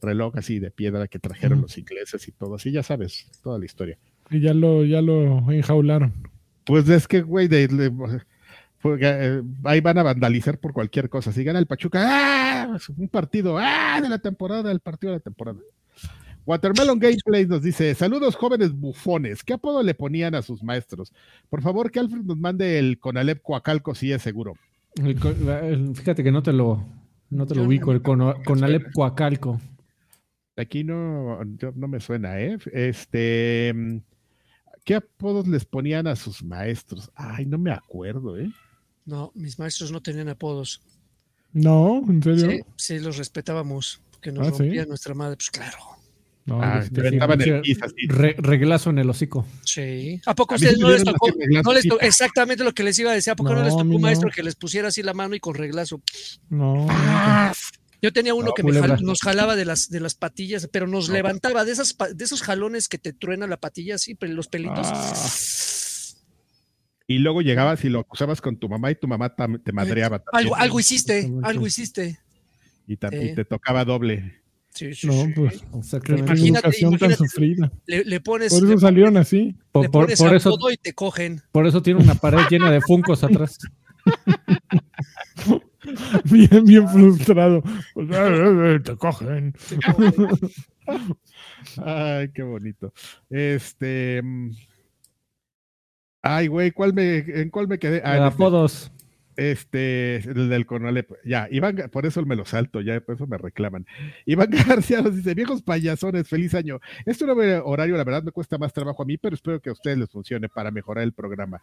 [0.00, 3.64] reloj así de piedra que trajeron los ingleses y todo así, ya sabes, toda la
[3.64, 3.98] historia.
[4.30, 6.12] Y ya lo, ya lo enjaularon.
[6.64, 8.20] Pues es que, güey, de, de-
[8.78, 11.32] fue- eh, ahí van a vandalizar por cualquier cosa.
[11.32, 12.78] Si gana el Pachuca, ¡ah!
[12.96, 13.98] Un partido, ¡ah!
[14.00, 15.58] De la temporada, el partido de la temporada.
[16.46, 19.42] Watermelon Gameplay nos dice: Saludos, jóvenes bufones.
[19.44, 21.12] ¿Qué apodo le ponían a sus maestros?
[21.48, 24.54] Por favor, que Alfred nos mande el Conalep Coacalco si es seguro.
[24.96, 26.84] El co- el- fíjate que no te lo,
[27.28, 28.92] no te lo ubico, el Conalep.
[28.92, 29.60] Coacalco.
[30.60, 32.58] Aquí no, yo- no me suena, ¿eh?
[32.72, 33.72] Este.
[33.74, 33.98] mm,
[34.84, 37.10] ¿Qué apodos les ponían a sus maestros?
[37.14, 38.50] Ay, no me acuerdo, ¿eh?
[39.04, 40.80] No, mis maestros no tenían apodos.
[41.52, 42.50] No, ¿en serio?
[42.50, 44.58] Sí, sí, los respetábamos, porque nos Ah, ¿sí?
[44.62, 45.76] rompía nuestra madre, pues claro.
[46.46, 48.06] No, Ah, te aventaban el sí, pis así.
[48.08, 49.46] re- reglazo en el hocico.
[49.64, 50.20] Sí.
[50.26, 51.28] ¿A poco A ustedes no les tocó?
[51.64, 53.32] No les tocó- exactamente lo que les iba a decir.
[53.32, 53.98] ¿A poco no, No, les tocó un no.
[53.98, 56.00] maestro que les pusiera así la mano y con reglazo?
[56.48, 56.86] no.
[58.02, 60.86] Yo tenía uno No, que me jal- nos jalaba de las, de las patillas, pero
[60.86, 61.14] nos No.
[61.14, 64.86] levantaba de, esas, de esos jalones que te truena la patilla así, pero los pelitos.
[64.90, 65.14] Ah.
[67.06, 70.18] Y luego llegabas y lo acusabas con tu mamá y tu mamá te madreaba.
[70.24, 70.46] también.
[70.46, 72.18] Algo, algo hiciste, algo hiciste.
[72.86, 72.96] y, y
[73.34, 74.40] te tocaba doble.
[74.72, 75.62] Sí, sí, No, pues.
[75.76, 76.26] Exactamente.
[76.32, 77.16] Qué Imagínate, educación tan imagínate.
[77.28, 77.72] sufrida.
[77.86, 79.56] Le, le pones, Por eso le, salieron así.
[79.72, 81.42] Por, le por- pones por eso, y te cogen.
[81.50, 83.58] por eso tiene una pared llena de funcos atrás.
[86.24, 87.62] Bien, bien frustrado.
[87.94, 89.52] Pues, eh, eh, te cogen.
[89.68, 90.14] te cogen.
[91.84, 92.92] Ay, qué bonito.
[93.28, 94.20] Este.
[94.22, 94.50] mm,
[96.22, 98.02] Ay, güey, ¿cuál me, ¿en cuál me quedé?
[98.04, 98.34] Ah, en este.
[98.34, 98.92] apodos.
[99.40, 101.12] Este, el del Conalep.
[101.24, 103.86] Ya, Iván, por eso me lo salto, ya por eso me reclaman.
[104.26, 106.78] Iván García nos dice, viejos payasones, feliz año.
[107.06, 109.72] Este nuevo horario, la verdad, me cuesta más trabajo a mí, pero espero que a
[109.72, 111.58] ustedes les funcione para mejorar el programa.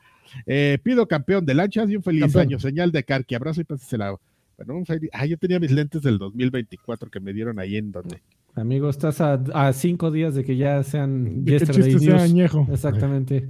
[0.47, 2.41] Eh, pido campeón de lanchas y un feliz Campeón.
[2.47, 2.59] año.
[2.59, 4.15] Señal de Carqui, abrazo y pásesela.
[4.57, 5.11] Bueno, un feliz...
[5.13, 8.23] Ah, yo tenía mis lentes del 2024 que me dieron ahí en donde.
[8.55, 12.13] Amigo, estás a, a cinco días de que ya sean De que yesterday chiste sea
[12.15, 12.23] news.
[12.23, 12.67] añejo.
[12.71, 13.47] Exactamente.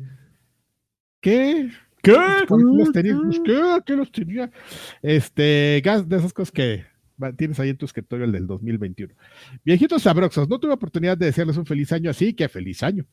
[1.22, 1.70] ¿Qué?
[2.02, 2.14] ¿Qué?
[2.48, 3.18] ¿Por qué los tenía?
[3.22, 3.62] Pues, ¿Qué?
[3.86, 4.52] ¿Qué los tenía?
[5.02, 6.86] Este, gas de esas cosas que
[7.36, 9.14] tienes ahí en tu escritorio el del 2021.
[9.66, 13.06] Viejitos sabrosos, no tuve oportunidad de desearles un feliz año, así que feliz año.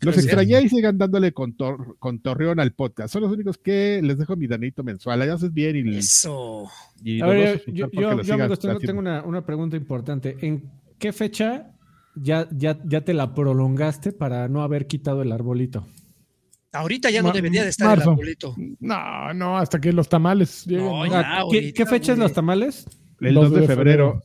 [0.00, 3.12] Los extrañé y sigan dándole con, tor- con torreón al podcast.
[3.12, 5.22] Son los únicos que les dejo mi danito mensual.
[5.22, 6.68] Ahí haces bien y, Eso.
[7.04, 10.36] y A ver, yo, yo- yo, amigos, tengo, tengo una, una pregunta importante.
[10.40, 10.64] ¿En
[10.98, 11.70] qué fecha
[12.16, 15.86] ya, ya, ya te la prolongaste para no haber quitado el arbolito?
[16.76, 18.10] Ahorita ya no debería de estar marzo.
[18.10, 18.54] el arbolito.
[18.80, 20.84] No, no, hasta que los tamales lleguen.
[20.84, 21.10] No, ¿no?
[21.10, 21.38] ya.
[21.38, 22.86] Ah, ¿Qué, fecha es los tamales?
[23.20, 24.22] El 2 de febrero.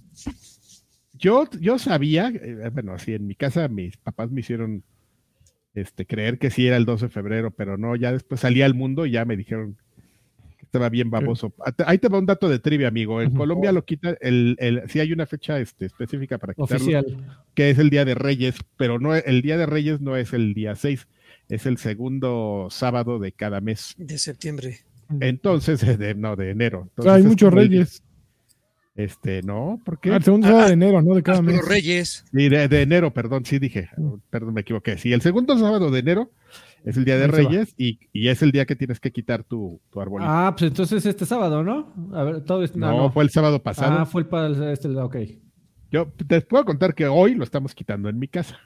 [1.13, 4.83] Yo, yo sabía, eh, bueno, así en mi casa mis papás me hicieron
[5.73, 8.73] este, creer que sí era el 2 de febrero, pero no, ya después salí al
[8.73, 9.77] mundo y ya me dijeron
[10.57, 11.53] que estaba bien baboso.
[11.63, 13.21] Ah, Ahí te va un dato de trivia, amigo.
[13.21, 13.35] En.
[13.35, 17.39] Colombia lo quita, el, el, sí hay una fecha este, específica para quitarlo, Oficial.
[17.53, 20.53] que es el Día de Reyes, pero no el Día de Reyes no es el
[20.53, 21.07] día 6,
[21.51, 23.93] es el segundo sábado de cada mes.
[23.97, 24.79] De septiembre.
[25.19, 26.79] Entonces, de, no, de enero.
[26.79, 28.03] O Entonces, sea, hay muchos reyes.
[28.95, 30.11] Este, no, ¿por qué?
[30.11, 31.13] Ah, el segundo Ah, sábado ah, de enero, ¿no?
[31.15, 31.67] De cada Arturo mes.
[31.67, 32.25] Reyes.
[32.31, 33.89] Sí, de, de enero, perdón, sí dije,
[34.29, 34.97] perdón, me equivoqué.
[34.97, 36.31] Sí, el segundo sábado de enero
[36.85, 37.31] es el Día de Ahí.
[37.31, 40.29] Reyes y, y es el día que tienes que quitar tu, tu arbolito.
[40.31, 41.93] Ah, pues entonces este sábado, ¿no?
[42.13, 43.99] A ver, todo es, no, fue el sábado pasado.
[43.99, 45.17] Ah, fue el este, ok.
[45.91, 48.57] Yo te puedo contar que hoy lo estamos quitando en mi casa.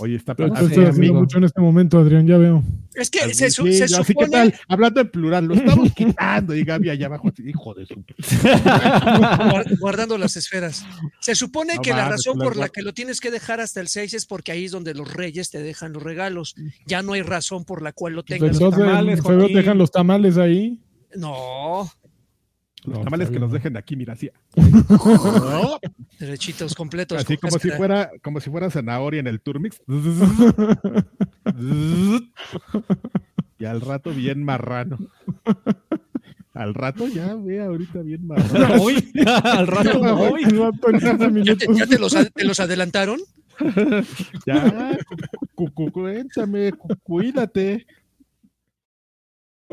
[0.00, 2.64] Hoy está Pero tú estás haciendo mucho en este momento, Adrián, ya veo.
[2.94, 4.28] Es que se, su- sí, se yo, así que supone.
[4.50, 7.94] tal, hablando en plural, lo estamos quitando y Gaby allá abajo, así, hijo de su.
[7.94, 10.84] guar- guardando las esferas.
[11.20, 13.88] Se supone No que la razón por la que lo tienes que dejar hasta el
[13.88, 16.54] 6 es porque ahí es donde los reyes te dejan los regalos.
[16.86, 18.50] Ya no hay razón por la cual lo tengas.
[18.52, 19.56] Entonces, tamales, en febrero Joaquín.
[19.56, 20.80] dejan los tamales ahí.
[21.16, 21.88] No,
[22.84, 24.30] Los No, tamales que nos dejen aquí, mira, así.
[26.20, 27.18] derechitos, completos.
[27.18, 29.80] Así como si fuera, como si fuera zanahoria en el turmix.
[33.58, 34.98] y al rato bien marrano.
[36.52, 38.82] Al rato ya, ve ahorita bien marrano.
[38.82, 39.10] Hoy,
[39.44, 40.42] al rato, hoy.
[40.44, 43.18] El rato en 15 ¿Ya, te, ya te los, ad- te los adelantaron?
[44.46, 44.98] Ya,
[45.54, 47.86] cu- cu- cuéntame, cu- cuídate.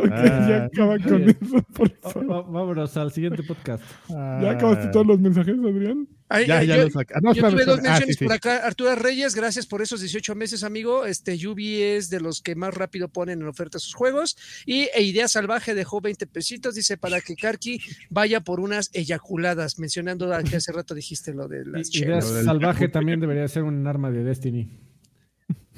[0.03, 1.38] Ok, ya Ah, acaba muy con bien.
[1.41, 1.61] eso.
[1.73, 2.52] por favor.
[2.52, 3.84] Vámonos al siguiente podcast.
[4.10, 6.07] ¿Ya acabaste todos los mensajes, Adrián?
[6.30, 7.15] Ay, Ya, ya yo, lo saca.
[7.18, 7.88] Ah, no, yo espérame, tuve dos espérame.
[7.88, 8.26] Ah, menciones sí, sí.
[8.26, 8.65] por acá.
[8.65, 11.06] Arturo Reyes, gracias por esos 18 meses, amigo.
[11.06, 14.38] Este Yubi es de los que más rápido ponen en oferta sus juegos.
[14.65, 19.78] Y e Idea Salvaje dejó 20 pesitos, dice, para que Karki vaya por unas eyaculadas,
[19.80, 24.10] mencionando que hace rato dijiste lo de las Idea salvaje también debería ser un arma
[24.11, 24.69] de Destiny.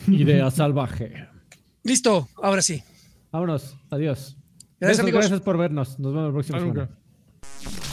[0.07, 1.27] Idea salvaje.
[1.83, 2.83] Listo, ahora sí.
[3.33, 3.75] Vámonos.
[3.89, 4.37] Adiós.
[4.79, 5.19] Gracias, Besos, amigos.
[5.21, 5.99] gracias por vernos.
[5.99, 7.92] Nos vemos la próxima Hasta semana.